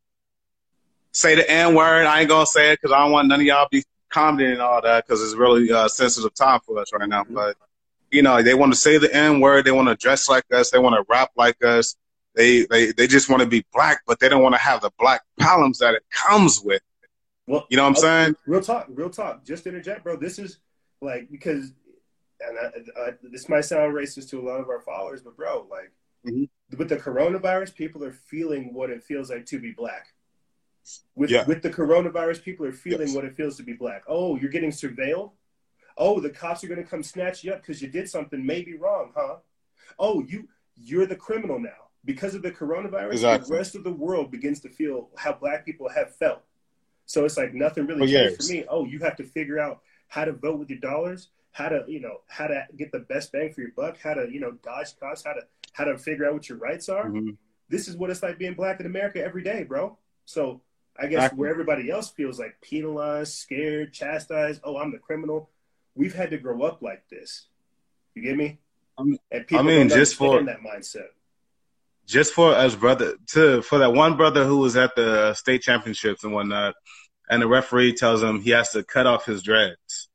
say 1.10 1.34
the 1.34 1.50
N 1.50 1.74
word. 1.74 2.06
I 2.06 2.20
ain't 2.20 2.28
gonna 2.28 2.46
say 2.46 2.72
it 2.72 2.80
because 2.80 2.92
I 2.92 3.00
don't 3.00 3.10
want 3.10 3.26
none 3.28 3.40
of 3.40 3.46
y'all 3.46 3.66
be 3.70 3.82
commenting 4.08 4.52
and 4.52 4.62
all 4.62 4.80
that 4.82 5.04
because 5.04 5.22
it's 5.22 5.34
really 5.34 5.68
a 5.70 5.78
uh, 5.78 5.88
sensitive 5.88 6.34
time 6.34 6.60
for 6.64 6.78
us 6.78 6.92
right 6.92 7.08
now. 7.08 7.24
Mm-hmm. 7.24 7.34
But 7.34 7.56
you 8.16 8.22
know, 8.22 8.42
they 8.42 8.54
want 8.54 8.72
to 8.72 8.78
say 8.78 8.96
the 8.96 9.14
N 9.14 9.40
word. 9.40 9.66
They 9.66 9.72
want 9.72 9.88
to 9.88 9.94
dress 9.94 10.26
like 10.26 10.44
us. 10.50 10.70
They 10.70 10.78
want 10.78 10.94
to 10.96 11.04
rap 11.06 11.30
like 11.36 11.62
us. 11.62 11.96
They 12.34 12.64
they 12.64 12.92
they 12.92 13.06
just 13.06 13.28
want 13.28 13.42
to 13.42 13.48
be 13.48 13.64
black, 13.74 14.00
but 14.06 14.18
they 14.18 14.28
don't 14.30 14.42
want 14.42 14.54
to 14.54 14.60
have 14.60 14.80
the 14.80 14.90
black 14.98 15.20
problems 15.38 15.78
that 15.78 15.94
it 15.94 16.02
comes 16.10 16.62
with. 16.64 16.80
Well, 17.46 17.66
you 17.68 17.76
know 17.76 17.84
what 17.84 17.90
I'm 17.90 17.96
saying? 17.96 18.36
Real 18.46 18.62
talk, 18.62 18.86
real 18.88 19.10
talk. 19.10 19.44
Just 19.44 19.66
interject, 19.66 20.02
bro. 20.02 20.16
This 20.16 20.38
is 20.38 20.58
like 21.02 21.30
because, 21.30 21.72
and 22.40 22.58
I, 22.58 23.00
I, 23.00 23.10
this 23.22 23.50
might 23.50 23.66
sound 23.66 23.94
racist 23.94 24.30
to 24.30 24.40
a 24.40 24.44
lot 24.46 24.60
of 24.60 24.68
our 24.68 24.80
followers, 24.80 25.20
but 25.20 25.36
bro, 25.36 25.66
like 25.70 25.92
mm-hmm. 26.26 26.44
with 26.78 26.88
the 26.88 26.96
coronavirus, 26.96 27.74
people 27.74 28.02
are 28.02 28.12
feeling 28.12 28.72
what 28.72 28.88
it 28.88 29.04
feels 29.04 29.30
like 29.30 29.44
to 29.46 29.58
be 29.58 29.72
black. 29.72 30.06
With 31.14 31.30
yeah. 31.30 31.44
with 31.44 31.60
the 31.62 31.70
coronavirus, 31.70 32.42
people 32.42 32.64
are 32.64 32.72
feeling 32.72 33.08
yes. 33.08 33.14
what 33.14 33.26
it 33.26 33.36
feels 33.36 33.58
to 33.58 33.62
be 33.62 33.74
black. 33.74 34.04
Oh, 34.08 34.36
you're 34.36 34.50
getting 34.50 34.70
surveilled 34.70 35.32
Oh, 35.98 36.20
the 36.20 36.30
cops 36.30 36.62
are 36.62 36.68
going 36.68 36.82
to 36.82 36.88
come 36.88 37.02
snatch 37.02 37.42
you 37.42 37.52
up 37.52 37.62
because 37.62 37.80
you 37.80 37.88
did 37.88 38.08
something 38.08 38.44
maybe 38.44 38.76
wrong, 38.76 39.12
huh? 39.16 39.36
Oh, 39.98 40.22
you 40.22 40.48
you're 40.76 41.06
the 41.06 41.16
criminal 41.16 41.58
now 41.58 41.88
because 42.04 42.34
of 42.34 42.42
the 42.42 42.50
coronavirus. 42.50 43.12
Exactly. 43.12 43.48
The 43.48 43.56
rest 43.56 43.74
of 43.74 43.84
the 43.84 43.92
world 43.92 44.30
begins 44.30 44.60
to 44.60 44.68
feel 44.68 45.08
how 45.16 45.32
black 45.32 45.64
people 45.64 45.88
have 45.88 46.14
felt. 46.14 46.42
So 47.06 47.24
it's 47.24 47.36
like 47.36 47.54
nothing 47.54 47.86
really 47.86 48.10
changed 48.10 48.42
for 48.42 48.52
me. 48.52 48.64
Oh, 48.68 48.84
you 48.84 48.98
have 49.00 49.16
to 49.16 49.24
figure 49.24 49.58
out 49.58 49.80
how 50.08 50.24
to 50.24 50.32
vote 50.32 50.58
with 50.58 50.70
your 50.70 50.80
dollars, 50.80 51.28
how 51.52 51.68
to 51.68 51.84
you 51.88 52.00
know 52.00 52.20
how 52.28 52.46
to 52.46 52.66
get 52.76 52.92
the 52.92 53.00
best 53.00 53.32
bang 53.32 53.52
for 53.52 53.60
your 53.60 53.72
buck, 53.76 53.98
how 54.02 54.14
to 54.14 54.28
you 54.30 54.40
know 54.40 54.52
dodge 54.62 54.98
costs, 54.98 55.24
how 55.24 55.32
to 55.32 55.42
how 55.72 55.84
to 55.84 55.96
figure 55.96 56.26
out 56.26 56.34
what 56.34 56.48
your 56.48 56.58
rights 56.58 56.88
are. 56.88 57.06
Mm-hmm. 57.06 57.30
This 57.68 57.88
is 57.88 57.96
what 57.96 58.10
it's 58.10 58.22
like 58.22 58.38
being 58.38 58.54
black 58.54 58.80
in 58.80 58.86
America 58.86 59.22
every 59.22 59.42
day, 59.42 59.64
bro. 59.64 59.98
So 60.24 60.60
I 60.98 61.06
guess 61.06 61.32
where 61.32 61.50
everybody 61.50 61.90
else 61.90 62.10
feels 62.10 62.38
like 62.38 62.60
penalized, 62.60 63.34
scared, 63.34 63.92
chastised. 63.92 64.60
Oh, 64.64 64.76
I'm 64.76 64.92
the 64.92 64.98
criminal 64.98 65.50
we've 65.96 66.14
had 66.14 66.30
to 66.30 66.38
grow 66.38 66.62
up 66.62 66.82
like 66.82 67.08
this. 67.08 67.46
You 68.14 68.22
get 68.22 68.36
me? 68.36 68.60
and 68.98 69.18
people 69.30 69.58
I 69.58 69.62
mean, 69.62 69.88
just 69.88 70.14
for 70.16 70.42
that 70.42 70.60
mindset. 70.60 71.08
Just 72.06 72.32
for 72.32 72.52
us, 72.52 72.74
brother, 72.74 73.14
to 73.32 73.62
for 73.62 73.78
that 73.78 73.92
one 73.92 74.16
brother 74.16 74.44
who 74.44 74.58
was 74.58 74.76
at 74.76 74.94
the 74.94 75.34
state 75.34 75.62
championships 75.62 76.22
and 76.24 76.32
whatnot, 76.32 76.74
and 77.28 77.42
the 77.42 77.48
referee 77.48 77.94
tells 77.94 78.22
him 78.22 78.40
he 78.40 78.50
has 78.50 78.70
to 78.70 78.84
cut 78.84 79.06
off 79.06 79.26
his 79.26 79.42
dreads 79.42 80.08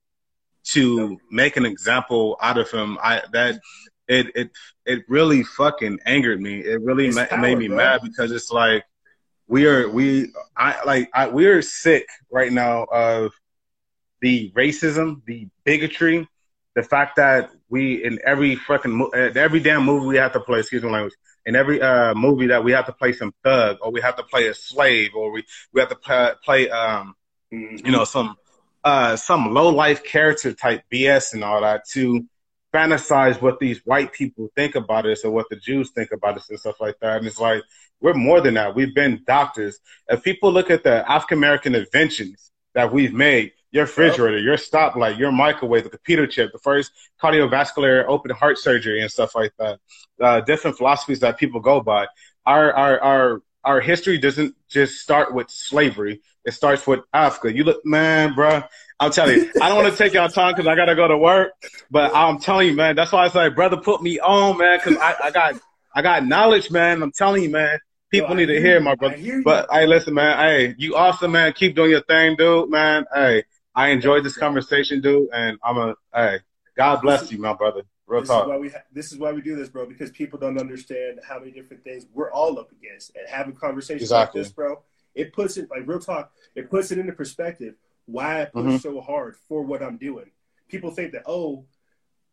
to 0.64 1.20
make 1.30 1.58
an 1.58 1.66
example 1.66 2.38
out 2.42 2.58
of 2.58 2.72
him. 2.72 2.98
I 3.04 3.22
that 3.34 3.60
it 4.08 4.28
it 4.36 4.52
it 4.86 5.04
really 5.10 5.44
fucking 5.44 6.00
angered 6.06 6.42
me. 6.42 6.60
It 6.60 6.82
really 6.82 7.12
ma- 7.12 7.26
power, 7.26 7.40
made 7.40 7.58
me 7.58 7.68
bro. 7.68 7.78
mad 7.78 8.02
because 8.04 8.32
it's 8.32 8.52
like 8.52 8.84
we 9.48 9.68
are 9.68 9.90
we 9.90 10.32
I 10.56 10.84
like 10.86 11.10
I, 11.14 11.28
we 11.28 11.46
are 11.48 11.62
sick 11.62 12.08
right 12.32 12.52
now 12.52 12.86
of 12.86 13.34
the 14.22 14.52
racism, 14.52 15.22
the 15.26 15.48
bigotry, 15.64 16.28
the 16.76 16.84
fact 16.84 17.18
that 17.18 17.52
we 17.70 18.04
in 18.04 18.20
every 18.26 18.56
fucking 18.56 19.10
every 19.14 19.60
damn 19.60 19.84
movie 19.84 20.08
we 20.08 20.18
have 20.18 20.34
to 20.34 20.40
play, 20.40 20.60
excuse 20.60 20.84
my 20.84 20.90
language, 20.90 21.14
in 21.46 21.56
every 21.56 21.82
uh, 21.82 22.14
movie 22.14 22.48
that 22.48 22.64
we 22.64 22.72
have 22.72 22.86
to 22.86 22.94
play 22.94 23.14
some 23.14 23.34
thug 23.44 23.78
or 23.82 23.92
we 23.92 24.02
have 24.02 24.16
to 24.16 24.24
play 24.24 24.48
a 24.48 24.54
slave 24.54 25.12
or 25.16 25.32
we 25.32 25.44
we 25.74 25.82
have 25.82 25.90
to 25.90 26.38
play, 26.44 26.70
um 26.70 27.16
you 27.52 27.92
know 27.92 28.06
some 28.06 28.38
uh 28.84 29.16
some 29.16 29.54
low 29.54 29.70
life 29.70 30.04
character 30.04 30.54
type 30.54 30.84
BS 30.92 31.34
and 31.34 31.44
all 31.44 31.62
that 31.62 31.88
to 31.90 32.26
fantasize 32.74 33.42
what 33.42 33.60
these 33.60 33.80
white 33.86 34.14
people 34.14 34.50
think 34.56 34.76
about 34.76 35.06
us 35.06 35.26
or 35.26 35.32
what 35.32 35.50
the 35.50 35.58
Jews 35.58 35.92
think 35.92 36.12
about 36.12 36.38
us 36.38 36.50
and 36.50 36.60
stuff 36.60 36.80
like 36.80 36.98
that. 37.02 37.18
And 37.18 37.28
it's 37.28 37.40
like 37.40 37.62
we're 38.00 38.14
more 38.14 38.42
than 38.42 38.56
that. 38.56 38.76
We've 38.76 38.96
been 38.96 39.24
doctors. 39.28 39.80
If 40.08 40.24
people 40.24 40.52
look 40.52 40.70
at 40.70 40.84
the 40.84 41.10
African 41.10 41.38
American 41.38 41.76
inventions 41.76 42.52
that 42.74 42.94
we've 42.94 43.14
made, 43.14 43.52
your 43.72 43.86
refrigerator, 43.86 44.40
your 44.40 44.58
stoplight, 44.58 45.18
your 45.18 45.32
microwave, 45.32 45.84
the 45.84 45.90
computer 45.90 46.28
chip, 46.28 46.52
the 46.52 46.60
first 46.60 46.92
cardiovascular 47.22 48.06
open 48.08 48.32
heart 48.32 48.58
surgery 48.58 49.02
and 49.02 49.10
stuff 49.10 49.34
like 49.34 49.54
that. 49.58 49.80
Uh, 50.22 50.42
different 50.42 50.78
philosophies 50.78 51.22
that 51.22 51.38
people 51.38 51.60
go 51.60 51.82
by. 51.82 52.08
Our, 52.46 52.74
our, 52.74 53.00
our, 53.00 53.42
our 53.64 53.82
history 53.82 54.18
doesn't 54.18 54.56
just 54.68 55.00
start 55.00 55.34
with 55.34 55.50
slavery. 55.50 56.22
It 56.44 56.54
starts 56.54 56.86
with 56.86 57.02
Africa. 57.14 57.56
You 57.56 57.64
look, 57.64 57.86
man, 57.86 58.34
bro. 58.34 58.64
I'm 59.00 59.12
telling 59.12 59.40
you, 59.40 59.52
I 59.62 59.70
don't 59.70 59.78
want 59.84 59.92
to 59.92 59.98
take 59.98 60.14
y'all 60.14 60.30
time 60.30 60.54
because 60.54 60.68
I 60.68 60.76
gotta 60.76 60.96
go 60.96 61.08
to 61.08 61.18
work. 61.18 61.54
But 61.90 62.16
I'm 62.16 62.40
telling 62.40 62.68
you, 62.68 62.76
man, 62.76 62.96
that's 62.96 63.12
why 63.12 63.26
I 63.26 63.30
say, 63.30 63.50
brother, 63.50 63.78
put 63.78 64.02
me 64.02 64.20
on, 64.20 64.58
man, 64.58 64.80
because 64.84 64.98
I, 65.02 65.16
I 65.24 65.32
got, 65.32 65.56
I 65.96 66.02
got 66.02 66.26
knowledge, 66.26 66.72
man. 66.72 67.02
I'm 67.02 67.12
telling 67.12 67.44
you, 67.44 67.50
man. 67.50 67.80
People 68.12 68.32
Yo, 68.32 68.36
need 68.36 68.48
to 68.48 68.60
hear, 68.60 68.82
my 68.82 68.96
brother. 68.96 69.18
But 69.44 69.70
hey, 69.72 69.88
listen, 69.88 70.14
man. 70.14 70.38
Hey, 70.38 70.76
you 70.78 70.96
awesome, 70.96 71.32
man. 71.32 71.54
Keep 71.54 71.76
doing 71.76 71.92
your 71.92 72.02
thing, 72.02 72.36
dude, 72.36 72.70
man. 72.70 73.06
Hey, 73.14 73.44
I 73.76 73.90
enjoyed 73.90 74.24
this 74.24 74.38
conversation, 74.38 75.02
dude, 75.02 75.30
and 75.34 75.58
I'm 75.64 75.78
a 75.78 75.96
hey, 76.14 76.40
God 76.76 77.02
bless 77.02 77.32
you, 77.32 77.38
my 77.38 77.54
brother. 77.54 77.84
Real 78.06 78.22
this 78.22 78.30
talk. 78.30 78.44
Is 78.44 78.50
why 78.50 78.58
we 78.58 78.70
ha- 78.70 78.84
this 78.92 79.12
is 79.12 79.18
why 79.18 79.32
we 79.32 79.42
do 79.42 79.56
this, 79.56 79.70
bro, 79.70 79.86
because 79.86 80.12
people 80.12 80.38
don't 80.38 80.60
understand 80.60 81.20
how 81.28 81.40
many 81.40 81.52
different 81.52 81.84
things 81.84 82.06
we're 82.14 82.32
all 82.32 82.60
up 82.60 82.72
against, 82.72 83.16
and 83.16 83.28
having 83.30 83.54
conversations 83.54 84.04
exactly. 84.04 84.42
like 84.42 84.48
this, 84.48 84.54
bro, 84.54 84.82
it 85.16 85.34
puts 85.34 85.58
it 85.58 85.70
like 85.70 85.88
real 85.88 86.00
talk. 86.00 86.32
It 86.56 86.70
puts 86.70 86.92
it 86.92 86.98
into 86.98 87.14
perspective. 87.14 87.76
Why 88.06 88.42
I 88.42 88.46
push 88.46 88.64
mm-hmm. 88.66 88.78
so 88.78 89.00
hard 89.00 89.36
for 89.48 89.62
what 89.62 89.82
I'm 89.82 89.98
doing. 89.98 90.32
People 90.68 90.92
think 90.92 91.14
that 91.14 91.24
oh, 91.26 91.66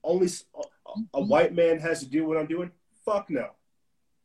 only 0.02 0.28
a, 0.56 1.18
a 1.18 1.20
white 1.20 1.54
man 1.54 1.78
has 1.78 2.00
to 2.00 2.06
do 2.06 2.26
what 2.26 2.36
I'm 2.36 2.46
doing. 2.46 2.72
Fuck 3.04 3.30
no. 3.30 3.50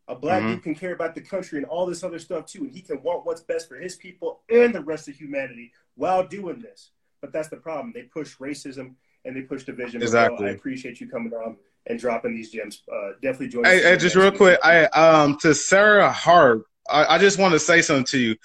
A 0.07 0.15
black 0.15 0.41
mm-hmm. 0.41 0.53
dude 0.53 0.63
can 0.63 0.75
care 0.75 0.93
about 0.93 1.15
the 1.15 1.21
country 1.21 1.57
and 1.59 1.65
all 1.67 1.85
this 1.85 2.03
other 2.03 2.19
stuff 2.19 2.45
too, 2.47 2.63
and 2.63 2.71
he 2.71 2.81
can 2.81 3.01
want 3.03 3.25
what's 3.25 3.41
best 3.41 3.69
for 3.69 3.75
his 3.75 3.95
people 3.95 4.41
and 4.49 4.73
the 4.73 4.81
rest 4.81 5.07
of 5.07 5.15
humanity 5.15 5.71
while 5.95 6.25
doing 6.25 6.59
this. 6.59 6.91
But 7.23 7.31
that's 7.31 7.47
the 7.47 7.55
problem. 7.55 7.93
They 7.95 8.01
push 8.01 8.35
racism 8.35 8.95
and 9.23 9.33
they 9.33 9.43
push 9.43 9.63
division. 9.63 10.01
Exactly. 10.01 10.47
I 10.47 10.49
appreciate 10.51 10.99
you 10.99 11.07
coming 11.07 11.31
on 11.31 11.55
and 11.87 11.97
dropping 11.97 12.35
these 12.35 12.51
gems. 12.51 12.83
Uh, 12.93 13.11
definitely 13.21 13.47
join. 13.47 13.63
Hey, 13.63 13.81
hey 13.81 13.95
just 13.95 14.17
real 14.17 14.33
quick, 14.33 14.59
I 14.61 14.87
um 14.87 15.37
to 15.39 15.55
Sarah 15.55 16.11
Harp, 16.11 16.65
I, 16.89 17.15
I 17.15 17.17
just 17.19 17.39
want 17.39 17.53
to 17.53 17.59
say 17.59 17.81
something 17.81 18.03
to 18.07 18.19
you. 18.19 18.35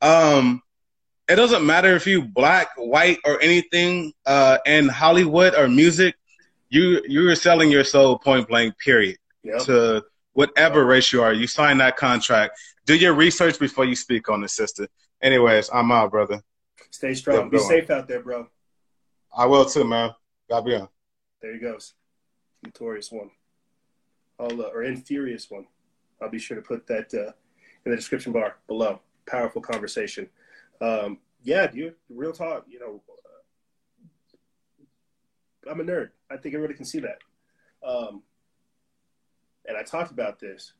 Um, 0.00 0.62
it 1.28 1.34
doesn't 1.34 1.66
matter 1.66 1.96
if 1.96 2.06
you 2.06 2.22
black, 2.22 2.68
white, 2.76 3.18
or 3.24 3.42
anything 3.42 4.12
uh, 4.26 4.58
in 4.64 4.88
Hollywood 4.88 5.56
or 5.56 5.66
music. 5.66 6.14
you 6.68 7.02
you 7.08 7.28
are 7.30 7.34
selling 7.34 7.68
your 7.68 7.82
soul 7.82 8.16
point 8.16 8.46
blank. 8.46 8.78
Period. 8.78 9.16
Yep. 9.42 9.62
To 9.62 10.04
whatever 10.34 10.84
race 10.84 11.12
you 11.12 11.20
are, 11.20 11.32
you 11.32 11.48
sign 11.48 11.78
that 11.78 11.96
contract. 11.96 12.56
Do 12.86 12.94
your 12.94 13.14
research 13.14 13.58
before 13.58 13.86
you 13.86 13.96
speak 13.96 14.28
on 14.28 14.44
it, 14.44 14.50
sister. 14.50 14.86
Anyways, 15.20 15.68
I'm 15.72 15.90
out, 15.90 16.12
brother. 16.12 16.44
Stay 16.90 17.14
strong. 17.14 17.48
Be 17.50 17.58
safe 17.58 17.90
out 17.90 18.08
there, 18.08 18.20
bro. 18.20 18.48
I 19.36 19.46
will 19.46 19.64
too, 19.64 19.84
man. 19.84 20.10
God 20.48 20.64
be 20.64 20.74
on. 20.74 20.88
There 21.40 21.54
he 21.54 21.60
goes. 21.60 21.94
Notorious 22.64 23.10
one. 23.12 23.30
I'll, 24.38 24.60
uh, 24.60 24.70
or 24.74 24.82
infurious 24.82 25.50
one. 25.50 25.66
I'll 26.20 26.30
be 26.30 26.38
sure 26.38 26.56
to 26.56 26.62
put 26.62 26.86
that 26.88 27.12
uh, 27.14 27.32
in 27.84 27.92
the 27.92 27.96
description 27.96 28.32
bar 28.32 28.56
below. 28.66 29.00
Powerful 29.26 29.62
conversation. 29.62 30.28
Um, 30.80 31.18
yeah, 31.42 31.66
dude. 31.66 31.94
Real 32.08 32.32
talk. 32.32 32.66
You 32.68 32.80
know, 32.80 33.02
uh, 35.66 35.70
I'm 35.70 35.80
a 35.80 35.84
nerd. 35.84 36.10
I 36.30 36.36
think 36.36 36.54
everybody 36.54 36.76
can 36.76 36.84
see 36.84 37.00
that. 37.00 37.18
Um, 37.86 38.22
and 39.66 39.76
I 39.76 39.82
talked 39.82 40.10
about 40.10 40.40
this. 40.40 40.72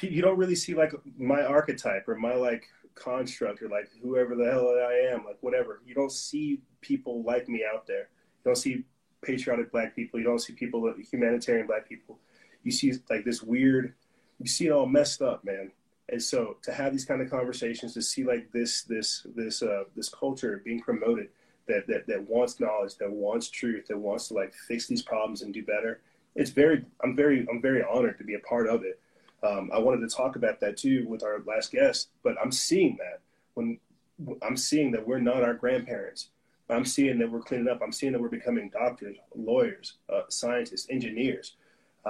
You 0.00 0.22
don't 0.22 0.38
really 0.38 0.56
see 0.56 0.74
like 0.74 0.92
my 1.16 1.42
archetype 1.44 2.08
or 2.08 2.16
my 2.16 2.34
like 2.34 2.66
construct 2.94 3.62
or 3.62 3.68
like 3.68 3.90
whoever 4.02 4.34
the 4.34 4.44
hell 4.44 4.68
I 4.68 5.12
am, 5.12 5.24
like 5.24 5.38
whatever. 5.40 5.80
You 5.86 5.94
don't 5.94 6.12
see 6.12 6.60
people 6.80 7.22
like 7.22 7.48
me 7.48 7.64
out 7.70 7.86
there. 7.86 8.08
You 8.44 8.50
don't 8.50 8.56
see 8.56 8.84
patriotic 9.22 9.72
black 9.72 9.96
people. 9.96 10.20
You 10.20 10.26
don't 10.26 10.38
see 10.38 10.52
people, 10.52 10.92
humanitarian 11.10 11.66
black 11.66 11.88
people. 11.88 12.18
You 12.62 12.70
see 12.70 12.94
like 13.10 13.24
this 13.24 13.42
weird, 13.42 13.94
you 14.38 14.46
see 14.46 14.66
it 14.66 14.70
all 14.70 14.86
messed 14.86 15.22
up, 15.22 15.44
man. 15.44 15.72
And 16.08 16.22
so 16.22 16.56
to 16.62 16.72
have 16.72 16.92
these 16.92 17.04
kind 17.04 17.22
of 17.22 17.30
conversations, 17.30 17.94
to 17.94 18.02
see 18.02 18.24
like 18.24 18.52
this, 18.52 18.82
this, 18.82 19.26
this, 19.34 19.62
uh, 19.62 19.84
this 19.96 20.08
culture 20.08 20.60
being 20.64 20.80
promoted 20.80 21.28
that, 21.66 21.86
that, 21.86 22.06
that 22.06 22.28
wants 22.28 22.60
knowledge, 22.60 22.96
that 22.96 23.10
wants 23.10 23.48
truth, 23.48 23.86
that 23.88 23.98
wants 23.98 24.28
to 24.28 24.34
like 24.34 24.54
fix 24.68 24.86
these 24.86 25.02
problems 25.02 25.42
and 25.42 25.54
do 25.54 25.64
better. 25.64 26.00
It's 26.36 26.50
very, 26.50 26.84
I'm 27.02 27.16
very, 27.16 27.46
I'm 27.50 27.62
very 27.62 27.82
honored 27.82 28.18
to 28.18 28.24
be 28.24 28.34
a 28.34 28.40
part 28.40 28.68
of 28.68 28.84
it. 28.84 29.00
Um, 29.44 29.70
I 29.72 29.78
wanted 29.78 30.08
to 30.08 30.14
talk 30.14 30.36
about 30.36 30.60
that 30.60 30.76
too 30.76 31.06
with 31.06 31.22
our 31.22 31.42
last 31.46 31.70
guest, 31.70 32.08
but 32.22 32.36
I'm 32.42 32.50
seeing 32.50 32.96
that 32.98 33.20
when 33.54 33.78
I'm 34.42 34.56
seeing 34.56 34.92
that 34.92 35.06
we're 35.06 35.18
not 35.18 35.42
our 35.42 35.54
grandparents. 35.54 36.30
I'm 36.70 36.84
seeing 36.84 37.18
that 37.18 37.30
we're 37.30 37.42
cleaning 37.42 37.68
up. 37.68 37.80
I'm 37.82 37.92
seeing 37.92 38.12
that 38.12 38.20
we're 38.20 38.28
becoming 38.28 38.70
doctors, 38.70 39.16
lawyers, 39.34 39.98
uh, 40.10 40.22
scientists, 40.28 40.86
engineers, 40.88 41.56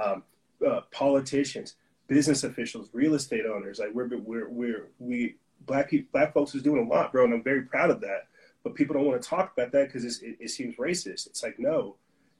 um, 0.01 0.23
uh, 0.65 0.81
politicians, 0.91 1.75
business 2.07 2.43
officials, 2.45 2.89
real 2.93 3.15
estate 3.15 3.45
owners. 3.45 3.79
Like 3.79 3.93
we're 3.93 4.07
we're 4.17 4.47
we're 4.47 4.87
we 4.99 5.35
black 5.65 5.89
people, 5.89 6.07
black 6.13 6.33
folks 6.33 6.55
is 6.55 6.63
doing 6.63 6.85
a 6.85 6.89
lot, 6.89 7.11
bro, 7.11 7.25
and 7.25 7.33
I'm 7.33 7.43
very 7.43 7.63
proud 7.63 7.89
of 7.89 7.99
that. 8.01 8.27
But 8.63 8.75
people 8.75 8.95
don't 8.95 9.05
want 9.05 9.21
to 9.21 9.27
talk 9.27 9.51
about 9.51 9.71
that 9.73 9.87
because 9.91 10.21
it, 10.21 10.37
it 10.39 10.49
seems 10.49 10.77
racist. 10.77 11.27
It's 11.27 11.43
like 11.43 11.59
no, 11.59 11.97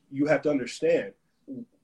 you 0.09 0.25
have 0.27 0.41
to 0.43 0.49
understand 0.49 1.13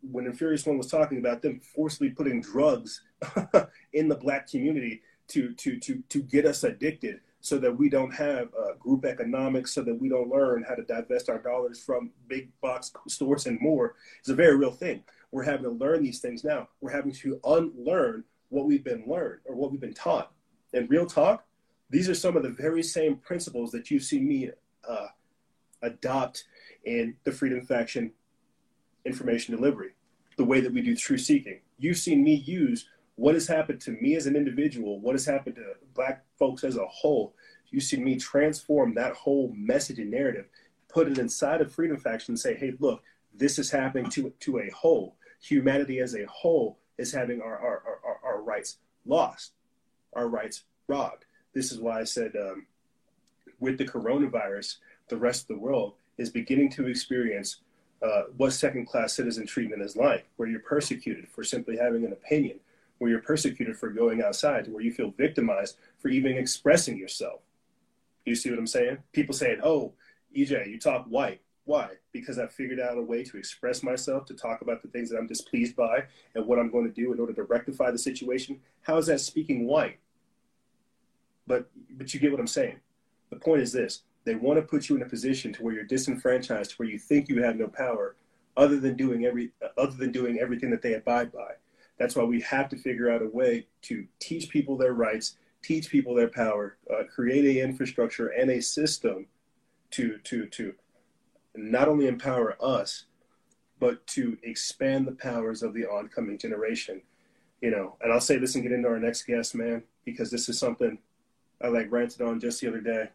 when 0.01 0.26
Infurious 0.26 0.66
One 0.66 0.78
was 0.78 0.88
talking 0.88 1.20
about 1.20 1.41
them 1.41 1.59
forcibly 1.59 2.09
putting 2.09 2.41
drugs 2.41 3.01
in 3.93 4.07
the 4.07 4.16
black 4.16 4.49
community 4.49 5.01
to 5.30 5.53
to 5.53 5.80
to 5.80 6.03
to 6.09 6.22
get 6.24 6.45
us 6.45 6.64
addicted 6.64 7.22
so 7.41 7.57
that 7.57 7.76
we 7.76 7.89
don't 7.89 8.14
have 8.14 8.49
uh, 8.53 8.74
group 8.80 9.03
economics, 9.03 9.74
so 9.74 9.82
that 9.82 9.99
we 9.99 10.07
don't 10.07 10.30
learn 10.30 10.64
how 10.68 10.76
to 10.76 10.84
divest 10.84 11.28
our 11.28 11.39
dollars 11.39 11.84
from 11.84 12.12
big 12.28 12.49
box 12.62 12.91
stores 13.07 13.47
and 13.47 13.59
more, 13.59 13.95
is 14.24 14.30
a 14.30 14.36
very 14.36 14.55
real 14.55 14.72
thing. 14.72 15.03
We're 15.32 15.43
having 15.43 15.64
to 15.64 15.72
learn 15.72 16.03
these 16.03 16.20
things 16.20 16.43
now. 16.43 16.70
We're 16.82 16.91
having 16.91 17.14
to 17.14 17.39
unlearn 17.43 18.26
what 18.49 18.68
we've 18.68 18.84
been 18.84 19.03
learned 19.07 19.39
or 19.45 19.55
what 19.55 19.72
we've 19.72 19.82
been 19.82 19.93
taught. 19.93 20.32
And 20.74 20.89
real 20.89 21.07
talk, 21.07 21.43
these 21.89 22.07
are 22.07 22.16
some 22.16 22.38
of 22.38 22.43
the 22.43 22.49
very 22.49 22.84
same 22.84 23.16
principles 23.16 23.72
that 23.72 23.89
you 23.89 23.99
see 23.99 24.20
me 24.20 24.51
uh, 24.88 25.07
adopt 25.82 26.45
in 26.86 27.16
the 27.24 27.32
Freedom 27.32 27.66
Faction 27.66 28.12
information 29.06 29.56
delivery, 29.56 29.91
the 30.38 30.43
way 30.43 30.62
that 30.62 30.74
we 30.74 30.82
do 30.82 30.95
true 30.95 31.18
seeking. 31.18 31.60
You've 31.78 31.97
seen 31.97 32.24
me 32.24 32.36
use 32.36 32.88
what 33.16 33.36
has 33.36 33.47
happened 33.47 33.82
to 33.82 33.91
me 33.91 34.16
as 34.16 34.26
an 34.26 34.36
individual, 34.36 34.99
what 34.99 35.16
has 35.16 35.26
happened 35.26 35.56
to 35.56 35.74
black 35.93 36.24
folks 36.39 36.64
as 36.64 36.78
a 36.78 36.86
whole. 36.88 37.34
You 37.70 37.80
see 37.80 37.97
me 37.97 38.18
transform 38.18 38.93
that 38.95 39.14
whole 39.14 39.54
message 39.56 39.99
and 39.99 40.12
narrative, 40.12 40.45
put 40.89 41.08
it 41.08 41.18
inside 41.18 41.62
of 41.62 41.74
Freedom 41.74 41.97
Faction 41.97 42.34
and 42.34 42.39
say, 42.39 42.56
hey, 42.56 42.74
look, 42.80 43.04
this 43.34 43.60
is 43.60 43.72
happening 43.72 44.10
to, 44.12 44.34
to 44.41 44.60
a 44.60 44.70
whole. 44.70 45.16
Humanity 45.41 45.99
as 45.99 46.16
a 46.16 46.26
whole 46.26 46.80
is 46.97 47.14
having 47.14 47.41
our, 47.41 47.58
our, 47.58 47.84
our, 48.06 48.20
our 48.24 48.41
rights 48.41 48.78
lost, 49.06 49.54
our 50.14 50.28
rights 50.28 50.64
robbed. 50.88 51.26
This 51.54 51.72
is 51.72 51.80
why 51.80 51.99
I 51.99 52.04
said 52.04 52.36
um, 52.36 52.66
with 53.60 53.78
the 53.78 53.86
coronavirus, 53.86 54.78
the 55.08 55.18
rest 55.18 55.43
of 55.43 55.47
the 55.47 55.62
world 55.62 55.93
is 56.18 56.30
beginning 56.30 56.70
to 56.72 56.88
experience 56.88 57.58
uh, 58.02 58.24
what 58.38 58.52
second 58.52 58.86
class 58.86 59.14
citizen 59.14 59.45
treatment 59.45 59.82
is 59.82 59.95
like, 59.95 60.28
where 60.38 60.49
you're 60.49 60.60
persecuted 60.60 61.28
for 61.28 61.43
simply 61.43 61.78
having 61.78 62.04
an 62.04 62.14
opinion, 62.14 62.60
where 62.97 63.12
you're 63.12 63.22
persecuted 63.22 63.78
for 63.78 63.89
going 63.89 64.22
outside, 64.24 64.68
where 64.72 64.84
you 64.84 64.91
feel 64.91 65.12
victimized 65.12 65.78
for 65.99 66.10
even 66.10 66.38
expressing 66.38 66.97
yourself. 66.97 67.41
You 68.26 68.36
see 68.36 68.49
what 68.49 68.60
I'm 68.60 68.68
saying? 68.68 68.97
People 69.14 69.34
saying, 69.34 69.60
oh, 69.64 69.93
EJ, 70.36 70.68
you 70.68 70.80
talk 70.80 71.06
white. 71.06 71.41
Why? 71.66 71.89
Because 72.12 72.39
I've 72.39 72.52
figured 72.52 72.80
out 72.80 72.97
a 72.97 73.02
way 73.02 73.24
to 73.24 73.38
express 73.38 73.84
myself, 73.84 74.26
to 74.26 74.34
talk 74.34 74.62
about 74.62 74.82
the 74.82 74.88
things 74.88 75.10
that 75.10 75.18
I'm 75.18 75.28
displeased 75.28 75.76
by 75.76 76.06
and 76.34 76.45
what 76.45 76.60
I'm 76.60 76.72
going 76.72 76.86
to 76.86 76.93
do 76.93 77.14
in 77.14 77.20
order 77.20 77.34
to 77.34 77.43
rectify 77.43 77.91
the 77.91 77.97
situation. 77.97 78.60
How 78.82 78.97
is 78.97 79.06
that 79.08 79.22
speaking 79.22 79.68
white? 79.68 79.99
But 81.45 81.70
but 81.91 82.14
you 82.14 82.20
get 82.20 82.32
what 82.32 82.39
I'm 82.39 82.47
saying. 82.47 82.80
The 83.30 83.36
point 83.36 83.62
is 83.62 83.72
this 83.72 84.02
they 84.24 84.36
want 84.36 84.57
to 84.57 84.61
put 84.61 84.89
you 84.89 84.95
in 84.95 85.01
a 85.01 85.09
position 85.09 85.51
to 85.53 85.63
where 85.63 85.74
you're 85.74 85.84
disenfranchised, 85.84 86.72
to 86.72 86.76
where 86.78 86.89
you 86.89 86.99
think 86.99 87.28
you 87.28 87.41
have 87.43 87.55
no 87.55 87.67
power, 87.67 88.15
other 88.57 88.80
than 88.80 88.95
doing 88.95 89.26
every 89.26 89.51
other 89.78 89.95
than 89.95 90.11
doing 90.11 90.39
everything 90.39 90.69
that 90.72 90.82
they 90.82 90.93
abide 90.93 91.32
by. 91.32 91.53
That's 91.97 92.15
why 92.15 92.24
we 92.24 92.41
have 92.41 92.69
to 92.69 92.78
figure 92.78 93.11
out 93.11 93.22
a 93.22 93.30
way 93.30 93.67
to 93.84 94.05
teach 94.19 94.49
people 94.49 94.78
their 94.78 94.93
rights, 94.93 95.38
teach 95.61 95.89
people 95.89 96.15
their 96.15 96.30
power, 96.30 96.78
uh, 96.91 97.03
create 97.03 97.45
a 97.45 97.63
infrastructure 97.63 98.28
and 98.28 98.49
a 98.51 98.61
system 98.61 99.28
to 99.91 100.17
to 100.26 100.45
to 100.47 100.74
not 101.55 101.88
only 101.88 102.07
empower 102.07 102.57
us, 102.61 103.05
but 103.80 104.05
to 104.07 104.38
expand 104.43 105.07
the 105.07 105.11
powers 105.13 105.63
of 105.63 105.74
the 105.74 105.86
oncoming 105.86 106.38
generation. 106.38 107.01
You 107.61 107.72
know, 107.72 107.97
and 108.01 108.11
I'll 108.11 108.22
say 108.22 108.38
this 108.38 108.55
and 108.55 108.63
get 108.63 108.72
into 108.72 108.88
our 108.88 108.99
next 108.99 109.24
guest, 109.24 109.53
man, 109.53 109.84
because 110.03 110.32
this 110.32 110.49
is 110.49 110.57
something 110.57 110.97
I 111.61 111.67
like 111.67 111.91
ranted 111.91 112.22
on 112.22 112.39
just 112.39 112.61
the 112.61 112.67
other 112.67 112.82
day. 112.82 113.09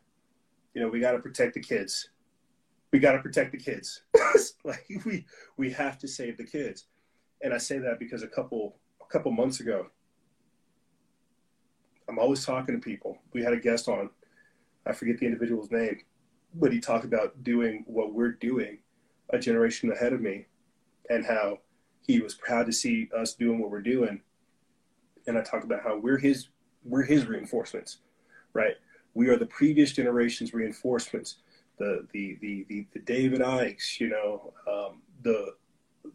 You 0.77 0.83
know, 0.83 0.89
we 0.89 1.01
got 1.01 1.13
to 1.13 1.19
protect 1.19 1.55
the 1.55 1.61
kids. 1.61 2.11
We 2.93 3.01
got 3.01 3.13
to 3.13 3.19
protect 3.19 3.51
the 3.51 3.59
kids. 3.59 4.03
like 4.65 4.87
we 5.05 5.25
we 5.57 5.73
have 5.73 5.99
to 6.01 6.07
save 6.07 6.37
the 6.37 6.45
kids 6.45 6.85
and 7.43 7.53
I 7.53 7.59
say 7.59 7.79
that 7.79 7.99
because 7.99 8.23
a 8.23 8.29
couple 8.29 8.77
a 9.01 9.07
couple 9.07 9.31
months 9.31 9.61
ago, 9.61 9.87
I'm 12.09 12.19
always 12.19 12.45
talking 12.45 12.75
to 12.75 12.81
people. 12.81 13.19
We 13.33 13.43
had 13.43 13.53
a 13.53 13.59
guest 13.59 13.89
on, 13.89 14.11
I 14.85 14.93
forget 14.93 15.19
the 15.19 15.27
individual's 15.27 15.71
name, 15.71 16.01
but 16.55 16.73
he 16.73 16.81
talked 16.81 17.05
about 17.05 17.43
doing 17.45 17.85
what 17.87 18.13
we're 18.13 18.33
doing 18.33 18.79
a 19.31 19.39
generation 19.39 19.91
ahead 19.91 20.13
of 20.13 20.21
me 20.21 20.47
and 21.11 21.25
how 21.25 21.59
he 22.03 22.21
was 22.21 22.35
proud 22.35 22.67
to 22.67 22.73
see 22.73 23.09
us 23.17 23.35
doing 23.35 23.61
what 23.61 23.71
we're 23.71 23.81
doing. 23.81 24.21
And 25.27 25.37
I 25.37 25.43
talk 25.43 25.65
about 25.65 25.83
how 25.83 25.99
we're 25.99 26.19
his 26.19 26.49
we're 26.85 27.03
his 27.03 27.27
reinforcements, 27.27 27.99
right? 28.53 28.75
We 29.17 29.31
are 29.31 29.39
the 29.39 29.47
previous 29.47 29.93
generation's 29.93 30.53
reinforcements. 30.53 31.37
The 31.79 32.07
the 32.13 32.37
the 32.43 32.67
the, 32.69 32.87
the 32.93 33.01
David 33.01 33.41
Ickes, 33.41 33.99
you 33.99 34.11
know, 34.11 34.53
um, 34.69 35.01
the 35.23 35.55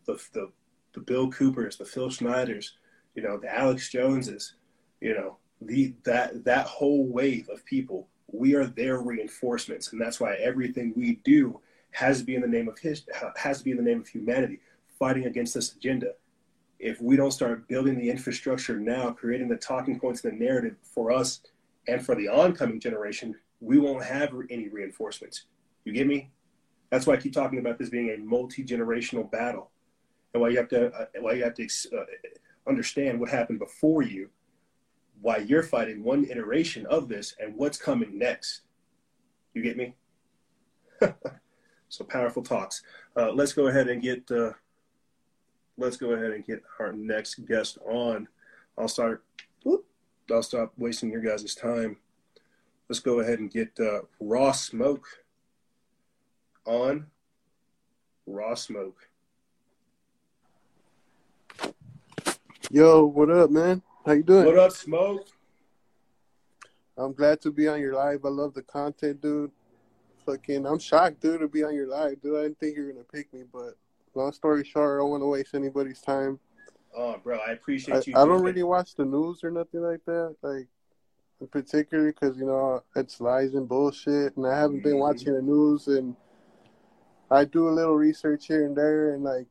the 0.06 0.22
the 0.34 0.52
the 0.94 1.00
Bill 1.00 1.32
Coopers, 1.32 1.78
the 1.78 1.86
Phil 1.86 2.10
Schneiders, 2.10 2.70
you 3.16 3.24
know, 3.24 3.40
the 3.40 3.52
Alex 3.52 3.90
Joneses, 3.90 4.54
you 5.00 5.16
know, 5.16 5.38
the 5.62 5.96
that 6.04 6.46
that 6.46 6.68
whole 6.68 7.08
wave 7.08 7.50
of 7.50 7.66
people, 7.66 8.08
we 8.28 8.54
are 8.54 8.68
their 8.68 9.00
reinforcements, 9.00 9.92
and 9.92 10.00
that's 10.00 10.20
why 10.20 10.36
everything 10.36 10.94
we 10.96 11.16
do 11.24 11.60
has 11.94 12.20
to 12.20 12.24
be 12.24 12.36
in 12.36 12.42
the 12.42 12.48
name 12.48 12.70
of 12.70 12.78
his 12.78 13.04
has 13.36 13.58
to 13.58 13.64
be 13.64 13.72
in 13.72 13.78
the 13.78 13.84
name 13.84 14.02
of 14.02 14.08
humanity, 14.08 14.60
fighting 15.00 15.26
against 15.26 15.56
this 15.56 15.74
agenda. 15.74 16.12
If 16.78 17.02
we 17.02 17.16
don't 17.16 17.32
start 17.32 17.68
building 17.68 17.98
the 17.98 18.12
infrastructure 18.12 18.80
now, 18.80 19.10
creating 19.10 19.50
the 19.50 19.58
talking 19.58 20.00
points 20.00 20.24
and 20.24 20.40
the 20.40 20.46
narrative 20.46 20.76
for 20.84 21.12
us 21.12 21.42
and 21.88 22.06
for 22.06 22.16
the 22.16 22.28
oncoming 22.28 22.80
generation, 22.80 23.36
we 23.60 23.78
won't 23.78 24.04
have 24.04 24.34
any 24.50 24.70
reinforcements. 24.70 25.46
You 25.86 25.94
get 25.94 26.08
me? 26.08 26.32
That's 26.90 27.08
why 27.08 27.14
I 27.14 27.18
keep 27.18 27.34
talking 27.34 27.60
about 27.60 27.78
this 27.78 27.90
being 27.90 28.10
a 28.10 28.18
multi 28.18 28.64
generational 28.64 29.30
battle 29.32 29.72
and 30.34 30.42
why 30.42 30.50
you 30.50 30.58
have 30.58 30.68
to 30.70 30.88
uh, 30.92 31.06
why 31.20 31.34
you 31.34 31.44
have 31.44 31.56
to 31.56 31.68
uh, 31.98 32.04
understand 32.68 33.20
what 33.20 33.30
happened 33.30 33.60
before 33.60 34.02
you, 34.02 34.30
why 35.22 35.38
you're 35.38 35.64
fighting 35.64 36.04
one 36.04 36.26
iteration 36.26 36.86
of 36.88 37.08
this, 37.08 37.36
and 37.40 37.56
what's 37.56 37.78
coming 37.78 38.18
next. 38.18 38.62
You 39.54 39.62
get 39.62 39.78
me? 39.78 39.96
so 41.90 42.06
powerful 42.06 42.44
talks. 42.44 42.84
Uh, 43.16 43.32
let's 43.32 43.54
go 43.54 43.68
ahead 43.68 43.90
and 43.90 44.02
get 44.02 44.30
uh, 44.32 44.52
let's 45.78 45.98
go 45.98 46.12
ahead 46.12 46.32
and 46.32 46.46
get 46.46 46.62
our 46.80 46.94
next 46.94 47.46
guest 47.46 47.78
on. 47.86 48.28
I'll 48.78 48.88
start. 48.88 49.24
Whoop, 49.64 49.86
I'll 50.32 50.44
stop 50.44 50.74
wasting 50.78 51.12
your 51.12 51.22
guys' 51.22 51.56
time. 51.56 51.98
Let's 52.88 53.00
go 53.00 53.20
ahead 53.20 53.40
and 53.40 53.52
get 53.52 53.72
uh, 53.80 54.02
Raw 54.20 54.52
Smoke 54.52 55.06
on. 56.66 57.08
Raw 58.26 58.54
Smoke. 58.56 59.08
Yo, 62.70 63.06
what 63.06 63.30
up, 63.30 63.50
man? 63.50 63.82
How 64.06 64.14
you 64.14 64.24
doing? 64.24 64.46
What 64.46 64.58
up, 64.58 64.72
Smoke? 64.72 65.28
I'm 66.98 67.14
glad 67.14 67.42
to 67.42 67.52
be 67.52 67.68
on 67.68 67.80
your 67.80 67.96
live. 67.96 68.26
I 68.26 68.30
love 68.30 68.54
the 68.54 68.62
content, 68.62 69.22
dude. 69.22 69.52
Fucking, 70.26 70.66
I'm 70.66 70.80
shocked, 70.80 71.20
dude, 71.20 71.42
to 71.42 71.48
be 71.48 71.64
on 71.64 71.74
your 71.74 71.88
live, 71.88 72.22
dude. 72.22 72.38
I 72.38 72.44
didn't 72.44 72.60
think 72.60 72.78
you 72.78 72.86
were 72.86 72.92
gonna 72.92 73.04
pick 73.04 73.34
me, 73.34 73.44
but 73.52 73.76
long 74.14 74.32
story 74.32 74.64
short, 74.64 75.00
I 75.00 75.02
don't 75.02 75.10
want 75.10 75.24
to 75.24 75.28
waste 75.28 75.56
anybody's 75.56 76.00
time. 76.00 76.40
Oh, 76.96 77.18
bro, 77.24 77.38
I 77.40 77.52
appreciate 77.52 77.96
I, 77.96 78.04
you. 78.06 78.14
I 78.16 78.26
don't 78.26 78.44
really 78.44 78.64
watch 78.64 78.96
the 78.96 79.06
news 79.06 79.44
or 79.44 79.52
nothing 79.52 79.82
like 79.82 80.04
that, 80.06 80.36
like 80.42 80.68
in 81.40 81.48
particular, 81.48 82.12
because 82.12 82.38
you 82.38 82.46
know 82.46 82.84
it's 82.96 83.22
lies 83.22 83.54
and 83.54 83.68
bullshit, 83.68 84.36
and 84.38 84.46
I 84.46 84.58
haven't 84.58 84.84
been 84.84 84.96
Mhm. 84.96 85.00
watching 85.00 85.34
the 85.34 85.42
news, 85.42 85.88
and 85.88 86.16
I 87.30 87.46
do 87.46 87.70
a 87.70 87.72
little 87.72 87.96
research 87.96 88.48
here 88.48 88.66
and 88.66 88.76
there, 88.76 89.14
and 89.14 89.24
like 89.24 89.48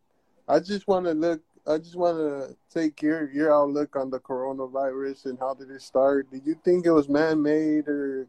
I 0.49 0.61
just 0.61 0.87
want 0.87 1.07
to 1.07 1.13
look. 1.13 1.41
I 1.67 1.79
just 1.79 1.97
want 1.97 2.17
to 2.19 2.57
take 2.71 3.03
your 3.03 3.31
your 3.31 3.53
outlook 3.53 3.95
on 3.95 4.11
the 4.11 4.19
coronavirus 4.19 5.27
and 5.27 5.39
how 5.39 5.55
did 5.55 5.71
it 5.71 5.83
start? 5.83 6.31
Did 6.31 6.47
you 6.47 6.55
think 6.65 6.87
it 6.87 6.91
was 6.91 7.09
man 7.09 7.43
made 7.43 7.87
or 7.87 8.29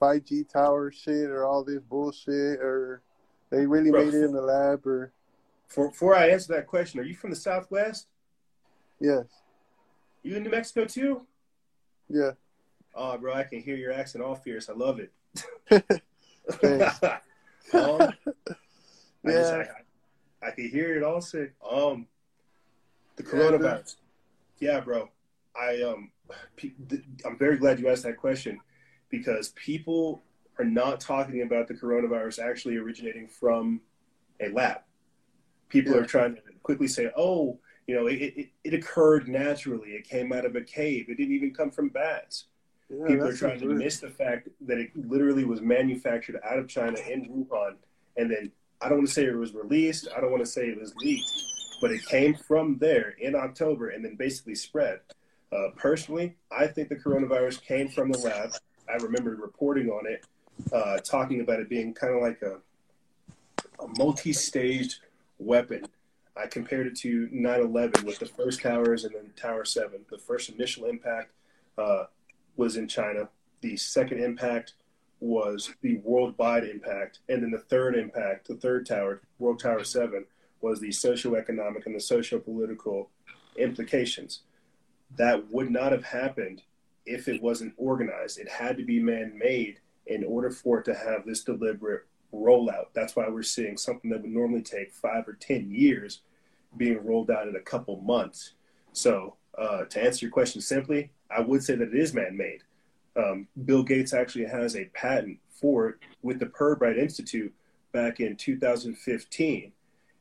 5G 0.00 0.48
tower 0.48 0.92
shit 0.92 1.28
or 1.28 1.44
all 1.44 1.64
this 1.64 1.82
bullshit 1.82 2.60
or 2.60 3.02
they 3.50 3.66
really 3.66 3.90
Bro. 3.90 4.04
made 4.04 4.14
it 4.14 4.24
in 4.24 4.32
the 4.32 4.40
lab 4.40 4.86
or 4.86 5.12
For, 5.66 5.88
before 5.88 6.14
I 6.14 6.28
answer 6.30 6.52
that 6.54 6.68
question, 6.68 7.00
are 7.00 7.04
you 7.04 7.16
from 7.16 7.30
the 7.30 7.36
Southwest? 7.36 8.06
Yes, 9.00 9.24
You 10.22 10.36
in 10.36 10.42
New 10.42 10.50
Mexico 10.50 10.84
too? 10.84 11.26
yeah. 12.08 12.32
Oh, 12.94 13.16
bro, 13.16 13.32
I 13.34 13.44
can 13.44 13.60
hear 13.60 13.76
your 13.76 13.92
accent 13.92 14.24
all 14.24 14.34
fierce. 14.34 14.68
I 14.68 14.72
love 14.72 14.98
it. 14.98 15.12
Thanks. 16.50 17.02
um, 17.72 18.00
I, 18.00 19.30
just, 19.30 19.52
Yeah. 19.52 19.64
I, 20.42 20.46
I 20.48 20.50
can 20.50 20.68
hear 20.68 20.96
it 20.96 21.02
all 21.04 21.20
sick. 21.20 21.52
Um, 21.70 22.06
the 23.16 23.22
coronavirus. 23.22 23.96
Yeah, 24.58 24.80
bro. 24.80 25.10
I 25.54 25.82
um, 25.82 26.10
I'm 27.24 27.38
very 27.38 27.56
glad 27.58 27.78
you 27.78 27.88
asked 27.88 28.02
that 28.04 28.16
question 28.16 28.58
because 29.10 29.50
people 29.50 30.22
are 30.58 30.64
not 30.64 30.98
talking 31.00 31.42
about 31.42 31.68
the 31.68 31.74
coronavirus 31.74 32.40
actually 32.40 32.76
originating 32.78 33.28
from 33.28 33.80
a 34.40 34.48
lab. 34.48 34.78
People 35.68 35.94
Yeah. 35.94 36.00
are 36.00 36.06
trying 36.06 36.34
to 36.36 36.40
quickly 36.62 36.88
say, 36.88 37.10
"Oh, 37.16 37.60
you 37.88 37.96
know, 37.96 38.06
it, 38.06 38.14
it, 38.14 38.48
it 38.62 38.74
occurred 38.74 39.26
naturally. 39.26 39.90
It 39.90 40.08
came 40.08 40.32
out 40.32 40.44
of 40.44 40.54
a 40.54 40.60
cave. 40.60 41.06
It 41.08 41.16
didn't 41.16 41.34
even 41.34 41.52
come 41.52 41.72
from 41.72 41.88
bats." 41.88 42.44
Yeah, 42.88 43.06
People 43.06 43.26
are 43.26 43.36
trying 43.36 43.60
to 43.60 43.66
miss 43.66 43.98
the 43.98 44.08
fact 44.08 44.48
that 44.62 44.78
it 44.78 44.90
literally 44.94 45.44
was 45.44 45.60
manufactured 45.60 46.40
out 46.48 46.58
of 46.58 46.68
China 46.68 46.98
in 46.98 47.28
Wuhan, 47.28 47.74
and 48.16 48.30
then 48.30 48.52
I 48.80 48.88
don't 48.88 48.98
want 48.98 49.08
to 49.08 49.14
say 49.14 49.24
it 49.24 49.34
was 49.34 49.54
released. 49.54 50.08
I 50.16 50.20
don't 50.20 50.30
want 50.30 50.44
to 50.44 50.50
say 50.50 50.68
it 50.68 50.80
was 50.80 50.94
leaked, 50.96 51.30
but 51.80 51.90
it 51.90 52.04
came 52.06 52.34
from 52.34 52.78
there 52.78 53.14
in 53.18 53.34
October 53.34 53.88
and 53.88 54.04
then 54.04 54.14
basically 54.14 54.54
spread. 54.54 55.00
Uh, 55.52 55.70
personally, 55.76 56.36
I 56.50 56.66
think 56.66 56.88
the 56.88 56.96
coronavirus 56.96 57.62
came 57.62 57.88
from 57.88 58.12
the 58.12 58.18
lab. 58.18 58.50
I 58.88 58.96
remember 58.96 59.36
reporting 59.36 59.88
on 59.88 60.06
it, 60.06 60.24
uh, 60.72 60.98
talking 60.98 61.40
about 61.40 61.60
it 61.60 61.68
being 61.68 61.94
kind 61.94 62.14
of 62.14 62.22
like 62.22 62.42
a, 62.42 62.58
a 63.82 63.88
multi-staged 63.96 65.00
weapon. 65.38 65.86
I 66.38 66.46
compared 66.46 66.86
it 66.86 66.96
to 66.98 67.28
9/11 67.32 68.04
with 68.04 68.18
the 68.20 68.26
first 68.26 68.62
towers 68.62 69.04
and 69.04 69.14
then 69.14 69.32
Tower 69.36 69.64
Seven. 69.64 70.04
The 70.08 70.18
first 70.18 70.48
initial 70.48 70.84
impact 70.84 71.32
uh, 71.76 72.04
was 72.56 72.76
in 72.76 72.86
China. 72.86 73.28
The 73.60 73.76
second 73.76 74.22
impact 74.22 74.74
was 75.20 75.74
the 75.80 75.98
worldwide 75.98 76.64
impact, 76.64 77.18
and 77.28 77.42
then 77.42 77.50
the 77.50 77.58
third 77.58 77.96
impact, 77.96 78.46
the 78.46 78.54
third 78.54 78.86
tower, 78.86 79.20
World 79.38 79.58
Tower 79.58 79.82
Seven, 79.82 80.26
was 80.60 80.80
the 80.80 80.88
socioeconomic 80.88 81.86
and 81.86 81.94
the 81.94 82.00
socio-political 82.00 83.10
implications. 83.56 84.42
That 85.16 85.50
would 85.50 85.70
not 85.70 85.90
have 85.90 86.04
happened 86.04 86.62
if 87.04 87.26
it 87.26 87.42
wasn't 87.42 87.74
organized. 87.76 88.38
It 88.38 88.48
had 88.48 88.76
to 88.76 88.84
be 88.84 89.00
man-made 89.00 89.80
in 90.06 90.24
order 90.24 90.50
for 90.50 90.80
it 90.80 90.84
to 90.84 90.94
have 90.94 91.26
this 91.26 91.42
deliberate 91.42 92.04
rollout. 92.32 92.86
That's 92.94 93.16
why 93.16 93.28
we're 93.28 93.42
seeing 93.42 93.76
something 93.76 94.10
that 94.10 94.22
would 94.22 94.30
normally 94.30 94.62
take 94.62 94.92
five 94.92 95.26
or 95.26 95.34
ten 95.34 95.70
years 95.70 96.22
being 96.76 97.04
rolled 97.04 97.30
out 97.30 97.48
in 97.48 97.56
a 97.56 97.60
couple 97.60 98.00
months. 98.00 98.54
So, 98.92 99.36
uh, 99.56 99.84
to 99.84 100.02
answer 100.02 100.26
your 100.26 100.32
question 100.32 100.60
simply, 100.60 101.10
I 101.30 101.40
would 101.40 101.62
say 101.62 101.74
that 101.74 101.88
it 101.88 101.94
is 101.94 102.14
man-made. 102.14 102.62
Um, 103.16 103.48
Bill 103.64 103.82
Gates 103.82 104.12
actually 104.12 104.44
has 104.46 104.76
a 104.76 104.84
patent 104.86 105.38
for 105.50 105.88
it 105.88 105.96
with 106.22 106.38
the 106.38 106.46
Pirbright 106.46 106.98
Institute 106.98 107.52
back 107.92 108.20
in 108.20 108.36
2015, 108.36 109.72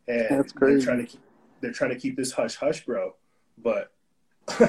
and 0.08 0.28
That's 0.30 0.54
they're 0.54 0.80
trying 0.80 1.00
to 1.00 1.06
keep, 1.06 1.22
they're 1.62 1.72
trying 1.72 1.92
to 1.92 2.00
keep 2.00 2.16
this 2.16 2.32
hush 2.32 2.56
hush, 2.56 2.86
bro. 2.86 3.14
But 3.58 3.92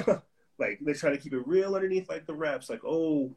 like 0.59 0.79
they're 0.81 0.93
trying 0.93 1.15
to 1.15 1.21
keep 1.21 1.33
it 1.33 1.47
real 1.47 1.75
underneath 1.75 2.09
like 2.09 2.27
the 2.27 2.35
wraps, 2.35 2.69
like 2.69 2.81
oh, 2.85 3.31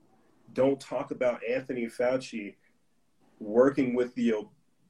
don't 0.52 0.80
talk 0.80 1.10
about 1.10 1.40
Anthony 1.48 1.86
Fauci 1.86 2.54
working 3.42 3.94
with 3.94 4.14
the 4.14 4.34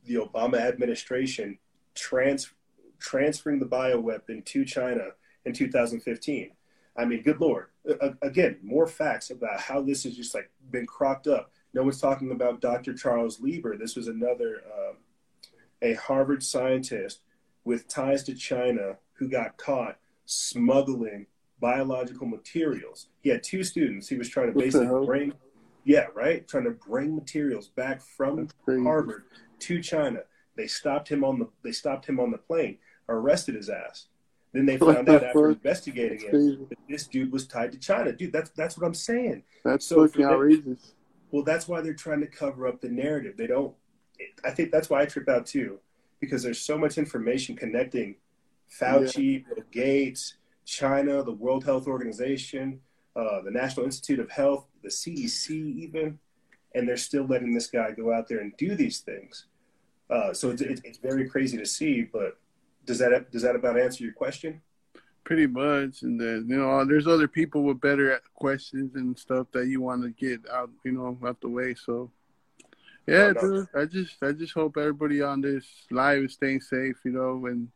the 0.05 0.15
Obama 0.17 0.61
administration 0.61 1.59
trans 1.95 2.53
transferring 2.99 3.59
the 3.59 3.67
bioweapon 3.67 4.45
to 4.45 4.65
China 4.65 5.09
in 5.45 5.53
2015. 5.53 6.51
I 6.97 7.05
mean, 7.05 7.23
good 7.23 7.41
lord. 7.41 7.67
A- 8.01 8.15
again, 8.23 8.59
more 8.63 8.87
facts 8.87 9.31
about 9.31 9.61
how 9.61 9.81
this 9.81 10.05
has 10.05 10.17
just 10.17 10.35
like 10.35 10.51
been 10.71 10.87
cropped 10.87 11.27
up. 11.27 11.51
No 11.75 11.83
one's 11.83 12.01
talking 12.01 12.31
about 12.33 12.61
Dr. 12.61 12.95
Charles 12.95 13.41
Lieber. 13.41 13.77
This 13.77 13.97
was 13.97 14.09
another 14.09 14.63
um, 14.67 14.97
a 15.81 15.95
Harvard 15.95 16.43
scientist 16.43 17.21
with 17.65 17.89
ties 17.89 18.23
to 18.25 18.35
China 18.35 18.97
who 19.15 19.29
got 19.29 19.57
caught 19.57 19.99
smuggling 20.27 21.27
biological 21.61 22.27
materials. 22.27 23.09
He 23.21 23.31
had 23.31 23.43
two 23.43 23.65
students. 23.65 24.09
He 24.09 24.17
was 24.17 24.29
trying 24.29 24.49
to 24.49 24.53
What 24.53 24.65
basically 24.65 24.87
hell? 24.87 25.07
Yeah, 25.85 26.07
right, 26.15 26.47
trying 26.47 26.65
to 26.65 26.71
bring 26.71 27.15
materials 27.15 27.69
back 27.69 28.01
from 28.01 28.49
Harvard 28.67 29.25
to 29.61 29.83
China. 29.83 30.21
They 30.57 30.67
stopped 30.67 31.09
him 31.09 31.25
on 31.25 31.39
the 31.39 31.49
they 31.63 31.73
stopped 31.73 32.07
him 32.07 32.21
on 32.21 32.31
the 32.31 32.39
plane, 32.39 32.79
arrested 33.09 33.55
his 33.55 33.69
ass. 33.69 34.07
Then 34.53 34.67
they 34.67 34.77
found 34.79 35.09
out 35.09 35.25
after 35.25 35.51
investigating 35.51 36.21
him 36.21 36.67
that 36.69 36.79
this 36.89 37.07
dude 37.07 37.33
was 37.33 37.47
tied 37.47 37.73
to 37.73 37.79
China. 37.79 38.13
Dude, 38.13 38.33
that's 38.33 38.51
that's 38.51 38.79
what 38.79 38.87
I'm 38.87 38.95
saying. 38.95 39.43
That's 39.65 39.87
So 39.87 40.07
fucking 40.07 40.25
outrageous. 40.25 40.95
Well, 41.31 41.43
that's 41.43 41.67
why 41.67 41.81
they're 41.81 41.95
trying 41.95 42.21
to 42.21 42.27
cover 42.27 42.67
up 42.67 42.81
the 42.81 42.91
narrative. 42.91 43.37
They 43.37 43.47
don't. 43.47 43.75
I 44.45 44.51
think 44.51 44.71
that's 44.71 44.91
why 44.91 45.01
I 45.01 45.07
trip 45.07 45.29
out 45.29 45.47
too, 45.47 45.79
because 46.21 46.43
there's 46.43 46.61
so 46.61 46.77
much 46.77 46.99
information 46.99 47.57
connecting 47.57 48.17
Fauci, 48.71 49.45
Bill 49.47 49.65
Gates, 49.71 50.35
China, 50.65 51.23
the 51.23 51.33
World 51.33 51.65
Health 51.65 51.87
Organization, 51.87 52.81
uh, 53.17 53.41
the 53.43 53.51
National 53.51 53.85
Institute 53.87 54.19
of 54.21 54.31
Health, 54.31 54.67
the 54.83 54.89
CDC, 54.89 55.51
even, 55.51 56.19
and 56.75 56.89
they're 56.89 56.97
still 56.97 57.25
letting 57.27 57.53
this 57.53 57.67
guy 57.67 57.91
go 57.93 58.13
out 58.13 58.29
there 58.29 58.39
and 58.41 58.57
do 58.57 58.75
these 58.75 59.01
things. 59.01 59.47
Uh, 60.11 60.33
so 60.33 60.51
it's, 60.51 60.63
it's, 60.63 60.81
it's 60.85 60.99
very 60.99 61.29
crazy 61.29 61.57
to 61.59 61.67
see. 61.67 62.03
But 62.03 62.39
does 62.85 62.99
that 62.99 63.31
does 63.31 63.43
that 63.43 63.55
about 63.57 63.79
answer 63.79 64.05
your 64.05 64.13
question? 64.13 64.61
Pretty 65.25 65.47
much, 65.47 66.03
and 66.03 66.21
then 66.21 66.47
you 66.49 66.57
know, 66.57 66.85
there's 66.85 67.07
other 67.07 67.29
people 67.29 67.63
with 67.63 67.81
better 67.81 68.21
questions 68.35 68.97
and 68.97 69.17
stuff 69.17 69.47
that 69.53 69.69
you 69.69 69.81
want 69.81 70.03
to 70.03 70.11
get 70.11 70.41
out, 70.51 70.71
you 70.85 70.93
know, 70.93 71.17
out 71.25 71.41
the 71.41 71.49
way. 71.49 71.75
So, 71.75 72.11
yeah, 73.07 73.27
Oh, 73.27 73.33
no. 73.33 73.41
dude, 73.41 73.69
I 73.77 73.85
just, 73.85 74.17
I 74.23 74.33
just 74.33 74.53
hope 74.53 74.77
everybody 74.77 75.23
on 75.23 75.41
this 75.41 75.65
live 75.93 76.25
is 76.25 76.33
staying 76.33 76.61
safe, 76.61 76.97
you 77.05 77.13
know, 77.13 77.47
and 77.47 77.69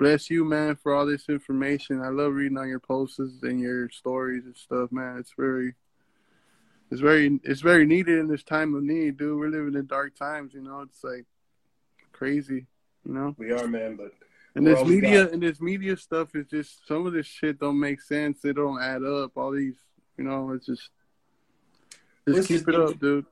bless 0.00 0.30
you, 0.30 0.46
man, 0.46 0.74
for 0.76 0.94
all 0.94 1.04
this 1.04 1.28
information. 1.28 2.00
I 2.00 2.08
love 2.08 2.32
reading 2.32 2.56
on 2.56 2.68
your 2.68 2.80
posts 2.80 3.18
and 3.18 3.60
your 3.60 3.90
stories 3.90 4.46
and 4.46 4.56
stuff, 4.56 4.90
man. 4.90 5.18
It's 5.18 5.34
very, 5.36 5.74
it's 6.90 7.02
very, 7.02 7.38
it's 7.44 7.60
very 7.60 7.84
needed 7.86 8.18
in 8.18 8.26
this 8.26 8.42
time 8.42 8.74
of 8.74 8.82
need, 8.82 9.18
dude. 9.18 9.38
We're 9.38 9.48
living 9.50 9.74
in 9.74 9.84
dark 9.86 10.16
times, 10.16 10.54
you 10.54 10.62
know. 10.62 10.80
It's 10.80 11.04
like 11.04 11.26
crazy, 12.12 12.66
you 13.04 13.12
know. 13.12 13.34
We 13.38 13.52
are, 13.52 13.68
man, 13.68 13.96
but 13.96 14.12
And 14.54 14.66
this 14.66 14.82
media 14.82 15.24
got. 15.24 15.34
and 15.34 15.42
this 15.42 15.60
media 15.60 15.98
stuff 15.98 16.34
is 16.34 16.46
just 16.46 16.88
some 16.88 17.06
of 17.06 17.12
this 17.12 17.26
shit 17.26 17.60
don't 17.60 17.78
make 17.78 18.00
sense. 18.00 18.42
It 18.46 18.54
don't 18.54 18.80
add 18.82 19.04
up. 19.04 19.32
All 19.36 19.50
these, 19.52 19.76
you 20.16 20.24
know, 20.24 20.52
it's 20.52 20.64
just 20.64 20.88
just 22.26 22.36
Let's 22.36 22.46
keep 22.46 22.56
just 22.56 22.68
it 22.70 22.74
up, 22.74 22.98
dude. 22.98 23.26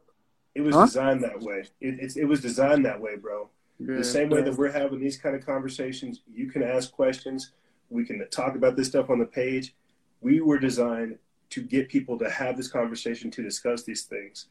it 0.54 0.60
was 0.60 0.74
Huh? 0.74 0.84
designed 0.84 1.24
that 1.24 1.40
way. 1.40 1.60
It, 1.80 1.98
it's, 2.00 2.16
it 2.16 2.24
was 2.24 2.42
designed 2.42 2.84
that 2.84 3.00
way, 3.00 3.16
bro. 3.16 3.48
Yeah, 3.80 3.96
the 3.96 4.04
same 4.04 4.28
way 4.28 4.42
that 4.42 4.56
we're 4.56 4.72
having 4.72 5.00
these 5.00 5.16
kind 5.16 5.36
of 5.36 5.46
conversations, 5.46 6.22
you 6.32 6.50
can 6.50 6.62
ask 6.62 6.90
questions. 6.90 7.52
We 7.90 8.04
can 8.04 8.26
talk 8.30 8.56
about 8.56 8.76
this 8.76 8.88
stuff 8.88 9.08
on 9.08 9.18
the 9.18 9.24
page. 9.24 9.74
We 10.20 10.40
were 10.40 10.58
designed 10.58 11.18
to 11.50 11.62
get 11.62 11.88
people 11.88 12.18
to 12.18 12.28
have 12.28 12.56
this 12.56 12.68
conversation 12.68 13.30
to 13.30 13.42
discuss 13.42 13.84
these 13.84 14.02
things. 14.02 14.46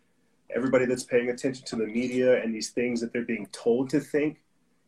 Everybody 0.56 0.86
that's 0.86 1.04
paying 1.04 1.30
attention 1.30 1.66
to 1.66 1.76
the 1.76 1.86
media 1.86 2.42
and 2.42 2.56
these 2.56 2.70
things 2.70 3.02
that 3.02 3.12
they're 3.12 3.24
being 3.24 3.48
told 3.52 3.90
to 3.90 4.00
think, 4.00 4.42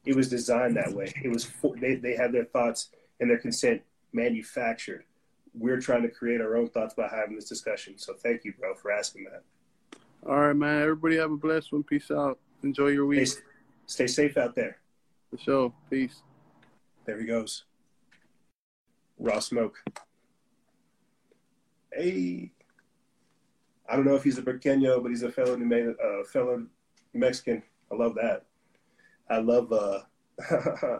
it 0.05 0.15
was 0.15 0.29
designed 0.29 0.77
that 0.77 0.93
way. 0.93 1.13
It 1.21 1.29
was 1.29 1.43
for, 1.43 1.75
they 1.75 1.95
they 1.95 2.15
had 2.15 2.31
their 2.31 2.45
thoughts 2.45 2.89
and 3.19 3.29
their 3.29 3.37
consent 3.37 3.81
manufactured. 4.13 5.03
We're 5.53 5.81
trying 5.81 6.03
to 6.03 6.09
create 6.09 6.39
our 6.39 6.55
own 6.55 6.69
thoughts 6.69 6.93
by 6.93 7.09
having 7.09 7.35
this 7.35 7.49
discussion. 7.49 7.97
So 7.97 8.13
thank 8.13 8.45
you, 8.45 8.53
bro, 8.53 8.73
for 8.75 8.91
asking 8.91 9.25
that. 9.25 9.43
All 10.25 10.39
right, 10.39 10.55
man. 10.55 10.81
Everybody 10.81 11.17
have 11.17 11.31
a 11.31 11.37
blessed 11.37 11.73
one. 11.73 11.83
Peace 11.83 12.09
out. 12.09 12.39
Enjoy 12.63 12.87
your 12.87 13.05
week. 13.05 13.27
Stay, 13.27 13.41
stay 13.89 14.07
safe 14.07 14.37
out 14.37 14.55
there. 14.55 14.77
For 15.31 15.37
sure. 15.37 15.73
Peace. 15.89 16.21
There 17.05 17.19
he 17.19 17.25
goes. 17.25 17.65
Raw 19.17 19.39
smoke. 19.39 19.77
Hey. 21.91 22.51
I 23.89 23.95
don't 23.95 24.05
know 24.05 24.15
if 24.15 24.23
he's 24.23 24.37
a 24.37 24.43
Burqueño, 24.43 25.01
but 25.01 25.09
he's 25.09 25.23
a 25.23 25.31
fellow 25.31 25.55
New, 25.55 25.95
uh, 26.03 26.23
fellow 26.25 26.65
Mexican. 27.13 27.63
I 27.91 27.95
love 27.95 28.13
that. 28.15 28.45
I 29.29 29.39
love 29.39 29.73
uh, 29.73 30.01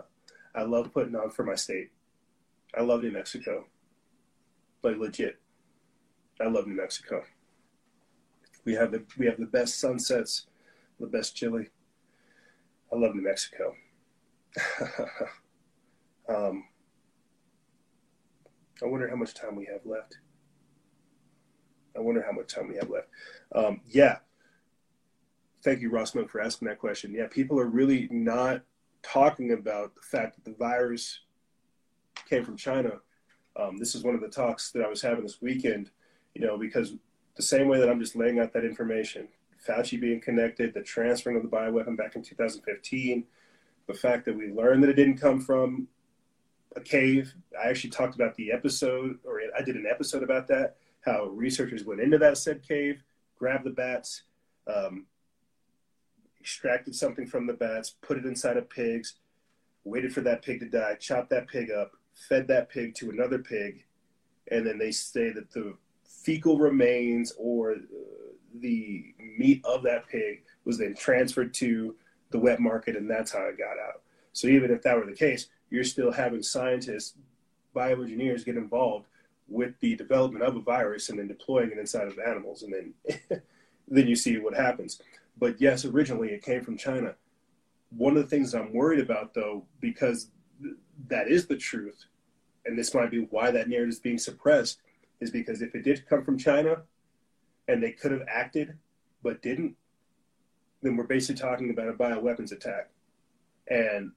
I 0.55 0.63
love 0.63 0.91
putting 0.91 1.15
on 1.15 1.29
for 1.29 1.43
my 1.43 1.55
state. 1.55 1.91
I 2.75 2.81
love 2.81 3.03
New 3.03 3.11
Mexico. 3.11 3.65
Like 4.81 4.97
legit. 4.97 5.39
I 6.41 6.47
love 6.47 6.65
New 6.65 6.75
Mexico. 6.75 7.23
We 8.65 8.73
have 8.73 8.91
the 8.91 9.03
we 9.17 9.27
have 9.27 9.37
the 9.37 9.45
best 9.45 9.79
sunsets, 9.79 10.47
the 10.99 11.07
best 11.07 11.35
chili. 11.35 11.69
I 12.91 12.95
love 12.95 13.15
New 13.15 13.23
Mexico. 13.23 13.75
um, 16.29 16.65
I 18.81 18.85
wonder 18.85 19.07
how 19.09 19.15
much 19.15 19.33
time 19.33 19.55
we 19.55 19.65
have 19.65 19.85
left. 19.85 20.17
I 21.95 21.99
wonder 21.99 22.23
how 22.23 22.31
much 22.31 22.53
time 22.53 22.69
we 22.69 22.75
have 22.75 22.89
left. 22.89 23.07
Um, 23.53 23.81
yeah. 23.87 24.17
Thank 25.63 25.81
you, 25.81 25.89
Ross 25.89 26.11
for 26.11 26.41
asking 26.41 26.67
that 26.69 26.79
question. 26.79 27.13
Yeah, 27.13 27.27
people 27.29 27.59
are 27.59 27.67
really 27.67 28.07
not 28.11 28.61
talking 29.03 29.51
about 29.51 29.93
the 29.95 30.01
fact 30.01 30.35
that 30.35 30.45
the 30.45 30.57
virus 30.57 31.19
came 32.29 32.45
from 32.45 32.55
China. 32.55 32.99
Um, 33.55 33.77
this 33.77 33.95
is 33.95 34.03
one 34.03 34.15
of 34.15 34.21
the 34.21 34.29
talks 34.29 34.71
that 34.71 34.83
I 34.83 34.87
was 34.87 35.01
having 35.01 35.23
this 35.23 35.41
weekend, 35.41 35.91
you 36.33 36.45
know, 36.45 36.57
because 36.57 36.93
the 37.35 37.43
same 37.43 37.67
way 37.67 37.79
that 37.79 37.89
I'm 37.89 37.99
just 37.99 38.15
laying 38.15 38.39
out 38.39 38.53
that 38.53 38.63
information, 38.63 39.27
Fauci 39.67 39.99
being 39.99 40.21
connected, 40.21 40.73
the 40.73 40.81
transferring 40.81 41.37
of 41.37 41.43
the 41.43 41.49
bioweapon 41.49 41.97
back 41.97 42.15
in 42.15 42.23
2015, 42.23 43.23
the 43.87 43.93
fact 43.93 44.25
that 44.25 44.35
we 44.35 44.47
learned 44.51 44.83
that 44.83 44.89
it 44.89 44.95
didn't 44.95 45.17
come 45.17 45.41
from 45.41 45.87
a 46.75 46.81
cave. 46.81 47.33
I 47.61 47.69
actually 47.69 47.89
talked 47.89 48.15
about 48.15 48.35
the 48.35 48.51
episode, 48.51 49.19
or 49.23 49.41
I 49.57 49.61
did 49.61 49.75
an 49.75 49.87
episode 49.89 50.23
about 50.23 50.47
that, 50.47 50.77
how 51.01 51.25
researchers 51.25 51.83
went 51.83 52.01
into 52.01 52.17
that 52.19 52.37
said 52.37 52.61
cave, 52.61 53.03
grabbed 53.37 53.65
the 53.65 53.71
bats, 53.71 54.23
um, 54.67 55.05
extracted 56.39 56.95
something 56.95 57.27
from 57.27 57.47
the 57.47 57.53
bats, 57.53 57.95
put 58.01 58.17
it 58.17 58.25
inside 58.25 58.57
of 58.57 58.69
pigs, 58.69 59.15
waited 59.83 60.13
for 60.13 60.21
that 60.21 60.43
pig 60.43 60.59
to 60.59 60.65
die, 60.67 60.95
chopped 60.95 61.29
that 61.31 61.47
pig 61.47 61.71
up, 61.71 61.91
fed 62.13 62.47
that 62.47 62.69
pig 62.69 62.95
to 62.95 63.09
another 63.09 63.39
pig, 63.39 63.85
and 64.51 64.65
then 64.65 64.77
they 64.77 64.91
say 64.91 65.31
that 65.31 65.51
the 65.51 65.75
fecal 66.03 66.57
remains 66.57 67.33
or 67.37 67.73
uh, 67.73 67.75
the 68.55 69.13
meat 69.37 69.61
of 69.63 69.83
that 69.83 70.07
pig 70.07 70.43
was 70.65 70.77
then 70.77 70.95
transferred 70.95 71.53
to 71.55 71.95
the 72.31 72.39
wet 72.39 72.59
market, 72.59 72.95
and 72.95 73.09
that's 73.09 73.31
how 73.31 73.43
it 73.43 73.57
got 73.57 73.79
out. 73.79 74.01
So 74.33 74.47
even 74.47 74.71
if 74.71 74.81
that 74.83 74.97
were 74.97 75.05
the 75.05 75.13
case, 75.13 75.47
you're 75.69 75.83
still 75.83 76.11
having 76.11 76.43
scientists, 76.43 77.15
bioengineers 77.75 78.45
get 78.45 78.57
involved 78.57 79.07
with 79.47 79.73
the 79.79 79.95
development 79.95 80.43
of 80.43 80.55
a 80.55 80.61
virus 80.61 81.09
and 81.09 81.17
then 81.17 81.27
deploying 81.27 81.71
it 81.71 81.77
inside 81.77 82.07
of 82.07 82.19
animals, 82.19 82.63
and 82.63 82.73
then 82.73 83.41
then 83.87 84.07
you 84.07 84.15
see 84.15 84.37
what 84.37 84.53
happens. 84.53 85.01
But 85.37 85.59
yes, 85.59 85.85
originally 85.85 86.29
it 86.29 86.43
came 86.43 86.63
from 86.63 86.77
China. 86.77 87.15
One 87.89 88.15
of 88.15 88.23
the 88.23 88.29
things 88.29 88.53
I'm 88.53 88.73
worried 88.73 88.99
about, 88.99 89.33
though, 89.33 89.65
because 89.79 90.29
th- 90.61 90.75
that 91.07 91.27
is 91.27 91.47
the 91.47 91.57
truth, 91.57 92.05
and 92.65 92.77
this 92.77 92.93
might 92.93 93.09
be 93.09 93.27
why 93.31 93.49
that 93.49 93.67
narrative 93.67 93.89
is 93.89 93.99
being 93.99 94.19
suppressed, 94.19 94.79
is 95.19 95.31
because 95.31 95.61
if 95.61 95.73
it 95.73 95.83
did 95.83 96.07
come 96.07 96.23
from 96.23 96.37
China 96.37 96.83
and 97.69 97.83
they 97.83 97.91
could 97.91 98.11
have 98.11 98.23
acted 98.27 98.75
but 99.21 99.41
didn't, 99.43 99.75
then 100.81 100.97
we're 100.97 101.03
basically 101.03 101.39
talking 101.39 101.69
about 101.69 101.87
a 101.87 101.93
bioweapons 101.93 102.51
attack. 102.51 102.89
And 103.67 104.11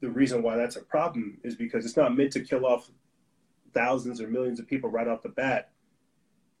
the 0.00 0.10
reason 0.10 0.42
why 0.42 0.56
that's 0.56 0.76
a 0.76 0.82
problem 0.82 1.38
is 1.42 1.54
because 1.54 1.86
it's 1.86 1.96
not 1.96 2.16
meant 2.16 2.32
to 2.32 2.40
kill 2.40 2.66
off 2.66 2.90
thousands 3.72 4.20
or 4.20 4.28
millions 4.28 4.60
of 4.60 4.66
people 4.66 4.90
right 4.90 5.08
off 5.08 5.22
the 5.22 5.30
bat. 5.30 5.70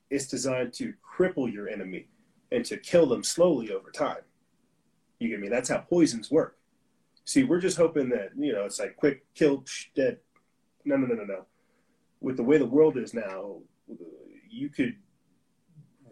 It's 0.08 0.26
designed 0.26 0.72
to 0.74 0.94
cripple 1.04 1.52
your 1.52 1.68
enemy 1.68 2.06
and 2.50 2.64
to 2.64 2.78
kill 2.78 3.06
them 3.06 3.22
slowly 3.22 3.70
over 3.70 3.90
time. 3.90 4.22
You 5.18 5.28
get 5.28 5.40
me? 5.40 5.48
That's 5.48 5.68
how 5.68 5.78
poisons 5.78 6.30
work. 6.30 6.56
See, 7.26 7.44
we're 7.44 7.60
just 7.60 7.76
hoping 7.76 8.08
that, 8.10 8.30
you 8.38 8.54
know, 8.54 8.64
it's 8.64 8.80
like 8.80 8.96
quick, 8.96 9.26
kill, 9.34 9.64
dead. 9.94 10.18
No, 10.86 10.96
no, 10.96 11.06
no, 11.06 11.16
no, 11.16 11.24
no. 11.24 11.44
With 12.20 12.38
the 12.38 12.44
way 12.44 12.56
the 12.56 12.64
world 12.64 12.96
is 12.96 13.12
now, 13.12 13.56
you 14.48 14.70
could 14.70 14.96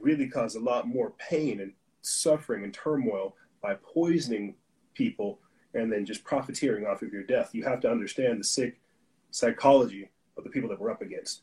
really 0.06 0.28
cause 0.28 0.54
a 0.54 0.60
lot 0.60 0.86
more 0.86 1.12
pain 1.18 1.60
and 1.60 1.72
suffering 2.02 2.62
and 2.62 2.72
turmoil 2.72 3.34
by 3.60 3.74
poisoning 3.74 4.54
people 4.94 5.40
and 5.74 5.92
then 5.92 6.06
just 6.06 6.22
profiteering 6.22 6.86
off 6.86 7.02
of 7.02 7.12
your 7.12 7.24
death. 7.24 7.50
You 7.52 7.64
have 7.64 7.80
to 7.80 7.90
understand 7.90 8.38
the 8.38 8.44
sick 8.44 8.78
psychology 9.32 10.08
of 10.38 10.44
the 10.44 10.50
people 10.50 10.70
that 10.70 10.80
we're 10.80 10.92
up 10.92 11.02
against. 11.02 11.42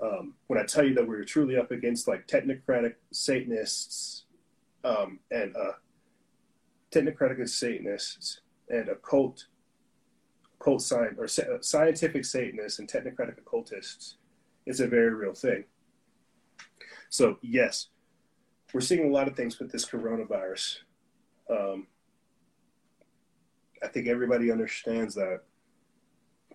Um, 0.00 0.34
when 0.48 0.60
I 0.60 0.64
tell 0.64 0.84
you 0.84 0.94
that 0.94 1.08
we're 1.08 1.24
truly 1.24 1.56
up 1.56 1.70
against 1.70 2.06
like 2.06 2.28
technocratic 2.28 2.94
Satanists 3.10 4.24
um, 4.84 5.18
and 5.30 5.56
uh, 5.56 5.72
technocratic 6.92 7.48
Satanists 7.48 8.42
and 8.68 8.90
occult, 8.90 9.46
occult 10.60 10.82
science 10.82 11.18
or 11.18 11.26
scientific 11.62 12.24
Satanists 12.26 12.78
and 12.78 12.88
technocratic 12.88 13.38
occultists, 13.38 14.18
it's 14.66 14.80
a 14.80 14.86
very 14.86 15.14
real 15.14 15.32
thing. 15.32 15.64
So 17.10 17.38
yes, 17.42 17.88
we're 18.72 18.80
seeing 18.80 19.08
a 19.08 19.12
lot 19.12 19.28
of 19.28 19.36
things 19.36 19.58
with 19.58 19.72
this 19.72 19.84
coronavirus. 19.86 20.78
Um, 21.50 21.86
I 23.82 23.88
think 23.88 24.08
everybody 24.08 24.50
understands 24.50 25.14
that 25.14 25.40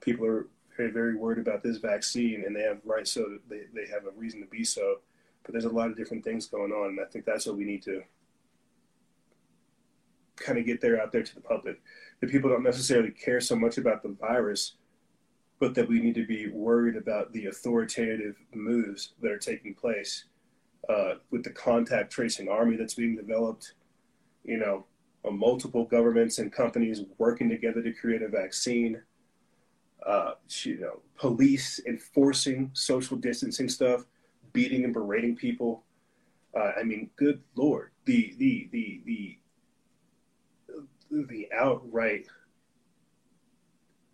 people 0.01 0.26
are 0.26 0.47
very, 0.78 0.91
very 0.91 1.16
worried 1.16 1.39
about 1.39 1.64
this 1.64 1.78
vaccine, 1.78 2.43
and 2.45 2.56
they 2.56 2.62
have 2.62 2.80
right, 2.84 3.08
so 3.08 3.38
they, 3.49 3.62
they 3.74 3.88
have 3.88 4.06
a 4.06 4.12
reason 4.18 4.41
to 4.41 4.47
be 4.47 4.64
so. 4.64 4.97
But 5.43 5.54
there's 5.54 5.66
a 5.66 5.70
lot 5.70 5.89
of 5.89 5.97
different 5.97 6.24
things 6.24 6.47
going 6.47 6.72
on, 6.72 6.89
and 6.89 6.99
I 6.99 7.06
think 7.06 7.26
that's 7.26 7.45
what 7.45 7.58
we 7.58 7.66
need 7.66 7.84
to 7.84 8.04
kind 10.36 10.58
of 10.58 10.66
get 10.66 10.82
there 10.82 11.01
out 11.01 11.12
there 11.12 11.24
to 11.24 11.36
the 11.36 11.41
public. 11.41 11.82
That 12.20 12.30
people 12.30 12.49
don't 12.49 12.64
necessarily 12.64 13.12
care 13.12 13.41
so 13.41 13.56
much 13.56 13.78
about 13.78 14.04
the 14.04 14.16
virus, 14.20 14.76
but 15.60 15.76
that 15.76 15.88
we 15.88 15.99
need 15.99 16.16
to 16.16 16.26
be 16.26 16.49
worried 16.49 16.95
about 16.95 17.32
the 17.34 17.47
authoritative 17.47 18.36
moves 18.54 19.14
that 19.22 19.32
are 19.32 19.38
taking 19.38 19.74
place 19.74 20.26
uh, 20.89 21.15
with 21.31 21.43
the 21.43 21.49
contact 21.49 22.11
tracing 22.11 22.49
army 22.49 22.75
that's 22.75 22.93
being 22.93 23.15
developed. 23.15 23.73
You 24.43 24.57
know, 24.57 24.86
uh, 25.25 25.31
multiple 25.31 25.86
governments 25.86 26.39
and 26.39 26.51
companies 26.51 27.01
working 27.17 27.49
together 27.49 27.81
to 27.81 27.93
create 27.93 28.21
a 28.21 28.27
vaccine. 28.27 29.01
Uh, 30.05 30.34
you 30.63 30.79
know, 30.79 30.99
police 31.17 31.79
enforcing 31.88 32.69
social 32.73 33.15
distancing 33.15 33.69
stuff, 33.69 34.05
beating 34.51 34.84
and 34.84 34.93
berating 34.93 35.36
people. 35.36 35.84
Uh, 36.55 36.71
I 36.79 36.84
mean, 36.84 37.09
good 37.15 37.41
lord, 37.55 37.91
the 38.05 38.36
the 38.38 38.69
the 38.71 39.01
the 39.05 39.38
the 41.09 41.47
outright 41.57 42.25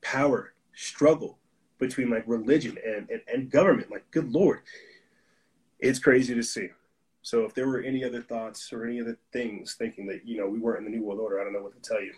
power 0.02 0.54
struggle 0.76 1.40
between 1.80 2.10
like 2.10 2.24
religion 2.28 2.78
and, 2.86 3.10
and, 3.10 3.22
and 3.32 3.50
government. 3.50 3.90
Like, 3.90 4.10
good 4.12 4.32
lord, 4.32 4.62
it's 5.80 6.00
crazy 6.00 6.36
to 6.36 6.44
see. 6.44 6.70
So 7.22 7.44
if 7.44 7.54
there 7.54 7.68
were 7.68 7.82
any 7.82 8.04
other 8.04 8.22
thoughts 8.22 8.72
or 8.72 8.86
any 8.86 9.02
other 9.02 9.18
things 9.32 9.76
thinking 9.76 10.08
that, 10.08 10.26
you 10.26 10.38
know, 10.38 10.48
we 10.48 10.60
weren't 10.60 10.86
in 10.86 10.92
the 10.92 10.98
New 10.98 11.06
World 11.06 11.20
Order, 11.20 11.40
I 11.40 11.44
don't 11.44 11.54
know 11.54 11.62
what 11.62 11.82
to 11.82 11.90
tell 11.90 12.02
you. 12.02 12.14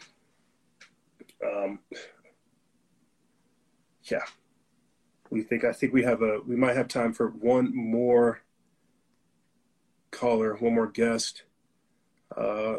Um, 1.45 1.79
yeah. 4.03 4.23
We 5.29 5.43
think, 5.43 5.63
I 5.63 5.71
think 5.71 5.93
we 5.93 6.03
have 6.03 6.21
a, 6.21 6.39
we 6.45 6.55
might 6.55 6.75
have 6.75 6.87
time 6.87 7.13
for 7.13 7.29
one 7.29 7.75
more 7.75 8.41
caller, 10.11 10.55
one 10.55 10.75
more 10.75 10.87
guest. 10.87 11.43
Uh, 12.35 12.77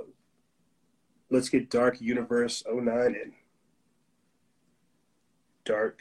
let's 1.30 1.48
get 1.48 1.70
Dark 1.70 2.00
Universe 2.00 2.62
09 2.70 2.88
in. 3.06 3.32
Dark 5.64 6.00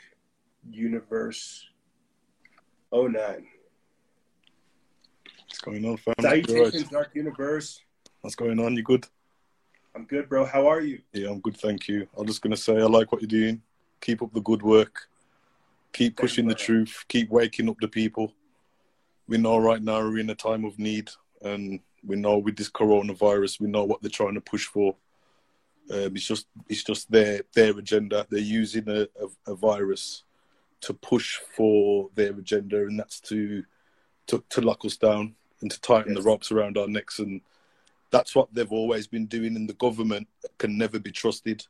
Universe 0.69 1.67
09. 2.93 3.47
What's 5.51 5.59
going 5.59 5.85
on, 5.85 5.97
fam? 5.97 6.15
Salutations, 6.21 6.87
Dark 6.87 7.11
Universe. 7.13 7.81
What's 8.21 8.37
going 8.37 8.57
on? 8.57 8.77
You 8.77 8.83
good? 8.83 9.05
I'm 9.93 10.05
good, 10.05 10.29
bro. 10.29 10.45
How 10.45 10.65
are 10.65 10.79
you? 10.79 11.01
Yeah, 11.11 11.29
I'm 11.29 11.41
good, 11.41 11.57
thank 11.57 11.89
you. 11.89 12.07
I'm 12.17 12.25
just 12.25 12.41
gonna 12.41 12.55
say 12.55 12.77
I 12.77 12.85
like 12.85 13.11
what 13.11 13.21
you're 13.21 13.27
doing. 13.27 13.61
Keep 13.99 14.21
up 14.21 14.33
the 14.33 14.39
good 14.39 14.61
work. 14.61 15.09
Keep 15.91 16.15
pushing 16.15 16.47
the 16.47 16.55
truth. 16.55 17.03
Keep 17.09 17.31
waking 17.31 17.67
up 17.67 17.75
the 17.81 17.89
people. 17.89 18.33
We 19.27 19.37
know 19.39 19.57
right 19.57 19.83
now 19.83 19.99
we're 19.99 20.19
in 20.19 20.29
a 20.29 20.35
time 20.35 20.63
of 20.63 20.79
need, 20.79 21.09
and 21.41 21.81
we 22.01 22.15
know 22.15 22.37
with 22.37 22.55
this 22.55 22.69
coronavirus, 22.69 23.59
we 23.59 23.67
know 23.67 23.83
what 23.83 24.01
they're 24.01 24.09
trying 24.09 24.35
to 24.35 24.41
push 24.41 24.67
for. 24.67 24.95
Um, 25.91 26.15
it's 26.15 26.25
just 26.25 26.47
it's 26.69 26.85
just 26.85 27.11
their 27.11 27.41
their 27.53 27.77
agenda. 27.77 28.25
They're 28.29 28.39
using 28.39 28.87
a, 28.87 29.01
a, 29.01 29.51
a 29.51 29.55
virus 29.55 30.23
to 30.79 30.93
push 30.93 31.35
for 31.57 32.09
their 32.15 32.31
agenda, 32.31 32.77
and 32.83 32.97
that's 32.97 33.19
to 33.19 33.65
to, 34.27 34.41
to 34.49 34.61
lock 34.61 34.85
us 34.85 34.95
down 34.95 35.35
and 35.61 35.71
to 35.71 35.81
tighten 35.81 36.13
yes. 36.13 36.23
the 36.23 36.27
ropes 36.29 36.51
around 36.51 36.77
our 36.77 36.87
necks. 36.87 37.19
And 37.19 37.41
that's 38.11 38.35
what 38.35 38.53
they've 38.53 38.71
always 38.71 39.07
been 39.07 39.27
doing. 39.27 39.55
And 39.55 39.69
the 39.69 39.73
government 39.73 40.27
can 40.57 40.77
never 40.77 40.99
be 40.99 41.11
trusted. 41.11 41.65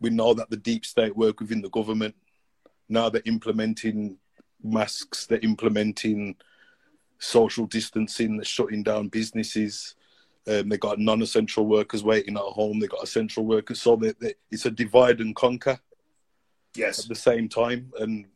we 0.00 0.10
know 0.10 0.34
that 0.34 0.50
the 0.50 0.56
deep 0.56 0.84
state 0.84 1.16
work 1.16 1.40
within 1.40 1.62
the 1.62 1.70
government. 1.70 2.14
Now 2.88 3.08
they're 3.08 3.22
implementing 3.24 4.18
masks, 4.62 5.26
they're 5.26 5.40
implementing 5.40 6.36
social 7.18 7.66
distancing, 7.66 8.36
they're 8.36 8.44
shutting 8.44 8.82
down 8.82 9.08
businesses. 9.08 9.94
Um, 10.48 10.68
they 10.68 10.78
got 10.78 11.00
non-essential 11.00 11.66
workers 11.66 12.04
waiting 12.04 12.36
at 12.36 12.42
home. 12.42 12.78
They 12.78 12.86
got 12.86 13.02
essential 13.02 13.44
workers, 13.44 13.80
so 13.82 13.96
they, 13.96 14.12
they, 14.20 14.34
it's 14.50 14.66
a 14.66 14.70
divide 14.70 15.20
and 15.20 15.34
conquer 15.34 15.80
Yes. 16.76 17.00
at 17.00 17.08
the 17.08 17.14
same 17.16 17.48
time. 17.48 17.92
And 17.98 18.26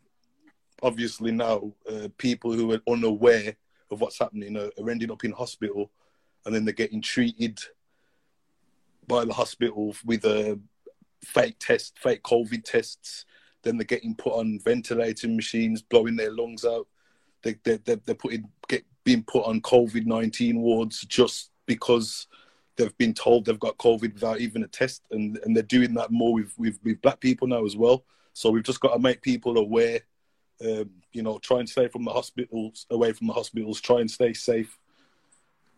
obviously 0.83 1.31
now, 1.31 1.73
uh, 1.89 2.09
people 2.19 2.53
who 2.53 2.73
are 2.73 2.81
unaware 2.89 3.55
of 3.91 4.01
what's 4.01 4.19
happening 4.19 4.57
are, 4.57 4.71
are 4.79 4.91
ending 4.91 5.11
up 5.11 5.25
in 5.25 5.33
hospital, 5.33 5.91
and 6.45 6.55
then 6.55 6.65
they're 6.65 6.75
getting 6.75 7.03
treated 7.03 7.61
by 9.07 9.25
the 9.25 9.33
hospital 9.33 9.95
with 10.05 10.25
a 10.25 10.59
fake 11.25 11.57
test, 11.59 11.99
fake 11.99 12.23
COVID 12.23 12.65
tests. 12.65 13.25
Then 13.63 13.77
they're 13.77 13.85
getting 13.85 14.15
put 14.15 14.35
on 14.35 14.61
ventilating 14.65 15.37
machines, 15.37 15.83
blowing 15.83 16.17
their 16.17 16.33
lungs 16.33 16.65
out. 16.65 16.87
They 17.43 17.57
they 17.65 17.77
they 17.79 17.97
they're 17.97 18.15
putting 18.15 18.49
get 18.69 18.85
being 19.05 19.25
put 19.25 19.45
on 19.45 19.61
COVID 19.61 20.07
nineteen 20.07 20.61
wards 20.61 21.03
just 21.03 21.51
because 21.67 22.27
they've 22.77 22.97
been 22.97 23.15
told 23.15 23.45
they've 23.45 23.61
got 23.61 23.77
COVID 23.79 24.15
without 24.15 24.41
even 24.41 24.63
a 24.63 24.69
test, 24.69 25.03
and 25.11 25.39
and 25.45 25.55
they're 25.55 25.63
doing 25.63 25.95
that 25.95 26.11
more 26.11 26.33
with 26.33 26.55
with, 26.57 26.79
with 26.85 27.03
black 27.03 27.21
people 27.21 27.49
now 27.49 27.65
as 27.65 27.77
well. 27.77 28.05
So 28.33 28.51
we've 28.51 28.63
just 28.63 28.81
got 28.81 28.95
to 28.95 28.99
make 28.99 29.23
people 29.23 29.59
aware. 29.59 30.01
Um, 30.65 30.91
you 31.13 31.23
know, 31.23 31.39
try 31.39 31.59
and 31.59 31.69
stay 31.69 31.89
from 31.89 32.05
the 32.05 32.13
hospitals, 32.13 32.87
away 32.91 33.13
from 33.13 33.27
the 33.27 33.33
hospitals. 33.33 33.81
Try 33.81 34.01
and 34.01 34.11
stay 34.11 34.33
safe. 34.33 34.79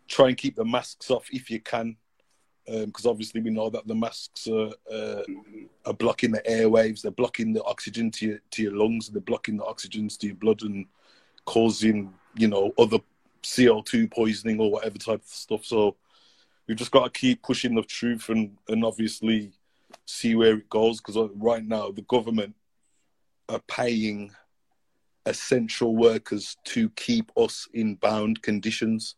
Try 0.07 0.29
and 0.29 0.37
keep 0.37 0.55
the 0.55 0.65
masks 0.65 1.09
off 1.09 1.27
if 1.31 1.49
you 1.49 1.61
can, 1.61 1.95
because 2.65 3.05
obviously 3.05 3.41
we 3.41 3.49
know 3.49 3.69
that 3.69 3.87
the 3.87 3.95
masks 3.95 4.47
are, 4.47 4.71
uh, 4.91 5.23
are 5.85 5.93
blocking 5.93 6.31
the 6.31 6.41
airwaves. 6.41 7.01
They're 7.01 7.11
blocking 7.11 7.53
the 7.53 7.63
oxygen 7.63 8.11
to 8.11 8.27
your, 8.27 8.39
to 8.51 8.63
your 8.63 8.75
lungs. 8.75 9.09
They're 9.09 9.21
blocking 9.21 9.57
the 9.57 9.65
oxygen 9.65 10.09
to 10.09 10.27
your 10.27 10.35
blood 10.35 10.61
and 10.63 10.85
causing, 11.45 12.13
you 12.35 12.47
know, 12.47 12.73
other 12.77 12.99
CO2 13.43 14.11
poisoning 14.11 14.59
or 14.59 14.71
whatever 14.71 14.97
type 14.97 15.21
of 15.21 15.27
stuff. 15.27 15.65
So 15.65 15.95
we've 16.67 16.77
just 16.77 16.91
got 16.91 17.05
to 17.05 17.19
keep 17.19 17.41
pushing 17.43 17.75
the 17.75 17.83
truth 17.83 18.29
and, 18.29 18.57
and 18.67 18.83
obviously 18.83 19.51
see 20.05 20.35
where 20.35 20.55
it 20.55 20.69
goes 20.69 20.99
because 20.99 21.29
right 21.35 21.65
now 21.65 21.91
the 21.91 22.01
government 22.03 22.55
are 23.49 23.61
paying 23.67 24.31
essential 25.25 25.95
workers 25.95 26.57
to 26.65 26.89
keep 26.91 27.31
us 27.37 27.67
in 27.73 27.95
bound 27.95 28.41
conditions. 28.41 29.15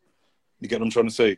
You 0.59 0.69
get 0.69 0.79
what 0.79 0.85
I'm 0.85 0.91
trying 0.91 1.07
to 1.07 1.13
say? 1.13 1.37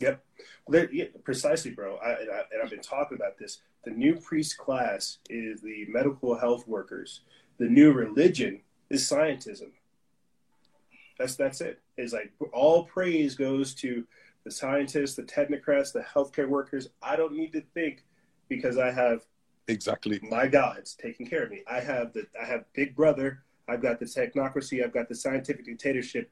Yep. 0.00 0.24
Well, 0.66 0.86
yeah, 0.92 1.06
precisely, 1.24 1.70
bro. 1.72 1.96
I, 1.96 2.10
and, 2.12 2.30
I, 2.30 2.38
and 2.52 2.62
I've 2.62 2.70
been 2.70 2.80
talking 2.80 3.16
about 3.16 3.38
this. 3.38 3.60
The 3.84 3.90
new 3.90 4.16
priest 4.16 4.58
class 4.58 5.18
is 5.28 5.60
the 5.60 5.86
medical 5.88 6.36
health 6.38 6.66
workers. 6.68 7.22
The 7.58 7.68
new 7.68 7.92
religion 7.92 8.60
is 8.90 9.08
scientism. 9.08 9.70
That's 11.18 11.36
that's 11.36 11.60
it. 11.60 11.80
It's 11.96 12.12
like 12.12 12.32
all 12.52 12.84
praise 12.84 13.34
goes 13.34 13.74
to 13.76 14.04
the 14.44 14.50
scientists, 14.50 15.14
the 15.14 15.22
technocrats, 15.22 15.92
the 15.92 16.00
healthcare 16.00 16.48
workers. 16.48 16.88
I 17.02 17.16
don't 17.16 17.34
need 17.34 17.52
to 17.52 17.62
think 17.74 18.04
because 18.48 18.78
I 18.78 18.90
have 18.90 19.22
Exactly. 19.68 20.18
my 20.22 20.48
gods 20.48 20.96
taking 21.00 21.26
care 21.26 21.44
of 21.44 21.50
me. 21.50 21.62
I 21.70 21.80
have 21.80 22.12
the 22.12 22.26
I 22.40 22.44
have 22.44 22.64
Big 22.72 22.96
Brother. 22.96 23.44
I've 23.68 23.82
got 23.82 23.98
the 24.00 24.06
technocracy. 24.06 24.84
I've 24.84 24.92
got 24.92 25.08
the 25.08 25.14
scientific 25.14 25.64
dictatorship 25.64 26.30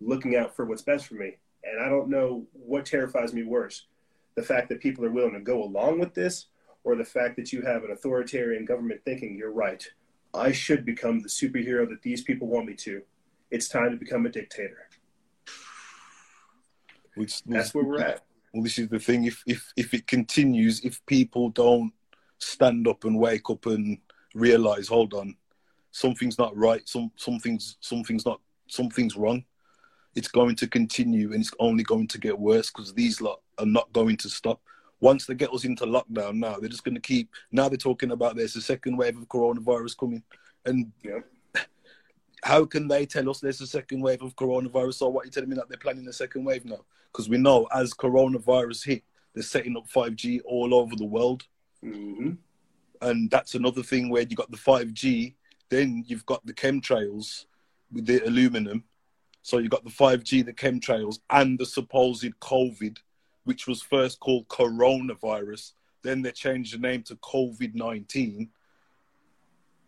looking 0.00 0.36
out 0.36 0.54
for 0.54 0.64
what's 0.64 0.82
best 0.82 1.06
for 1.06 1.14
me. 1.14 1.36
And 1.64 1.82
I 1.82 1.88
don't 1.88 2.08
know 2.08 2.46
what 2.52 2.86
terrifies 2.86 3.32
me 3.32 3.42
worse: 3.42 3.86
the 4.36 4.42
fact 4.42 4.68
that 4.68 4.80
people 4.80 5.04
are 5.04 5.10
willing 5.10 5.34
to 5.34 5.40
go 5.40 5.62
along 5.62 5.98
with 5.98 6.14
this, 6.14 6.46
or 6.84 6.94
the 6.94 7.04
fact 7.04 7.36
that 7.36 7.52
you 7.52 7.62
have 7.62 7.84
an 7.84 7.90
authoritarian 7.90 8.64
government 8.64 9.00
thinking 9.04 9.36
you're 9.36 9.52
right. 9.52 9.84
I 10.34 10.52
should 10.52 10.84
become 10.84 11.20
the 11.20 11.28
superhero 11.28 11.88
that 11.88 12.02
these 12.02 12.22
people 12.22 12.48
want 12.48 12.66
me 12.66 12.74
to. 12.74 13.02
It's 13.50 13.68
time 13.68 13.90
to 13.90 13.96
become 13.96 14.26
a 14.26 14.28
dictator. 14.28 14.88
Which- 17.14 17.42
That's 17.44 17.74
where 17.74 17.84
we're 17.84 18.00
at. 18.00 18.24
Well, 18.54 18.62
this 18.62 18.78
is 18.78 18.88
the 18.88 18.98
thing. 18.98 19.24
If 19.24 19.42
if 19.46 19.72
if 19.76 19.92
it 19.92 20.06
continues, 20.06 20.80
if 20.84 21.04
people 21.06 21.50
don't 21.50 21.92
stand 22.38 22.86
up 22.88 23.04
and 23.04 23.18
wake 23.18 23.50
up 23.50 23.66
and 23.66 23.98
realize, 24.34 24.88
hold 24.88 25.12
on, 25.12 25.36
something's 25.98 26.38
not 26.38 26.56
right. 26.56 26.88
Some 26.88 27.10
something's 27.16 27.76
something's 27.80 28.24
not 28.24 28.40
something's 28.68 29.16
wrong. 29.16 29.44
It's 30.14 30.28
going 30.28 30.56
to 30.56 30.66
continue, 30.66 31.32
and 31.32 31.40
it's 31.40 31.52
only 31.58 31.82
going 31.82 32.06
to 32.08 32.18
get 32.18 32.38
worse 32.38 32.70
because 32.70 32.94
these 32.94 33.20
lot 33.20 33.40
are 33.58 33.66
not 33.66 33.92
going 33.92 34.16
to 34.18 34.28
stop. 34.28 34.60
Once 35.00 35.26
they 35.26 35.34
get 35.34 35.52
us 35.52 35.64
into 35.64 35.84
lockdown, 35.84 36.36
now 36.36 36.56
they're 36.56 36.68
just 36.68 36.84
going 36.84 36.94
to 36.94 37.00
keep. 37.00 37.30
Now 37.52 37.68
they're 37.68 37.76
talking 37.76 38.12
about 38.12 38.36
there's 38.36 38.56
a 38.56 38.62
second 38.62 38.96
wave 38.96 39.16
of 39.16 39.28
coronavirus 39.28 39.96
coming, 39.98 40.22
and 40.64 40.92
Yeah. 41.04 41.20
how 42.42 42.64
can 42.64 42.88
they 42.88 43.06
tell 43.06 43.28
us 43.30 43.40
there's 43.40 43.60
a 43.60 43.66
second 43.66 44.00
wave 44.00 44.22
of 44.22 44.36
coronavirus? 44.36 44.94
So 44.94 45.08
what 45.08 45.22
are 45.22 45.26
you 45.26 45.30
telling 45.32 45.50
me 45.50 45.56
that 45.56 45.68
they're 45.68 45.78
planning 45.78 46.08
a 46.08 46.12
second 46.12 46.44
wave 46.44 46.64
now? 46.64 46.84
Because 47.12 47.28
we 47.28 47.38
know 47.38 47.66
as 47.74 47.92
coronavirus 47.94 48.86
hit, 48.86 49.02
they're 49.34 49.42
setting 49.42 49.76
up 49.76 49.88
5G 49.88 50.40
all 50.44 50.74
over 50.74 50.96
the 50.96 51.04
world. 51.04 51.44
hmm 51.82 52.32
And 53.00 53.30
that's 53.30 53.54
another 53.54 53.82
thing 53.82 54.08
where 54.08 54.22
you 54.22 54.36
got 54.36 54.50
the 54.50 54.56
5G, 54.56 55.34
then 55.68 56.04
you've 56.06 56.26
got 56.26 56.44
the 56.46 56.52
chemtrails 56.52 57.46
with 57.92 58.06
the 58.06 58.26
aluminum. 58.26 58.84
So 59.42 59.58
you've 59.58 59.70
got 59.70 59.84
the 59.84 59.90
5G, 59.90 60.44
the 60.44 60.52
chemtrails, 60.52 61.20
and 61.30 61.58
the 61.58 61.66
supposed 61.66 62.38
COVID, 62.40 62.98
which 63.44 63.66
was 63.66 63.82
first 63.82 64.20
called 64.20 64.48
coronavirus. 64.48 65.72
Then 66.02 66.22
they 66.22 66.32
changed 66.32 66.74
the 66.74 66.78
name 66.78 67.02
to 67.04 67.16
COVID 67.16 67.74
19 67.74 68.48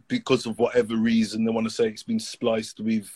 because 0.08 0.46
of 0.46 0.58
whatever 0.58 0.96
reason. 0.96 1.44
They 1.44 1.52
want 1.52 1.66
to 1.66 1.72
say 1.72 1.88
it's 1.88 2.02
been 2.02 2.20
spliced 2.20 2.80
with 2.80 3.08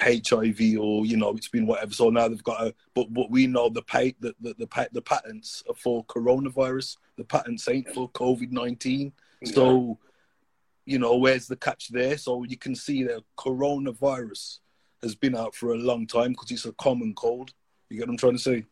HIV 0.00 0.78
or, 0.78 1.06
you 1.06 1.16
know, 1.16 1.30
it's 1.30 1.48
been 1.48 1.66
whatever. 1.66 1.92
So 1.92 2.10
now 2.10 2.28
they've 2.28 2.42
got 2.42 2.66
a, 2.66 2.74
but, 2.94 3.10
what 3.10 3.30
we 3.30 3.46
know 3.46 3.68
the, 3.68 3.82
pay, 3.82 4.14
the, 4.20 4.34
the, 4.40 4.54
the, 4.54 4.88
the 4.92 5.02
patents 5.02 5.62
are 5.68 5.74
for 5.74 6.04
coronavirus. 6.04 6.96
The 7.16 7.24
patents 7.24 7.68
ain't 7.68 7.88
for 7.94 8.10
COVID 8.10 8.50
19. 8.50 9.12
So, 9.44 9.98
you 10.86 10.98
know, 10.98 11.16
where's 11.16 11.46
the 11.46 11.56
catch 11.56 11.88
there? 11.88 12.16
So 12.18 12.44
you 12.44 12.56
can 12.56 12.74
see 12.74 13.04
that 13.04 13.22
coronavirus 13.38 14.58
has 15.02 15.14
been 15.14 15.36
out 15.36 15.54
for 15.54 15.74
a 15.74 15.78
long 15.78 16.06
time 16.06 16.32
because 16.32 16.50
it's 16.50 16.64
a 16.64 16.72
common 16.72 17.14
cold. 17.14 17.52
You 17.88 17.98
get 17.98 18.06
what 18.08 18.12
I'm 18.12 18.18
trying 18.18 18.32
to 18.34 18.38
say? 18.38 18.64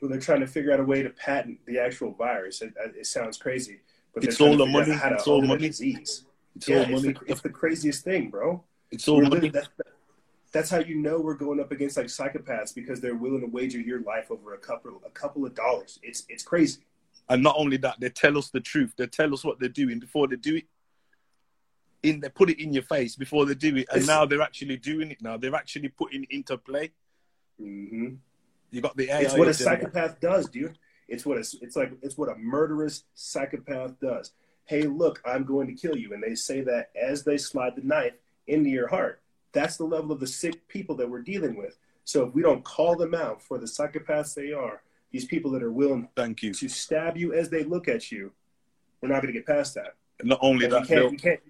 Well, 0.00 0.10
they're 0.10 0.20
trying 0.20 0.40
to 0.40 0.46
figure 0.46 0.72
out 0.72 0.80
a 0.80 0.84
way 0.84 1.02
to 1.02 1.10
patent 1.10 1.58
the 1.66 1.78
actual 1.78 2.12
virus. 2.12 2.62
It, 2.62 2.74
uh, 2.82 2.88
it 2.98 3.06
sounds 3.06 3.36
crazy, 3.36 3.80
but 4.14 4.24
It's 4.24 4.40
all 4.40 4.56
the 4.56 4.66
money. 4.66 4.92
It's 4.92 5.26
all 5.26 5.40
the 5.42 5.48
money. 5.48 5.68
disease. 5.68 6.24
It's 6.56 6.68
yeah, 6.68 6.76
all 6.78 6.82
it's 6.82 6.90
money. 6.92 7.12
the, 7.12 7.20
it's 7.26 7.40
the 7.42 7.50
craziest 7.50 8.04
thing, 8.04 8.30
bro. 8.30 8.62
It's 8.90 9.06
all 9.08 9.18
We're 9.18 9.28
money. 9.28 9.52
that's 10.52 10.70
how 10.70 10.78
you 10.78 10.96
know 10.96 11.20
we're 11.20 11.34
going 11.34 11.60
up 11.60 11.70
against 11.70 11.96
like 11.96 12.06
psychopaths 12.06 12.74
because 12.74 13.00
they're 13.00 13.14
willing 13.14 13.40
to 13.42 13.46
wager 13.46 13.78
your 13.78 14.00
life 14.02 14.30
over 14.30 14.54
a 14.54 14.58
couple 14.58 15.00
a 15.06 15.10
couple 15.10 15.44
of 15.46 15.54
dollars. 15.54 15.98
It's 16.02 16.24
it's 16.28 16.42
crazy. 16.42 16.80
And 17.28 17.42
not 17.42 17.54
only 17.56 17.76
that, 17.78 18.00
they 18.00 18.08
tell 18.08 18.36
us 18.36 18.50
the 18.50 18.60
truth. 18.60 18.94
They 18.96 19.06
tell 19.06 19.32
us 19.32 19.44
what 19.44 19.60
they're 19.60 19.68
doing 19.68 20.00
before 20.00 20.26
they 20.26 20.36
do 20.36 20.56
it. 20.56 20.64
In 22.02 22.20
they 22.20 22.28
put 22.30 22.48
it 22.50 22.58
in 22.58 22.72
your 22.72 22.82
face 22.82 23.14
before 23.14 23.44
they 23.44 23.54
do 23.54 23.68
it, 23.76 23.86
and 23.90 23.98
It's- 24.02 24.06
now 24.06 24.24
they're 24.24 24.40
actually 24.40 24.76
doing 24.78 25.10
it. 25.10 25.20
Now 25.20 25.36
they're 25.36 25.54
actually 25.54 25.88
putting 25.88 26.22
it 26.24 26.30
into 26.30 26.56
play. 26.56 26.90
hmm 27.58 28.14
You 28.70 28.80
got 28.80 28.96
the 28.96 29.10
AI. 29.10 29.20
It's 29.22 29.32
what 29.34 29.42
a 29.42 29.44
there. 29.46 29.52
psychopath 29.54 30.18
does, 30.20 30.48
dude. 30.48 30.78
It's 31.08 31.26
what 31.26 31.36
a, 31.36 31.40
it's 31.40 31.76
like. 31.76 31.92
It's 32.02 32.16
what 32.16 32.30
a 32.30 32.36
murderous 32.36 33.04
psychopath 33.14 33.98
does. 34.00 34.32
Hey, 34.64 34.82
look, 34.82 35.20
I'm 35.24 35.44
going 35.44 35.66
to 35.66 35.74
kill 35.74 35.96
you, 35.96 36.14
and 36.14 36.22
they 36.22 36.34
say 36.36 36.60
that 36.62 36.90
as 36.94 37.24
they 37.24 37.36
slide 37.36 37.74
the 37.76 37.82
knife 37.82 38.14
into 38.46 38.70
your 38.70 38.86
heart. 38.88 39.20
That's 39.52 39.76
the 39.76 39.84
level 39.84 40.12
of 40.12 40.20
the 40.20 40.28
sick 40.28 40.68
people 40.68 40.94
that 40.96 41.10
we're 41.10 41.22
dealing 41.22 41.56
with. 41.56 41.76
So 42.04 42.24
if 42.26 42.34
we 42.34 42.40
don't 42.42 42.64
call 42.64 42.94
them 42.96 43.14
out 43.14 43.42
for 43.42 43.58
the 43.58 43.66
psychopaths 43.66 44.32
they 44.34 44.52
are, 44.52 44.82
these 45.10 45.24
people 45.24 45.50
that 45.50 45.62
are 45.64 45.72
willing 45.72 46.08
Thank 46.16 46.42
you. 46.44 46.54
to 46.54 46.68
stab 46.68 47.16
you 47.16 47.34
as 47.34 47.50
they 47.50 47.64
look 47.64 47.88
at 47.88 48.12
you, 48.12 48.30
we're 49.02 49.08
not 49.08 49.20
going 49.22 49.34
to 49.34 49.38
get 49.40 49.46
past 49.46 49.74
that. 49.74 49.96
Not 50.22 50.38
only 50.40 50.66
And 50.66 50.74
that, 50.74 50.86
can't, 50.86 51.00
they'll- 51.10 51.18
can't, 51.18 51.40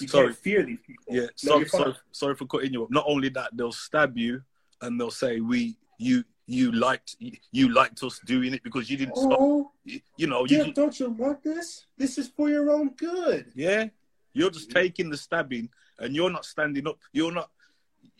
you 0.00 0.08
sorry, 0.08 0.26
can't 0.26 0.38
fear 0.38 0.62
these 0.64 0.78
people. 0.86 1.04
yeah, 1.14 1.26
No, 1.44 1.64
sorry, 1.64 1.68
sorry, 1.68 1.94
sorry 2.12 2.34
for 2.34 2.46
cutting 2.46 2.72
you 2.72 2.84
up. 2.84 2.90
Not 2.90 3.04
only 3.06 3.28
that, 3.30 3.50
they'll 3.56 3.72
stab 3.72 4.16
you 4.16 4.42
and 4.80 5.00
they'll 5.00 5.10
say, 5.10 5.40
"We, 5.40 5.76
you, 5.98 6.24
you 6.46 6.72
liked, 6.72 7.16
you 7.50 7.68
liked 7.72 8.02
us 8.02 8.20
doing 8.24 8.54
it 8.54 8.62
because 8.62 8.90
you 8.90 8.96
didn't 8.96 9.16
stop." 9.16 9.38
Oh, 9.40 9.70
You, 9.84 10.00
you 10.16 10.26
know, 10.26 10.40
you, 10.46 10.64
Jeff, 10.64 10.74
don't 10.74 10.98
you 10.98 11.10
want 11.10 11.42
this? 11.42 11.86
This 11.96 12.18
is 12.18 12.28
for 12.28 12.48
your 12.48 12.70
own 12.70 12.90
good. 12.90 13.52
Yeah, 13.54 13.86
you're 14.32 14.50
just 14.50 14.70
taking 14.70 15.10
the 15.10 15.16
stabbing, 15.16 15.68
and 15.98 16.14
you're 16.14 16.30
not 16.30 16.44
standing 16.44 16.86
up. 16.86 16.98
You're 17.12 17.32
not. 17.32 17.50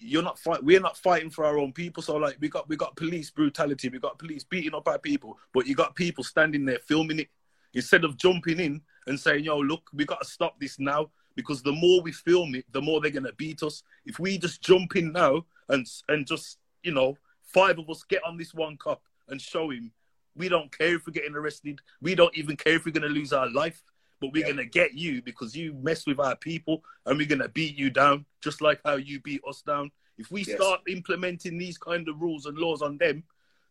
You're 0.05 0.23
not 0.23 0.39
fight. 0.39 0.65
We're 0.65 0.81
not 0.81 0.97
fighting 0.97 1.31
for 1.31 1.45
our 1.45 1.59
own 1.59 1.73
people. 1.73 2.03
So 2.03 2.17
like, 2.17 2.37
we 2.41 2.49
got 2.49 2.69
we 2.69 2.77
got 2.77 2.97
police 2.97 3.31
brutality. 3.31 3.89
We 3.89 4.01
got 4.01 4.19
police 4.19 4.43
beating 4.43 4.75
up 4.75 4.89
our 4.89 4.99
people. 4.99 5.39
But 5.55 5.67
you 5.67 5.77
got 5.77 5.95
people 5.95 6.25
standing 6.25 6.65
there 6.65 6.81
filming 6.87 7.21
it 7.21 7.29
instead 7.75 8.05
of 8.05 8.17
jumping 8.17 8.59
in 8.59 8.81
and 9.07 9.19
saying, 9.19 9.45
"Yo, 9.45 9.59
look, 9.59 9.89
we 9.95 10.05
got 10.05 10.21
to 10.21 10.27
stop 10.27 10.59
this 10.59 10.79
now." 10.79 11.11
Because 11.35 11.63
the 11.63 11.73
more 11.73 12.03
we 12.03 12.13
film 12.13 12.55
it, 12.55 12.67
the 12.73 12.83
more 12.83 13.01
they're 13.01 13.11
gonna 13.11 13.33
beat 13.33 13.63
us. 13.63 13.83
If 14.05 14.19
we 14.19 14.39
just 14.39 14.63
jump 14.63 14.97
in 14.97 15.13
now 15.13 15.45
and 15.69 15.87
and 16.09 16.27
just 16.27 16.59
you 16.83 16.93
know, 16.93 17.17
five 17.43 17.79
of 17.79 17.89
us 17.89 18.03
get 18.03 18.25
on 18.25 18.37
this 18.37 18.53
one 18.55 18.77
cup 18.77 19.03
and 19.29 19.41
show 19.41 19.71
him, 19.71 19.93
we 20.35 20.49
don't 20.49 20.77
care 20.77 20.97
if 20.97 21.07
we're 21.07 21.13
getting 21.13 21.35
arrested. 21.35 21.81
We 22.01 22.15
don't 22.15 22.37
even 22.37 22.57
care 22.57 22.75
if 22.75 22.85
we're 22.85 22.93
gonna 22.93 23.07
lose 23.07 23.33
our 23.33 23.51
life 23.51 23.83
but 24.23 24.33
we're 24.33 24.47
Yep. 24.47 24.55
gonna 24.57 24.65
get 24.65 24.95
you 24.95 25.21
because 25.21 25.57
you 25.57 25.75
mess 25.75 26.07
with 26.07 26.21
our 26.21 26.37
people, 26.37 26.85
and 27.07 27.19
we're 27.19 27.27
gonna 27.27 27.49
beat 27.49 27.77
you 27.77 27.91
down, 27.91 28.25
just 28.41 28.63
like 28.63 28.81
how 28.85 28.95
you 28.95 29.19
beat 29.19 29.43
us 29.47 29.63
down. 29.63 29.91
If 30.17 30.31
we 30.31 30.45
Yes. 30.45 30.55
start 30.55 30.81
implementing 30.87 31.59
these 31.59 31.77
kind 31.77 32.09
of 32.09 32.23
rules 32.23 32.47
and 32.47 32.57
laws 32.57 32.83
on 32.83 32.99
them, 32.99 33.25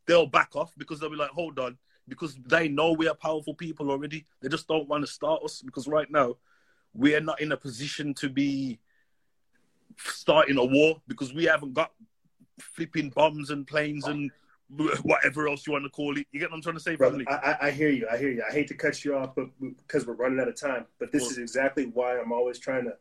they'll 0.05 0.27
back 0.27 0.53
off 0.57 0.73
because 0.77 0.99
they'll 0.99 1.09
be 1.09 1.15
like, 1.15 1.29
hold 1.29 1.57
on, 1.57 1.77
because 2.09 2.35
they 2.45 2.67
know 2.67 2.91
we 2.91 3.07
are 3.07 3.15
powerful 3.15 3.53
people 3.53 3.89
already. 3.89 4.25
They 4.41 4.49
just 4.49 4.67
don't 4.67 4.89
want 4.89 5.05
to 5.05 5.11
start 5.11 5.41
us 5.41 5.61
because 5.61 5.87
right 5.87 6.11
now 6.11 6.35
we 6.93 7.15
are 7.15 7.21
not 7.21 7.41
in 7.41 7.51
a 7.51 7.57
position 7.57 8.13
to 8.15 8.29
be 8.29 8.79
starting 9.97 10.57
a 10.57 10.65
war 10.65 11.01
because 11.07 11.33
we 11.33 11.45
haven't 11.45 11.73
got 11.73 11.91
flipping 12.59 13.09
bombs 13.09 13.49
and 13.49 13.65
planes 13.67 14.05
and 14.07 14.31
whatever 15.03 15.47
else 15.47 15.65
you 15.67 15.73
want 15.73 15.83
to 15.83 15.89
call 15.89 16.17
it. 16.17 16.25
You 16.31 16.39
get 16.39 16.49
what 16.49 16.57
I'm 16.57 16.61
trying 16.61 16.75
to 16.75 16.81
say, 16.81 16.95
Brother. 16.95 17.23
I, 17.27 17.33
I, 17.33 17.67
I 17.67 17.71
hear 17.71 17.89
you. 17.89 18.07
I 18.11 18.17
hear 18.17 18.29
you. 18.29 18.43
I 18.47 18.51
hate 18.51 18.67
to 18.69 18.73
cut 18.73 19.03
you 19.03 19.15
off, 19.15 19.35
but 19.35 19.47
because 19.59 20.05
we're 20.05 20.13
running 20.13 20.39
out 20.39 20.47
of 20.47 20.55
time. 20.59 20.85
But 20.99 21.11
this 21.11 21.23
Well- 21.23 21.31
is 21.31 21.37
exactly 21.37 21.85
why 21.85 22.19
I'm 22.19 22.31
always 22.31 22.59
trying 22.59 22.85
to. 22.85 22.93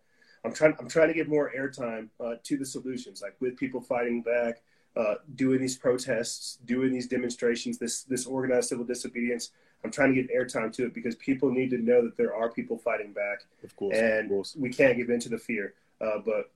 I'm 0.45 0.55
trying. 0.55 0.75
I'm 0.79 0.89
trying 0.89 1.09
to 1.09 1.15
get 1.15 1.29
more 1.29 1.53
airtime 1.57 2.09
uh, 2.19 2.37
to 2.45 2.57
the 2.57 2.65
solutions, 2.65 3.21
like 3.21 3.37
with 3.41 3.57
people 3.59 3.81
fighting 3.81 4.23
back, 4.23 4.63
uh, 4.97 5.15
doing 5.37 5.61
these 5.61 5.77
protests, 5.77 6.59
doing 6.65 6.93
these 6.93 7.07
demonstrations, 7.07 7.79
this 7.79 8.03
this 8.03 8.27
organized 8.27 8.69
civil 8.69 8.85
disobedience. 8.85 9.51
I'm 9.85 9.91
trying 9.91 10.15
to 10.15 10.21
get 10.23 10.31
airtime 10.35 10.73
to 10.75 10.85
it 10.87 10.93
because 10.95 11.15
people 11.17 11.51
need 11.51 11.71
to 11.71 11.79
know 11.79 12.03
that 12.03 12.17
there 12.17 12.35
are 12.35 12.51
people 12.51 12.77
fighting 12.77 13.13
back, 13.13 13.45
Of 13.65 13.75
course, 13.77 13.97
and 13.97 14.25
of 14.27 14.29
course. 14.29 14.57
we 14.59 14.69
can't 14.71 14.97
give 14.97 15.09
in 15.09 15.21
to 15.21 15.31
the 15.31 15.39
fear. 15.39 15.73
Uh, 16.03 16.19
but 16.25 16.51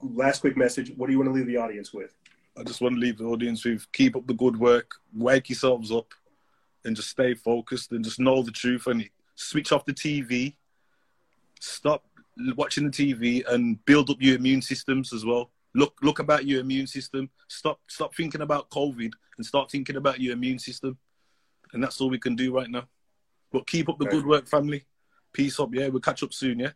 last 0.00 0.40
quick 0.42 0.56
message: 0.56 0.92
What 0.96 1.06
do 1.06 1.12
you 1.12 1.18
want 1.18 1.28
to 1.30 1.34
leave 1.34 1.46
the 1.46 1.56
audience 1.56 1.92
with? 1.92 2.14
I 2.56 2.62
just 2.62 2.80
want 2.82 2.94
to 2.96 3.00
leave 3.00 3.18
the 3.18 3.24
audience 3.24 3.64
with 3.64 3.90
keep 3.92 4.14
up 4.14 4.26
the 4.26 4.34
good 4.34 4.56
work, 4.58 4.96
wake 5.16 5.48
yourselves 5.48 5.90
up, 5.90 6.12
and 6.84 6.94
just 6.94 7.08
stay 7.08 7.34
focused 7.34 7.90
and 7.92 8.04
just 8.04 8.20
know 8.20 8.42
the 8.42 8.50
truth 8.50 8.86
and 8.86 9.08
switch 9.34 9.72
off 9.72 9.84
the 9.86 9.94
TV. 9.94 10.54
Stop 11.60 12.04
watching 12.56 12.84
the 12.84 12.90
TV 12.90 13.42
and 13.48 13.82
build 13.86 14.10
up 14.10 14.16
your 14.20 14.36
immune 14.36 14.62
systems 14.62 15.12
as 15.12 15.24
well. 15.24 15.50
Look 15.74 15.94
look 16.02 16.18
about 16.18 16.46
your 16.46 16.60
immune 16.60 16.86
system. 16.86 17.30
Stop 17.48 17.80
stop 17.88 18.14
thinking 18.14 18.42
about 18.42 18.70
COVID 18.70 19.10
and 19.36 19.46
start 19.46 19.70
thinking 19.70 19.96
about 19.96 20.20
your 20.20 20.34
immune 20.34 20.58
system. 20.58 20.98
And 21.72 21.82
that's 21.82 22.00
all 22.00 22.10
we 22.10 22.18
can 22.18 22.36
do 22.36 22.54
right 22.54 22.68
now. 22.68 22.86
But 23.50 23.66
keep 23.66 23.88
up 23.88 23.98
the 23.98 24.04
Right. 24.04 24.12
good 24.12 24.26
work, 24.26 24.46
family. 24.46 24.84
Peace 25.32 25.58
up, 25.58 25.74
yeah. 25.74 25.88
We'll 25.88 26.00
catch 26.00 26.22
up 26.22 26.34
soon, 26.34 26.58
yeah. 26.58 26.72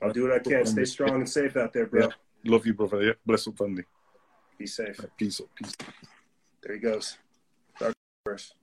I'll 0.00 0.12
do 0.12 0.22
what 0.22 0.32
I 0.32 0.38
can. 0.38 0.64
Stay 0.64 0.84
strong 0.84 1.16
and 1.16 1.28
safe 1.28 1.56
out 1.56 1.72
there, 1.72 1.86
bro. 1.86 2.06
Yeah. 2.06 2.12
Love 2.44 2.66
you, 2.66 2.74
brother. 2.74 3.02
Yeah. 3.02 3.12
Bless 3.24 3.46
up, 3.46 3.56
family. 3.58 3.84
Be 4.58 4.66
safe. 4.66 4.98
Peace 5.16 5.40
up. 5.40 5.48
Peace. 5.54 5.76
There 6.62 6.74
he 6.74 6.80
goes. 6.80 7.18
Dark 7.78 7.94
Verse. 8.24 8.54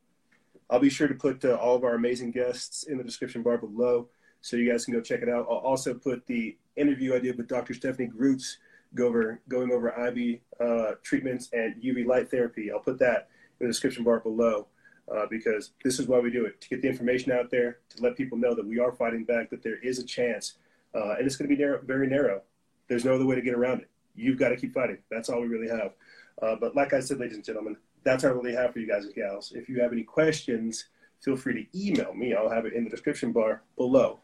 I'll 0.69 0.79
be 0.79 0.89
sure 0.89 1.07
to 1.07 1.15
put 1.15 1.43
uh, 1.45 1.55
all 1.55 1.75
of 1.75 1.83
our 1.83 1.95
amazing 1.95 2.31
guests 2.31 2.83
in 2.83 2.97
the 2.97 3.03
description 3.03 3.41
bar 3.43 3.57
below 3.57 4.09
so 4.41 4.55
you 4.57 4.69
guys 4.69 4.85
can 4.85 4.93
go 4.93 5.01
check 5.01 5.21
it 5.21 5.29
out. 5.29 5.47
I'll 5.49 5.57
also 5.57 5.93
put 5.93 6.25
the 6.27 6.57
interview 6.75 7.15
I 7.15 7.19
did 7.19 7.37
with 7.37 7.47
Dr. 7.47 7.73
Stephanie 7.73 8.07
Groots 8.07 8.57
go 8.95 9.07
over, 9.07 9.41
going 9.47 9.71
over 9.71 9.89
IV 9.89 10.39
uh, 10.59 10.95
treatments 11.03 11.49
and 11.53 11.81
UV 11.81 12.05
light 12.05 12.29
therapy. 12.29 12.71
I'll 12.71 12.79
put 12.79 12.99
that 12.99 13.29
in 13.59 13.67
the 13.67 13.71
description 13.71 14.03
bar 14.03 14.19
below 14.19 14.67
uh, 15.13 15.25
because 15.29 15.71
this 15.83 15.99
is 15.99 16.07
why 16.07 16.19
we 16.19 16.31
do 16.31 16.45
it 16.45 16.59
to 16.61 16.69
get 16.69 16.81
the 16.81 16.87
information 16.87 17.31
out 17.31 17.49
there, 17.49 17.79
to 17.95 18.03
let 18.03 18.15
people 18.15 18.37
know 18.37 18.55
that 18.55 18.65
we 18.65 18.79
are 18.79 18.91
fighting 18.91 19.23
back, 19.23 19.49
that 19.49 19.63
there 19.63 19.77
is 19.79 19.99
a 19.99 20.03
chance. 20.03 20.55
Uh, 20.95 21.15
and 21.17 21.25
it's 21.25 21.35
going 21.35 21.49
to 21.49 21.55
be 21.55 21.61
narrow, 21.61 21.79
very 21.83 22.07
narrow. 22.07 22.41
There's 22.87 23.05
no 23.05 23.15
other 23.15 23.25
way 23.25 23.35
to 23.35 23.41
get 23.41 23.53
around 23.53 23.81
it. 23.81 23.89
You've 24.15 24.39
got 24.39 24.49
to 24.49 24.57
keep 24.57 24.73
fighting. 24.73 24.97
That's 25.09 25.29
all 25.29 25.41
we 25.41 25.47
really 25.47 25.69
have. 25.69 25.93
Uh, 26.41 26.55
but 26.59 26.75
like 26.75 26.93
I 26.93 26.99
said, 26.99 27.19
ladies 27.19 27.35
and 27.35 27.45
gentlemen, 27.45 27.77
that's 28.03 28.23
all 28.23 28.31
I 28.31 28.33
really 28.33 28.55
have 28.55 28.73
for 28.73 28.79
you 28.79 28.87
guys 28.87 29.05
and 29.05 29.13
gals. 29.13 29.51
If 29.55 29.69
you 29.69 29.81
have 29.81 29.91
any 29.91 30.03
questions, 30.03 30.85
feel 31.21 31.35
free 31.35 31.53
to 31.53 31.79
email 31.79 32.13
me. 32.13 32.33
I'll 32.33 32.49
have 32.49 32.65
it 32.65 32.73
in 32.73 32.83
the 32.83 32.89
description 32.89 33.31
bar 33.31 33.61
below. 33.77 34.19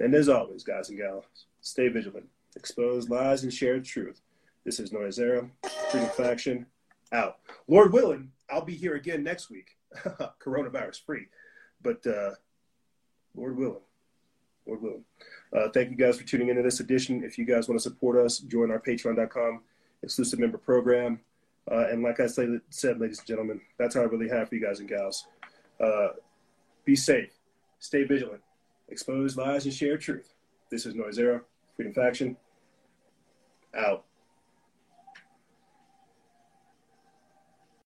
And 0.00 0.14
as 0.14 0.28
always, 0.28 0.64
guys 0.64 0.88
and 0.88 0.98
gals, 0.98 1.24
stay 1.60 1.88
vigilant, 1.88 2.26
expose 2.58 3.08
lies, 3.08 3.44
and 3.44 3.52
share 3.52 3.80
truth. 3.80 4.20
This 4.64 4.80
is 4.80 4.90
Noizce 4.90 5.20
Era, 5.20 5.48
Freedom 5.90 6.10
Faction, 6.10 6.66
out. 7.12 7.38
Lord 7.68 7.92
willing, 7.92 8.32
I'll 8.50 8.64
be 8.64 8.74
here 8.74 8.96
again 8.96 9.22
next 9.22 9.48
week, 9.48 9.76
coronavirus 10.44 11.04
free. 11.06 11.26
But 11.82 12.06
uh, 12.06 12.32
Lord 13.34 13.56
willing, 13.56 13.82
Lord 14.66 14.82
willing. 14.82 15.04
Uh, 15.56 15.68
thank 15.72 15.90
you 15.90 15.96
guys 15.96 16.18
for 16.18 16.24
tuning 16.24 16.48
into 16.48 16.62
this 16.62 16.80
edition. 16.80 17.22
If 17.24 17.38
you 17.38 17.46
guys 17.46 17.68
want 17.68 17.78
to 17.78 17.82
support 17.82 18.18
us, 18.18 18.38
join 18.40 18.70
our 18.70 18.80
patreon.com 18.80 19.62
exclusive 20.02 20.38
member 20.38 20.58
program. 20.58 21.20
Uh, 21.70 21.86
and 21.90 22.02
like 22.02 22.20
I 22.20 22.26
said, 22.26 22.60
said, 22.70 22.98
ladies 22.98 23.18
and 23.18 23.28
gentlemen, 23.28 23.60
that's 23.78 23.96
all 23.96 24.02
I 24.02 24.06
really 24.06 24.28
have 24.28 24.48
for 24.48 24.54
you 24.54 24.64
guys 24.64 24.80
and 24.80 24.88
gals. 24.88 25.26
Uh, 25.80 26.08
be 26.84 26.96
safe, 26.96 27.32
stay 27.78 28.04
vigilant, 28.04 28.42
expose 28.88 29.36
lies, 29.36 29.64
and 29.64 29.74
share 29.74 29.98
truth. 29.98 30.32
This 30.70 30.86
is 30.86 30.94
Noizce 30.94 31.18
Era, 31.18 31.42
Freedom 31.76 31.92
Faction, 31.92 32.36
out. 33.74 34.07